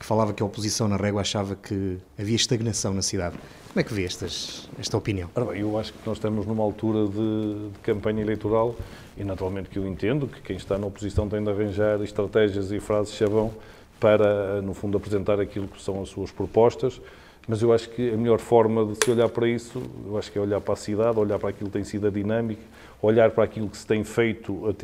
que 0.00 0.06
falava 0.06 0.32
que 0.32 0.42
a 0.42 0.46
oposição 0.46 0.88
na 0.88 0.96
Régua 0.96 1.20
achava 1.20 1.54
que 1.54 1.98
havia 2.18 2.34
estagnação 2.34 2.94
na 2.94 3.02
cidade. 3.02 3.36
Como 3.68 3.78
é 3.78 3.82
que 3.82 3.92
vê 3.92 4.06
estas, 4.06 4.70
esta 4.78 4.96
opinião? 4.96 5.28
Ora 5.34 5.44
bem, 5.44 5.60
eu 5.60 5.78
acho 5.78 5.92
que 5.92 5.98
nós 6.06 6.16
estamos 6.16 6.46
numa 6.46 6.64
altura 6.64 7.06
de, 7.06 7.68
de, 7.72 7.78
campanha 7.82 8.22
eleitoral 8.22 8.74
e 9.18 9.22
naturalmente 9.22 9.68
que 9.68 9.78
eu 9.78 9.86
entendo 9.86 10.26
que 10.26 10.40
quem 10.40 10.56
está 10.56 10.78
na 10.78 10.86
oposição 10.86 11.28
tem 11.28 11.44
de 11.44 11.50
arranjar 11.50 12.00
estratégias 12.00 12.72
e 12.72 12.80
frases 12.80 13.12
chavão 13.12 13.52
para, 14.00 14.62
no 14.62 14.72
fundo, 14.72 14.96
apresentar 14.96 15.38
aquilo 15.38 15.68
que 15.68 15.80
são 15.80 16.00
as 16.00 16.08
suas 16.08 16.30
propostas, 16.30 17.02
mas 17.46 17.60
eu 17.60 17.72
acho 17.72 17.90
que 17.90 18.10
a 18.12 18.16
melhor 18.16 18.38
forma 18.38 18.84
de 18.86 19.04
se 19.04 19.10
olhar 19.10 19.28
para 19.28 19.48
isso, 19.48 19.82
eu 20.06 20.16
acho 20.16 20.30
que 20.30 20.38
é 20.38 20.40
olhar 20.40 20.60
para 20.60 20.74
a 20.74 20.76
cidade, 20.76 21.18
olhar 21.18 21.38
para 21.38 21.50
aquilo 21.50 21.68
que 21.68 21.72
tem 21.72 21.84
sido 21.84 22.06
a 22.06 22.10
dinâmica, 22.10 22.62
olhar 23.00 23.30
para 23.30 23.44
aquilo 23.44 23.68
que 23.68 23.76
se 23.76 23.86
tem 23.86 24.04
feito 24.04 24.74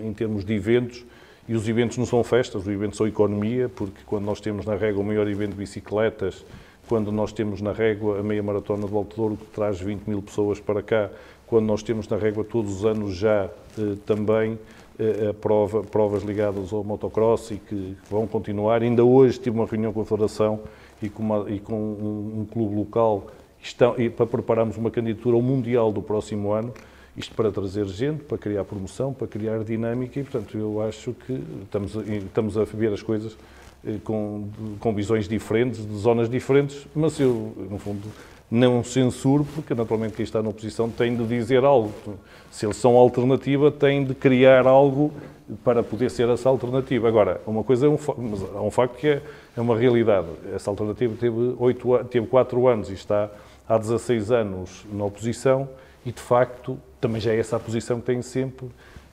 em, 0.00 0.12
termos 0.14 0.44
de 0.44 0.54
eventos, 0.54 1.04
e 1.46 1.54
os 1.54 1.68
eventos 1.68 1.96
não 1.96 2.06
são 2.06 2.22
festas, 2.24 2.62
os 2.62 2.68
eventos 2.68 2.96
são 2.96 3.06
economia, 3.06 3.68
porque 3.68 4.00
quando 4.06 4.24
nós 4.24 4.40
temos 4.40 4.64
na 4.64 4.74
régua 4.74 5.02
o 5.02 5.04
maior 5.04 5.28
evento 5.28 5.50
de 5.50 5.56
bicicletas, 5.56 6.44
quando 6.88 7.12
nós 7.12 7.32
temos 7.32 7.60
na 7.60 7.72
régua 7.72 8.20
a 8.20 8.22
meia 8.22 8.42
maratona 8.42 8.86
de 8.86 8.94
Ouro, 8.94 9.36
que 9.36 9.46
traz 9.46 9.78
20 9.78 10.06
mil 10.06 10.22
pessoas 10.22 10.58
para 10.58 10.82
cá, 10.82 11.10
quando 11.46 11.66
nós 11.66 11.82
temos 11.82 12.08
na 12.08 12.16
régua 12.16 12.44
todos 12.44 12.78
os 12.78 12.84
anos 12.84 13.14
já 13.14 13.50
eh, 13.78 13.96
também 14.06 14.58
eh, 14.98 15.32
prova, 15.40 15.82
provas 15.82 16.22
ligadas 16.22 16.72
ao 16.72 16.82
motocross 16.84 17.50
e 17.50 17.56
que 17.56 17.96
vão 18.10 18.26
continuar. 18.26 18.82
Ainda 18.82 19.04
hoje 19.04 19.38
tive 19.38 19.56
uma 19.56 19.66
reunião 19.66 19.92
com 19.92 20.00
a 20.00 20.04
Federação 20.04 20.60
e 21.02 21.08
com, 21.08 21.22
uma, 21.22 21.50
e 21.50 21.58
com 21.58 21.74
um, 21.74 22.40
um, 22.40 22.44
clube 22.44 22.74
local 22.74 23.28
estão, 23.62 23.94
para 24.16 24.26
prepararmos 24.26 24.76
uma 24.76 24.90
candidatura 24.90 25.36
ao 25.36 25.42
Mundial 25.42 25.92
do 25.92 26.02
próximo 26.02 26.52
ano, 26.52 26.72
isto 27.16 27.34
para 27.34 27.50
trazer 27.50 27.86
gente, 27.86 28.24
para 28.24 28.38
criar 28.38 28.64
promoção, 28.64 29.12
para 29.12 29.26
criar 29.26 29.64
dinâmica 29.64 30.20
e, 30.20 30.22
portanto, 30.22 30.56
eu 30.56 30.80
acho 30.82 31.12
que 31.12 31.42
estamos 31.62 31.96
a, 31.96 32.02
estamos 32.02 32.56
a 32.56 32.64
ver 32.64 32.92
as 32.92 33.02
coisas 33.02 33.36
eh, 33.84 33.96
com, 34.04 34.48
com 34.78 34.94
visões 34.94 35.28
diferentes, 35.28 35.84
de 35.84 35.96
zonas 35.96 36.28
diferentes, 36.28 36.86
mas 36.94 37.18
eu, 37.18 37.52
no 37.70 37.78
fundo, 37.78 38.08
não 38.50 38.82
censuro, 38.82 39.46
porque 39.54 39.74
naturalmente 39.74 40.14
quem 40.14 40.24
está 40.24 40.42
na 40.42 40.48
oposição 40.48 40.88
tem 40.88 41.14
de 41.14 41.24
dizer 41.26 41.64
algo. 41.64 41.92
Se 42.50 42.64
eles 42.64 42.76
são 42.76 42.96
alternativa, 42.96 43.70
tem 43.70 44.04
de 44.04 44.14
criar 44.14 44.66
algo 44.66 45.12
para 45.64 45.82
poder 45.82 46.10
ser 46.10 46.28
essa 46.28 46.48
alternativa. 46.48 47.08
Agora, 47.08 47.40
uma 47.46 47.62
coisa 47.62 47.86
é 47.86 47.88
um, 47.88 47.98
mas 48.18 48.42
há 48.54 48.62
um 48.62 48.70
facto 48.70 48.96
que 48.96 49.08
é, 49.08 49.22
é 49.56 49.60
uma 49.60 49.76
realidade. 49.76 50.28
Essa 50.54 50.70
alternativa 50.70 51.14
teve, 51.18 51.54
oito, 51.58 52.04
teve 52.04 52.26
quatro 52.26 52.66
anos 52.66 52.90
e 52.90 52.94
está 52.94 53.30
há 53.68 53.76
16 53.76 54.32
anos 54.32 54.86
na 54.90 55.04
oposição 55.04 55.68
e, 56.04 56.12
de 56.12 56.20
facto, 56.20 56.78
também 57.00 57.20
já 57.20 57.32
é 57.32 57.38
essa 57.38 57.56
a 57.56 57.60
posição 57.60 58.00
que 58.00 58.06
tem 58.06 58.22
sempre. 58.22 58.66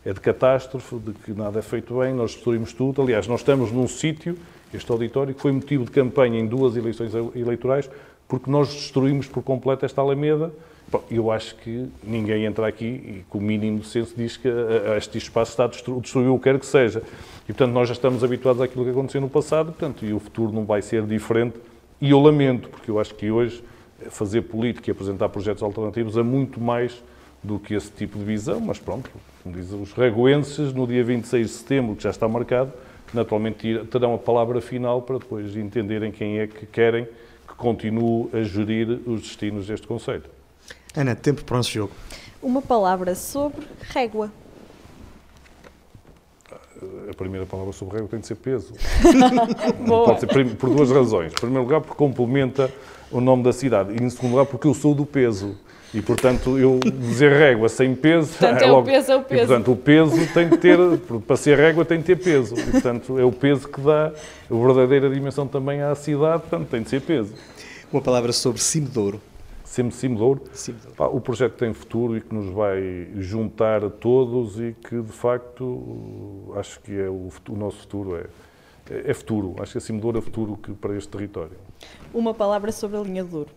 É 0.05 0.13
de 0.13 0.19
catástrofe, 0.19 0.97
de 0.97 1.13
que 1.13 1.33
nada 1.33 1.59
é 1.59 1.61
feito 1.61 1.97
bem, 1.99 2.13
nós 2.13 2.33
destruímos 2.33 2.71
tudo. 2.71 3.01
Aliás, 3.01 3.27
nós 3.27 3.39
estamos 3.39 3.71
num 3.71 3.87
sítio 3.87 4.37
este 4.73 4.91
auditório, 4.91 5.33
que 5.33 5.41
foi 5.41 5.51
motivo 5.51 5.85
de 5.85 5.91
campanha 5.91 6.39
em 6.39 6.45
duas 6.45 6.75
eleições 6.75 7.13
eleitorais, 7.35 7.89
porque 8.27 8.49
nós 8.49 8.73
destruímos 8.73 9.27
por 9.27 9.43
completo 9.43 9.85
esta 9.85 10.01
Alameda. 10.01 10.51
Eu 11.09 11.31
acho 11.31 11.55
que 11.57 11.89
ninguém 12.03 12.45
entra 12.45 12.67
aqui 12.67 12.85
e, 12.85 13.25
com 13.29 13.39
o 13.39 13.41
mínimo 13.41 13.79
de 13.79 13.87
senso, 13.87 14.13
diz 14.15 14.37
que 14.37 14.47
este 14.97 15.17
espaço 15.17 15.51
está 15.51 15.65
a 15.65 15.67
destruir 15.67 16.29
o 16.29 16.37
que 16.37 16.43
quer 16.43 16.59
que 16.59 16.65
seja. 16.65 17.01
E, 17.43 17.47
portanto, 17.47 17.71
nós 17.71 17.87
já 17.87 17.93
estamos 17.93 18.23
habituados 18.23 18.61
àquilo 18.61 18.85
que 18.85 18.91
aconteceu 18.91 19.19
no 19.19 19.29
passado, 19.29 19.67
portanto, 19.67 20.05
e 20.05 20.13
o 20.13 20.19
futuro 20.19 20.51
não 20.51 20.63
vai 20.63 20.81
ser 20.81 21.03
diferente. 21.05 21.55
E 21.99 22.11
eu 22.11 22.19
lamento, 22.19 22.69
porque 22.69 22.91
eu 22.91 22.99
acho 22.99 23.15
que 23.15 23.31
hoje 23.31 23.63
fazer 24.09 24.43
política 24.43 24.89
e 24.89 24.91
apresentar 24.91 25.29
projetos 25.29 25.63
alternativos 25.63 26.17
é 26.17 26.23
muito 26.23 26.61
mais 26.61 27.03
do 27.43 27.59
que 27.59 27.73
esse 27.73 27.91
tipo 27.91 28.17
de 28.17 28.25
visão, 28.25 28.59
mas 28.59 28.79
pronto, 28.79 29.09
como 29.43 29.55
dizem 29.55 29.81
os 29.81 29.93
regoenses, 29.93 30.73
no 30.73 30.87
dia 30.87 31.03
26 31.03 31.47
de 31.47 31.53
setembro, 31.53 31.95
que 31.95 32.03
já 32.03 32.09
está 32.09 32.27
marcado, 32.27 32.71
naturalmente 33.13 33.79
terão 33.91 34.13
a 34.13 34.17
palavra 34.17 34.61
final 34.61 35.01
para 35.01 35.17
depois 35.17 35.55
entenderem 35.55 36.11
quem 36.11 36.39
é 36.39 36.47
que 36.47 36.65
querem 36.65 37.07
que 37.47 37.55
continue 37.55 38.29
a 38.33 38.43
gerir 38.43 39.01
os 39.05 39.21
destinos 39.21 39.67
deste 39.67 39.87
Conselho. 39.87 40.23
Ana, 40.95 41.15
tempo 41.15 41.43
para 41.43 41.55
o 41.55 41.57
nosso 41.57 41.71
jogo. 41.71 41.91
Uma 42.41 42.61
palavra 42.61 43.15
sobre 43.15 43.67
régua. 43.81 44.31
A 47.09 47.13
primeira 47.13 47.45
palavra 47.45 47.73
sobre 47.73 47.95
régua 47.95 48.09
tem 48.09 48.19
de 48.19 48.27
ser 48.27 48.35
peso. 48.35 48.73
Pode 49.87 50.19
ser 50.19 50.55
por 50.55 50.69
duas 50.69 50.91
razões. 50.91 51.31
Em 51.31 51.35
primeiro 51.35 51.63
lugar, 51.63 51.81
porque 51.81 51.95
complementa 51.95 52.71
o 53.11 53.19
nome 53.19 53.43
da 53.43 53.53
cidade. 53.53 53.93
E 53.93 54.03
em 54.03 54.09
segundo 54.09 54.31
lugar, 54.31 54.45
porque 54.45 54.67
eu 54.67 54.73
sou 54.73 54.93
do 54.93 55.05
peso. 55.05 55.57
E, 55.95 56.01
portanto, 56.01 56.57
eu 56.57 56.77
dizer 56.81 57.31
régua 57.31 57.69
sem 57.69 57.95
peso... 57.95 58.37
Portanto, 58.37 58.59
é, 58.63 58.65
é 58.65 58.69
logo... 58.69 58.81
o 58.81 58.91
peso, 58.91 59.11
é 59.13 59.15
o 59.15 59.21
peso. 59.21 59.43
E, 59.43 59.47
portanto, 59.47 59.71
o 59.71 59.75
peso 59.77 60.33
tem 60.33 60.49
que 60.49 60.57
ter... 60.57 60.77
Para 61.25 61.37
ser 61.37 61.57
régua 61.57 61.85
tem 61.85 62.01
que 62.01 62.05
ter 62.05 62.17
peso. 62.17 62.53
E, 62.53 62.63
portanto, 62.71 63.17
é 63.17 63.23
o 63.23 63.31
peso 63.31 63.65
que 63.69 63.79
dá 63.79 64.11
a 64.51 64.53
verdadeira 64.53 65.09
dimensão 65.09 65.47
também 65.47 65.81
à 65.81 65.95
cidade. 65.95 66.41
Portanto, 66.41 66.67
tem 66.67 66.81
de 66.81 66.89
ser 66.89 66.99
peso. 66.99 67.33
Uma 67.93 68.01
palavra 68.01 68.33
sobre 68.33 68.61
Cimedouro. 68.61 69.21
Sempre 69.63 69.95
Cimedouro? 69.95 70.41
Cimedouro. 70.51 71.15
O 71.15 71.21
projeto 71.21 71.53
tem 71.53 71.73
futuro 71.73 72.17
e 72.17 72.19
que 72.19 72.35
nos 72.35 72.53
vai 72.53 73.07
juntar 73.15 73.85
a 73.85 73.89
todos 73.89 74.59
e 74.59 74.75
que, 74.89 75.01
de 75.01 75.13
facto, 75.13 76.51
acho 76.57 76.81
que 76.81 76.91
é 76.91 77.07
o, 77.07 77.29
o 77.49 77.55
nosso 77.55 77.77
futuro 77.77 78.17
é, 78.17 78.25
é 79.09 79.13
futuro. 79.13 79.55
Acho 79.59 79.71
que 79.71 79.77
a 79.77 79.81
Cimedouro 79.81 80.17
é 80.17 80.21
futuro 80.21 80.57
que, 80.57 80.73
para 80.73 80.93
este 80.97 81.07
território. 81.07 81.55
Uma 82.13 82.33
palavra 82.33 82.73
sobre 82.73 82.97
a 82.97 82.99
linha 82.99 83.23
de 83.23 83.29
Douro. 83.29 83.49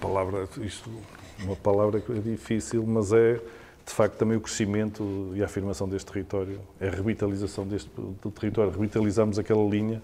Palavra, 0.00 0.48
isto, 0.62 0.90
uma 1.40 1.56
palavra 1.56 2.00
que 2.00 2.12
é 2.12 2.20
difícil, 2.20 2.84
mas 2.86 3.12
é 3.12 3.40
de 3.86 3.94
facto 3.94 4.16
também 4.16 4.36
o 4.36 4.40
crescimento 4.40 5.32
e 5.34 5.42
a 5.42 5.46
afirmação 5.46 5.88
deste 5.88 6.12
território, 6.12 6.60
é 6.78 6.88
a 6.88 6.90
revitalização 6.90 7.66
deste 7.66 7.90
do 8.22 8.30
território. 8.30 8.70
Revitalizamos 8.70 9.38
aquela 9.38 9.66
linha 9.66 10.02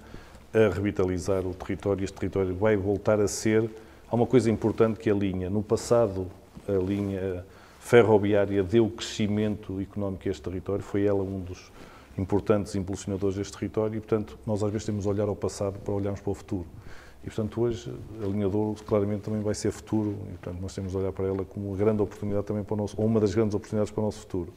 a 0.55 0.73
revitalizar 0.73 1.47
o 1.47 1.53
território. 1.53 2.03
Este 2.03 2.17
território 2.17 2.55
vai 2.55 2.77
voltar 2.77 3.21
a 3.21 3.29
ser. 3.29 3.69
Há 4.11 4.15
uma 4.15 4.27
coisa 4.27 4.51
importante 4.51 4.99
que 4.99 5.11
é 5.11 5.13
a 5.13 5.17
linha. 5.17 5.51
No 5.51 5.63
passado, 5.63 6.29
a 6.67 6.73
linha 6.73 7.45
ferroviária 7.79 8.63
deu 8.63 8.89
crescimento 8.89 9.79
económico 9.81 10.27
a 10.27 10.31
este 10.31 10.43
território, 10.43 10.83
foi 10.83 11.05
ela 11.05 11.23
um 11.23 11.41
dos 11.41 11.71
importantes 12.17 12.75
impulsionadores 12.75 13.37
deste 13.37 13.53
território 13.53 13.97
e, 13.97 14.01
portanto, 14.01 14.39
nós 14.47 14.63
às 14.63 14.71
vezes 14.71 14.87
temos 14.87 15.03
de 15.03 15.09
olhar 15.11 15.29
ao 15.29 15.37
passado 15.37 15.79
para 15.81 15.93
olharmos 15.93 16.21
para 16.21 16.31
o 16.31 16.35
futuro. 16.35 16.67
E, 17.25 17.27
portanto, 17.27 17.63
hoje 17.63 17.91
a 18.23 18.27
linha 18.27 18.49
Douro 18.49 18.77
claramente 18.85 19.23
também 19.23 19.41
vai 19.41 19.55
ser 19.55 19.73
futuro 19.73 20.15
e, 20.29 20.33
portanto, 20.33 20.61
nós 20.61 20.75
temos 20.75 20.93
de 20.93 20.99
olhar 20.99 21.11
para 21.11 21.27
ela 21.27 21.43
como 21.45 21.69
uma 21.69 21.77
grande 21.77 22.03
oportunidade 22.03 22.47
também 22.47 22.63
para 22.63 22.75
o 22.75 22.77
nosso, 22.77 23.01
ou 23.01 23.07
uma 23.07 23.19
das 23.19 23.35
grandes 23.35 23.55
oportunidades 23.55 23.91
para 23.91 24.03
o 24.03 24.05
nosso 24.05 24.21
futuro. 24.21 24.53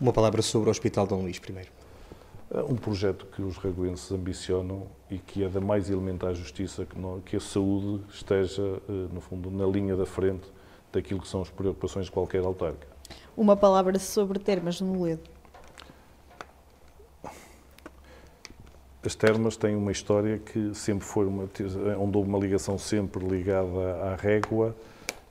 Uma 0.00 0.12
palavra 0.12 0.42
sobre 0.42 0.68
o 0.68 0.70
Hospital 0.70 1.06
Dom 1.06 1.22
Luís, 1.22 1.38
primeiro. 1.38 1.70
É 2.50 2.60
um 2.62 2.74
projeto 2.74 3.26
que 3.26 3.40
os 3.40 3.56
regoenses 3.58 4.10
ambicionam 4.10 4.86
e 5.10 5.18
que 5.18 5.44
é 5.44 5.48
da 5.48 5.60
mais 5.60 5.90
elementar 5.90 6.34
justiça 6.34 6.84
que, 6.84 6.96
que 7.24 7.36
a 7.36 7.40
saúde 7.40 8.02
esteja, 8.12 8.62
eh, 8.88 9.06
no 9.12 9.20
fundo, 9.20 9.50
na 9.50 9.66
linha 9.66 9.94
da 9.94 10.06
frente 10.06 10.48
daquilo 10.92 11.20
que 11.20 11.28
são 11.28 11.42
as 11.42 11.50
preocupações 11.50 12.06
de 12.06 12.12
qualquer 12.12 12.42
autarca. 12.44 12.86
Uma 13.36 13.56
palavra 13.56 13.98
sobre 13.98 14.38
termas 14.38 14.80
no 14.80 14.94
Moledo. 14.94 15.37
As 19.08 19.14
termas 19.14 19.56
têm 19.56 19.74
uma 19.74 19.90
história 19.90 20.36
que 20.36 20.74
sempre 20.74 21.06
foi 21.06 21.24
uma, 21.24 21.48
onde 21.98 22.18
houve 22.18 22.28
uma 22.28 22.38
ligação 22.38 22.76
sempre 22.76 23.26
ligada 23.26 24.02
à 24.02 24.14
régua, 24.14 24.76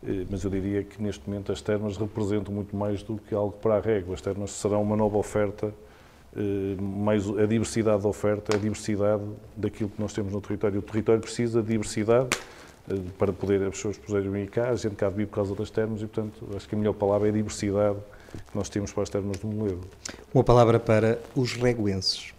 eh, 0.03 0.25
mas 0.27 0.43
eu 0.43 0.49
diria 0.49 0.83
que 0.83 0.99
neste 0.99 1.29
momento 1.29 1.51
as 1.51 1.61
termas 1.61 1.95
representam 1.95 2.51
muito 2.51 2.75
mais 2.75 3.03
do 3.03 3.17
que 3.17 3.35
algo 3.35 3.51
para 3.51 3.75
a 3.75 3.79
régua. 3.79 4.15
As 4.15 4.21
termas 4.21 4.49
serão 4.49 4.81
uma 4.81 4.95
nova 4.95 5.15
oferta 5.15 5.71
eh, 6.35 6.75
mais 6.81 7.29
a 7.29 7.45
diversidade 7.45 8.01
da 8.01 8.09
oferta, 8.09 8.57
a 8.57 8.59
diversidade 8.59 9.21
daquilo 9.55 9.91
que 9.91 10.01
nós 10.01 10.11
temos 10.11 10.33
no 10.33 10.41
território. 10.41 10.79
O 10.79 10.81
território 10.81 11.21
precisa 11.21 11.61
de 11.61 11.67
diversidade 11.67 12.29
eh, 12.89 12.95
para 13.19 13.31
poder 13.31 13.61
as 13.61 13.75
pessoas 13.75 13.95
poderem 13.99 14.31
vir 14.31 14.49
cá, 14.49 14.71
a 14.71 14.75
gente 14.75 14.95
cá 14.95 15.07
vive 15.07 15.27
por 15.27 15.35
causa 15.35 15.53
das 15.53 15.69
termas 15.69 16.01
e, 16.01 16.07
portanto, 16.07 16.49
acho 16.55 16.67
que 16.67 16.73
a 16.73 16.77
melhor 16.79 16.93
palavra 16.93 17.29
é 17.29 17.31
diversidade 17.31 17.99
que 18.33 18.57
nós 18.57 18.69
temos 18.69 18.91
para 18.91 19.03
as 19.03 19.09
termas 19.11 19.37
do 19.37 19.45
Moledo. 19.45 19.81
Uma 20.33 20.43
palavra 20.43 20.79
para 20.79 21.19
os 21.35 21.53
reguenses. 21.53 22.35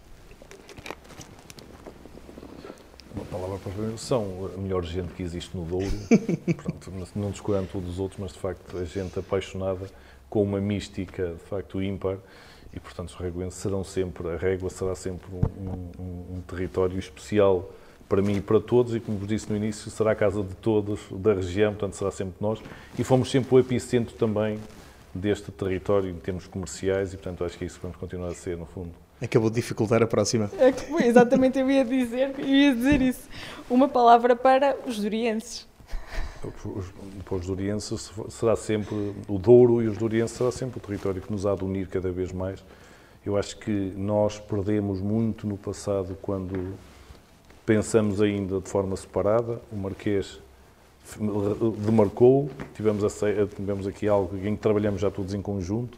Uma 3.19 3.25
palavra 3.25 3.57
para 3.57 3.83
os. 3.83 4.01
São 4.01 4.49
a 4.55 4.57
melhor 4.57 4.83
gente 4.85 5.13
que 5.13 5.21
existe 5.21 5.55
no 5.55 5.65
Douro, 5.65 5.91
Pronto, 6.55 6.91
não 7.15 7.31
descurando 7.31 7.67
todos 7.69 7.89
os 7.89 7.99
outros, 7.99 8.19
mas 8.19 8.31
de 8.31 8.39
facto 8.39 8.77
a 8.77 8.85
gente 8.85 9.19
apaixonada 9.19 9.89
com 10.29 10.41
uma 10.41 10.61
mística 10.61 11.33
de 11.33 11.49
facto 11.49 11.81
ímpar 11.81 12.17
e 12.73 12.79
portanto 12.79 13.09
os 13.09 13.15
reguenses 13.15 13.59
serão 13.59 13.83
sempre, 13.83 14.29
a 14.29 14.37
régua 14.37 14.69
será 14.69 14.95
sempre 14.95 15.27
um, 15.33 16.01
um, 16.01 16.37
um 16.37 16.41
território 16.47 16.97
especial 16.97 17.69
para 18.07 18.21
mim 18.21 18.37
e 18.37 18.41
para 18.41 18.59
todos, 18.59 18.95
e 18.95 18.99
como 18.99 19.17
vos 19.17 19.27
disse 19.27 19.49
no 19.49 19.55
início, 19.55 19.91
será 19.91 20.11
a 20.11 20.15
casa 20.15 20.41
de 20.41 20.55
todos 20.55 20.99
da 21.11 21.33
região, 21.33 21.73
portanto 21.73 21.93
será 21.93 22.09
sempre 22.09 22.35
nós, 22.39 22.59
e 22.97 23.03
fomos 23.03 23.29
sempre 23.29 23.53
o 23.53 23.59
epicentro 23.59 24.15
também 24.15 24.59
deste 25.13 25.51
território 25.51 26.09
em 26.09 26.15
termos 26.15 26.47
comerciais, 26.47 27.13
e 27.13 27.17
portanto 27.17 27.43
acho 27.43 27.57
que 27.57 27.65
é 27.65 27.67
isso 27.67 27.75
que 27.75 27.83
vamos 27.83 27.97
continuar 27.97 28.29
a 28.29 28.33
ser, 28.33 28.57
no 28.57 28.65
fundo. 28.65 28.91
Acabou 29.21 29.49
de 29.49 29.57
dificultar 29.57 30.01
a 30.01 30.07
próxima. 30.07 30.49
É 30.57 31.07
exatamente, 31.07 31.59
eu 31.59 31.69
ia 31.69 31.83
dizer, 31.83 32.33
eu 32.37 32.47
ia 32.47 32.73
dizer 32.73 33.01
isso. 33.01 33.27
Uma 33.69 33.87
palavra 33.87 34.35
para 34.35 34.77
os 34.87 34.97
durienses. 34.97 35.67
Para 37.25 37.35
os 37.35 37.45
durienses 37.45 38.11
será 38.29 38.55
sempre 38.55 39.13
o 39.27 39.37
Douro 39.37 39.81
e 39.81 39.87
os 39.87 39.97
durienses 39.97 40.37
será 40.37 40.51
sempre 40.51 40.77
o 40.77 40.81
território 40.81 41.21
que 41.21 41.29
nos 41.29 41.45
há 41.45 41.53
de 41.53 41.65
unir 41.65 41.87
cada 41.87 42.09
vez 42.11 42.31
mais. 42.31 42.63
Eu 43.25 43.35
acho 43.35 43.57
que 43.57 43.93
nós 43.97 44.39
perdemos 44.39 45.01
muito 45.01 45.45
no 45.45 45.57
passado 45.57 46.17
quando 46.21 46.73
pensamos 47.65 48.21
ainda 48.21 48.61
de 48.61 48.69
forma 48.69 48.95
separada. 48.95 49.61
O 49.69 49.75
Marquês 49.75 50.39
demarcou, 51.85 52.49
tivemos, 52.73 53.03
a, 53.03 53.09
tivemos 53.53 53.85
aqui 53.85 54.07
algo 54.07 54.37
em 54.37 54.55
que 54.55 54.61
trabalhamos 54.61 55.01
já 55.01 55.11
todos 55.11 55.33
em 55.33 55.41
conjunto 55.41 55.97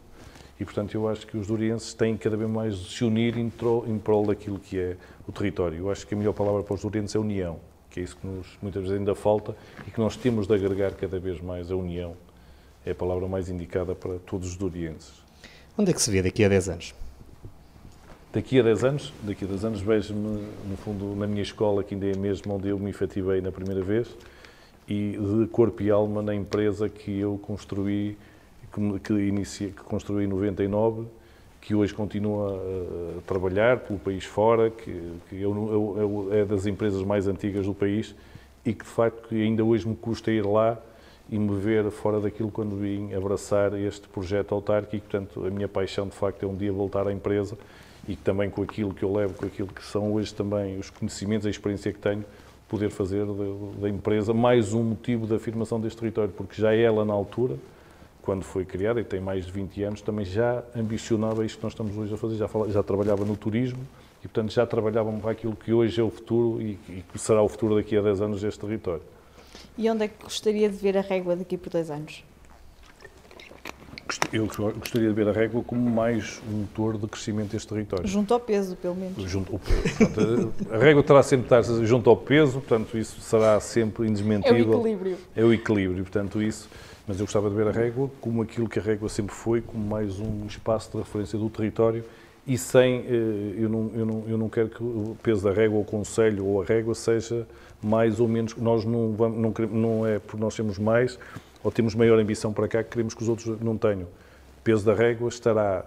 e, 0.61 0.63
portanto, 0.63 0.93
eu 0.93 1.09
acho 1.09 1.25
que 1.25 1.35
os 1.35 1.47
durienses 1.47 1.91
têm 1.91 2.15
cada 2.15 2.37
vez 2.37 2.47
mais 2.47 2.77
de 2.77 2.91
se 2.91 3.03
unir 3.03 3.35
em, 3.35 3.49
tro, 3.49 3.83
em 3.87 3.97
prol 3.97 4.27
daquilo 4.27 4.59
que 4.59 4.77
é 4.77 4.95
o 5.27 5.31
território. 5.31 5.79
Eu 5.79 5.89
acho 5.89 6.05
que 6.05 6.13
a 6.13 6.17
melhor 6.17 6.33
palavra 6.33 6.61
para 6.61 6.75
os 6.75 6.81
durienses 6.83 7.15
é 7.15 7.19
união, 7.19 7.57
que 7.89 7.99
é 7.99 8.03
isso 8.03 8.15
que 8.15 8.27
nos, 8.27 8.45
muitas 8.61 8.83
vezes 8.83 8.95
ainda 8.95 9.15
falta 9.15 9.55
e 9.87 9.89
que 9.89 9.99
nós 9.99 10.15
temos 10.15 10.45
de 10.45 10.53
agregar 10.53 10.91
cada 10.91 11.19
vez 11.19 11.41
mais 11.41 11.71
a 11.71 11.75
união. 11.75 12.15
É 12.85 12.91
a 12.91 12.95
palavra 12.95 13.27
mais 13.27 13.49
indicada 13.49 13.95
para 13.95 14.19
todos 14.19 14.49
os 14.49 14.55
durienses. 14.55 15.13
Onde 15.75 15.89
é 15.89 15.93
que 15.95 16.01
se 16.01 16.11
vê 16.11 16.21
daqui 16.21 16.43
a 16.43 16.49
10 16.49 16.69
anos? 16.69 16.93
Daqui 18.31 18.59
a 18.59 18.61
10 18.61 18.83
anos, 18.83 19.13
daqui 19.23 19.45
a 19.45 19.47
10 19.47 19.65
anos 19.65 19.81
vejo-me, 19.81 20.45
no 20.69 20.77
fundo, 20.77 21.15
na 21.15 21.25
minha 21.25 21.41
escola, 21.41 21.83
que 21.83 21.95
ainda 21.95 22.05
é 22.05 22.15
mesmo 22.15 22.53
onde 22.53 22.69
eu 22.69 22.77
me 22.77 22.91
efetivei 22.91 23.41
na 23.41 23.51
primeira 23.51 23.81
vez, 23.81 24.07
e 24.87 25.17
de 25.17 25.47
corpo 25.47 25.81
e 25.81 25.89
alma 25.89 26.21
na 26.21 26.35
empresa 26.35 26.87
que 26.87 27.19
eu 27.19 27.39
construí, 27.41 28.15
que, 28.73 28.99
que, 28.99 29.13
inicia, 29.13 29.69
que 29.69 29.83
construí 29.83 30.25
em 30.25 30.27
99, 30.27 31.05
que 31.61 31.75
hoje 31.75 31.93
continua 31.93 32.57
a, 32.57 33.21
trabalhar 33.21 33.79
pelo 33.79 33.99
país 33.99 34.25
fora, 34.25 34.69
que, 34.69 35.13
que 35.29 35.41
eu, 35.41 35.53
eu, 35.53 35.95
eu, 35.97 36.39
é 36.39 36.45
das 36.45 36.65
empresas 36.65 37.03
mais 37.03 37.27
antigas 37.27 37.65
do 37.65 37.73
país 37.73 38.15
e 38.65 38.73
que, 38.73 38.83
de 38.83 38.89
facto, 38.89 39.33
ainda 39.33 39.63
hoje 39.63 39.87
me 39.87 39.95
custa 39.95 40.31
ir 40.31 40.45
lá 40.45 40.77
e 41.29 41.39
me 41.39 41.55
ver 41.55 41.89
fora 41.91 42.19
daquilo 42.19 42.51
quando 42.51 42.75
vim 42.75 43.13
abraçar 43.13 43.73
este 43.73 44.07
projeto 44.07 44.53
autárquico. 44.53 45.07
Portanto, 45.07 45.45
a 45.45 45.49
minha 45.49 45.67
paixão, 45.67 46.07
de 46.07 46.15
facto, 46.15 46.43
é 46.43 46.47
um 46.47 46.55
dia 46.55 46.71
voltar 46.71 47.07
à 47.07 47.13
empresa 47.13 47.57
e 48.07 48.15
que 48.15 48.21
também 48.21 48.49
com 48.49 48.61
aquilo 48.61 48.93
que 48.93 49.03
eu 49.03 49.13
levo, 49.13 49.35
com 49.35 49.45
aquilo 49.45 49.69
que 49.69 49.83
são 49.83 50.13
hoje 50.13 50.33
também 50.33 50.77
os 50.77 50.89
conhecimentos, 50.89 51.45
a 51.45 51.49
experiência 51.49 51.93
que 51.93 51.99
tenho, 51.99 52.25
poder 52.67 52.89
fazer 52.89 53.25
da, 53.25 53.81
da 53.81 53.89
empresa 53.89 54.33
mais 54.33 54.73
um 54.73 54.83
motivo 54.83 55.27
de 55.27 55.35
afirmação 55.35 55.79
deste 55.79 55.99
território, 55.99 56.33
porque 56.35 56.59
já 56.59 56.73
ela 56.73 57.05
na 57.05 57.13
altura, 57.13 57.55
quando 58.21 58.43
foi 58.43 58.65
criada, 58.65 58.99
e 58.99 59.03
tem 59.03 59.19
mais 59.19 59.45
de 59.45 59.51
20 59.51 59.83
anos, 59.83 60.01
também 60.01 60.25
já 60.25 60.63
ambicionava 60.75 61.45
isto 61.45 61.57
que 61.57 61.63
nós 61.63 61.73
estamos 61.73 61.97
hoje 61.97 62.13
a 62.13 62.17
fazer, 62.17 62.35
já, 62.35 62.47
já 62.69 62.83
trabalhava 62.83 63.25
no 63.25 63.35
turismo 63.35 63.79
e, 64.19 64.27
portanto, 64.27 64.51
já 64.51 64.65
trabalhava 64.65 65.11
para 65.13 65.31
aquilo 65.31 65.55
que 65.55 65.73
hoje 65.73 65.99
é 65.99 66.03
o 66.03 66.09
futuro 66.09 66.61
e, 66.61 66.77
e 66.87 67.03
que 67.11 67.17
será 67.17 67.41
o 67.41 67.49
futuro 67.49 67.75
daqui 67.75 67.97
a 67.97 68.01
10 68.01 68.21
anos 68.21 68.41
deste 68.41 68.59
território. 68.59 69.01
E 69.77 69.89
onde 69.89 70.05
é 70.05 70.07
que 70.07 70.23
gostaria 70.23 70.69
de 70.69 70.77
ver 70.77 70.97
a 70.97 71.01
régua 71.01 71.35
daqui 71.35 71.57
por 71.57 71.71
10 71.71 71.91
anos? 71.91 72.23
Eu 74.33 74.45
gostaria 74.45 75.07
de 75.07 75.13
ver 75.13 75.27
a 75.27 75.31
régua 75.31 75.63
como 75.63 75.89
mais 75.89 76.41
um 76.49 76.59
motor 76.59 76.97
de 76.97 77.07
crescimento 77.07 77.51
deste 77.51 77.67
território. 77.67 78.07
Junto 78.07 78.33
ao 78.33 78.39
peso, 78.39 78.75
pelo 78.75 78.95
menos. 78.95 79.23
Junto 79.23 79.53
ao 79.53 79.59
peso. 79.59 79.97
Portanto, 79.97 80.53
a 80.69 80.77
régua 80.77 81.03
terá 81.03 81.23
sempre 81.23 81.47
de 81.47 81.55
estar 81.55 81.85
junto 81.85 82.09
ao 82.09 82.17
peso, 82.17 82.59
portanto, 82.59 82.97
isso 82.97 83.21
será 83.21 83.59
sempre 83.59 84.07
indesmentível. 84.07 84.73
É 84.73 84.75
o 84.75 84.79
equilíbrio. 84.79 85.17
É 85.35 85.43
o 85.43 85.53
equilíbrio, 85.53 86.03
portanto, 86.03 86.41
isso. 86.41 86.69
Mas 87.07 87.19
eu 87.19 87.25
gostava 87.25 87.49
de 87.49 87.55
ver 87.55 87.67
a 87.67 87.71
régua 87.71 88.09
como 88.21 88.41
aquilo 88.41 88.69
que 88.69 88.79
a 88.79 88.81
régua 88.81 89.09
sempre 89.09 89.33
foi, 89.33 89.61
como 89.61 89.83
mais 89.83 90.19
um 90.19 90.45
espaço 90.45 90.91
de 90.91 90.97
referência 90.97 91.37
do 91.37 91.49
território 91.49 92.03
e 92.45 92.57
sem. 92.57 93.05
Eh, 93.07 93.55
eu 93.57 93.69
não, 93.69 93.91
eu 93.93 94.05
não, 94.05 94.23
eu 94.27 94.37
não 94.37 94.49
quero 94.49 94.69
que 94.69 94.83
o 94.83 95.17
peso 95.21 95.43
da 95.43 95.51
régua, 95.51 95.79
o 95.79 95.85
conselho, 95.85 96.45
ou 96.45 96.61
a 96.61 96.65
régua 96.65 96.95
seja 96.95 97.47
mais 97.81 98.19
ou 98.19 98.27
menos. 98.27 98.55
Nós 98.55 98.85
não, 98.85 99.13
vamos, 99.13 99.37
não, 99.37 99.67
não 99.69 100.07
é 100.07 100.19
por 100.19 100.39
nós 100.39 100.53
sermos 100.53 100.77
mais 100.77 101.17
ou 101.63 101.71
temos 101.71 101.93
maior 101.95 102.19
ambição 102.19 102.51
para 102.51 102.67
cá 102.67 102.83
que 102.83 102.89
queremos 102.89 103.13
que 103.13 103.21
os 103.21 103.29
outros 103.29 103.59
não 103.61 103.77
tenham. 103.77 104.03
O 104.03 104.61
peso 104.63 104.85
da 104.85 104.93
régua 104.93 105.29
estará 105.29 105.85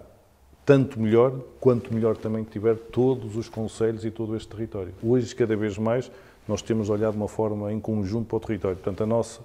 tanto 0.65 0.99
melhor 0.99 1.33
quanto 1.59 1.93
melhor 1.93 2.17
também 2.17 2.43
tiver 2.43 2.75
todos 2.75 3.35
os 3.35 3.47
conselhos 3.47 4.03
e 4.03 4.11
todo 4.11 4.35
este 4.35 4.47
território. 4.47 4.93
Hoje, 5.03 5.35
cada 5.35 5.55
vez 5.55 5.77
mais, 5.77 6.09
nós 6.47 6.61
temos 6.61 6.89
olhado 6.89 7.13
de 7.13 7.17
uma 7.17 7.27
forma 7.27 7.71
em 7.71 7.79
conjunto 7.79 8.27
para 8.27 8.37
o 8.37 8.39
território. 8.39 8.77
Portanto, 8.77 9.03
a 9.03 9.05
nossa, 9.05 9.41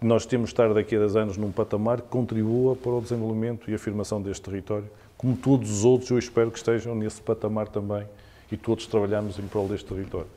nós 0.00 0.26
temos 0.26 0.48
de 0.48 0.54
estar 0.54 0.72
daqui 0.74 0.94
a 0.94 1.00
10 1.00 1.16
anos 1.16 1.36
num 1.36 1.50
patamar 1.50 2.00
que 2.00 2.08
contribua 2.08 2.76
para 2.76 2.92
o 2.92 3.00
desenvolvimento 3.00 3.70
e 3.70 3.74
afirmação 3.74 4.20
deste 4.20 4.42
território, 4.42 4.88
como 5.16 5.36
todos 5.36 5.70
os 5.70 5.84
outros, 5.84 6.10
eu 6.10 6.18
espero 6.18 6.50
que 6.50 6.58
estejam 6.58 6.94
nesse 6.94 7.20
patamar 7.22 7.68
também 7.68 8.04
e 8.52 8.56
todos 8.56 8.86
trabalhamos 8.86 9.38
em 9.38 9.42
prol 9.42 9.66
deste 9.66 9.86
território. 9.86 10.28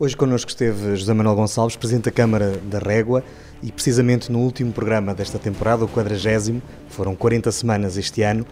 Hoje 0.00 0.16
connosco 0.16 0.50
esteve 0.50 0.96
José 0.96 1.12
Manuel 1.12 1.36
Gonçalves, 1.36 1.76
Presidente 1.76 2.04
da 2.04 2.10
Câmara 2.12 2.56
da 2.58 2.78
Régua, 2.78 3.24
e 3.62 3.72
precisamente 3.72 4.30
no 4.30 4.38
último 4.40 4.72
programa 4.72 5.12
desta 5.14 5.38
temporada, 5.38 5.84
o 5.84 5.88
40 5.88 6.62
foram 6.88 7.16
40 7.16 7.50
semanas 7.50 7.96
este 7.96 8.22
ano, 8.22 8.46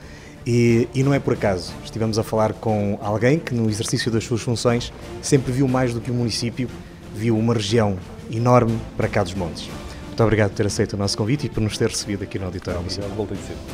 e, 0.44 0.88
e, 0.94 1.02
não 1.02 1.12
é 1.12 1.18
por 1.18 1.34
acaso. 1.34 1.72
Estivemos 1.84 2.20
a 2.20 2.22
falar 2.22 2.52
com 2.52 2.98
alguém 3.02 3.38
que, 3.38 3.52
no 3.52 3.68
exercício 3.68 4.12
das 4.12 4.22
suas 4.22 4.42
funções, 4.42 4.92
sempre 5.20 5.52
viu 5.52 5.66
mais 5.66 5.92
do 5.92 6.00
que 6.00 6.10
o 6.10 6.14
município, 6.14 6.68
viu 7.12 7.36
uma 7.36 7.54
região 7.54 7.96
enorme 8.30 8.78
para 8.96 9.08
cá 9.08 9.24
dos 9.24 9.34
montes. 9.34 9.68
Muito 10.16 10.24
obrigado 10.24 10.48
por 10.52 10.56
ter 10.56 10.66
aceito 10.66 10.94
o 10.94 10.96
nosso 10.96 11.14
convite 11.14 11.44
e 11.44 11.50
por 11.50 11.60
nos 11.60 11.76
ter 11.76 11.90
recebido 11.90 12.22
aqui 12.22 12.38
no 12.38 12.46
Auditório 12.46 12.80
Municipal. 12.80 13.10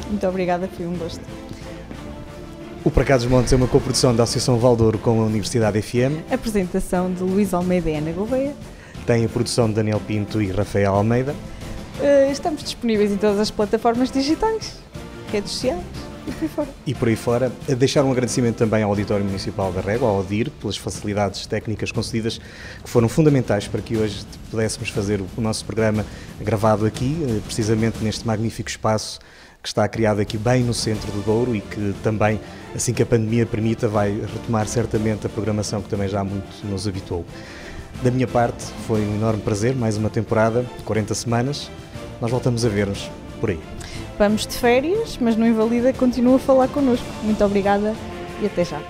Muito 0.09 0.27
obrigada, 0.27 0.69
foi 0.77 0.89
um 0.89 0.97
gosto. 0.97 1.21
O 2.85 2.91
Para 2.91 3.05
Cá 3.05 3.17
dos 3.17 3.27
Montes 3.27 3.53
é 3.53 3.57
uma 3.57 3.69
coprodução 3.69 4.13
da 4.13 4.25
Associação 4.25 4.59
Valdouro 4.59 4.99
com 4.99 5.23
a 5.23 5.25
Universidade 5.27 5.81
FM. 5.81 6.33
Apresentação 6.33 7.13
de 7.13 7.23
Luís 7.23 7.55
Almeida 7.55 7.91
e 7.91 7.95
Ana 7.95 8.11
Gouveia. 8.11 8.57
Tem 9.07 9.25
a 9.25 9.29
produção 9.29 9.69
de 9.69 9.75
Daniel 9.75 10.03
Pinto 10.05 10.43
e 10.43 10.51
Rafael 10.51 10.93
Almeida. 10.93 11.33
Uh, 12.01 12.33
estamos 12.33 12.65
disponíveis 12.65 13.13
em 13.13 13.17
todas 13.19 13.39
as 13.39 13.53
plataformas 13.53 14.11
digitais, 14.11 14.81
redes 15.31 15.53
sociais 15.53 15.85
e 16.27 16.33
por 16.33 16.43
aí 16.43 16.49
fora. 16.49 16.69
E 16.87 16.95
por 16.95 17.09
aí 17.09 17.17
fora. 17.17 17.53
Deixar 17.77 18.05
um 18.05 18.13
agradecimento 18.13 18.57
também 18.57 18.83
ao 18.83 18.91
Auditório 18.91 19.25
Municipal 19.25 19.73
da 19.73 19.81
Régua, 19.81 20.09
ao 20.09 20.17
AUDIR, 20.17 20.51
pelas 20.51 20.77
facilidades 20.77 21.47
técnicas 21.47 21.91
concedidas 21.91 22.39
que 22.83 22.89
foram 22.89 23.09
fundamentais 23.09 23.67
para 23.67 23.81
que 23.81 23.97
hoje 23.97 24.25
pudéssemos 24.51 24.91
fazer 24.91 25.21
o 25.21 25.41
nosso 25.41 25.65
programa 25.65 26.05
gravado 26.41 26.87
aqui, 26.87 27.17
eh, 27.29 27.41
precisamente 27.45 28.03
neste 28.03 28.27
magnífico 28.27 28.69
espaço 28.69 29.19
que 29.63 29.69
está 29.69 29.87
criado 29.87 30.21
aqui 30.21 30.37
bem 30.37 30.65
no 30.65 30.75
centro 30.75 31.11
do 31.13 31.23
Douro 31.23 31.55
e 31.55 31.61
que 31.61 31.95
também, 32.03 32.41
assim 32.75 32.93
que 32.93 33.03
a 33.03 33.07
pandemia 33.07 33.47
permita, 33.47 33.87
vai 33.87 34.11
retomar 34.11 34.67
certamente 34.67 35.27
a 35.27 35.31
programação 35.31 35.81
que 35.81 35.89
também 35.89 36.09
já 36.09 36.25
muito 36.25 36.67
nos 36.67 36.89
habituou. 36.89 37.25
Da 38.03 38.11
minha 38.11 38.27
parte, 38.27 38.65
foi 38.87 39.01
um 39.01 39.15
enorme 39.15 39.41
prazer, 39.43 39.77
mais 39.77 39.97
uma 39.97 40.11
temporada, 40.11 40.67
40 40.85 41.15
semanas. 41.15 41.71
Nós 42.21 42.31
voltamos 42.31 42.65
a 42.65 42.69
ver-nos 42.69 43.09
por 43.41 43.51
aí. 43.51 43.61
Vamos 44.19 44.47
de 44.47 44.57
férias, 44.57 45.19
mas 45.21 45.37
não 45.37 45.47
invalida, 45.47 45.93
continua 45.93 46.37
a 46.37 46.39
falar 46.39 46.69
connosco. 46.69 47.07
Muito 47.23 47.45
obrigada 47.45 47.95
e 48.41 48.47
até 48.47 48.65
já. 48.65 48.81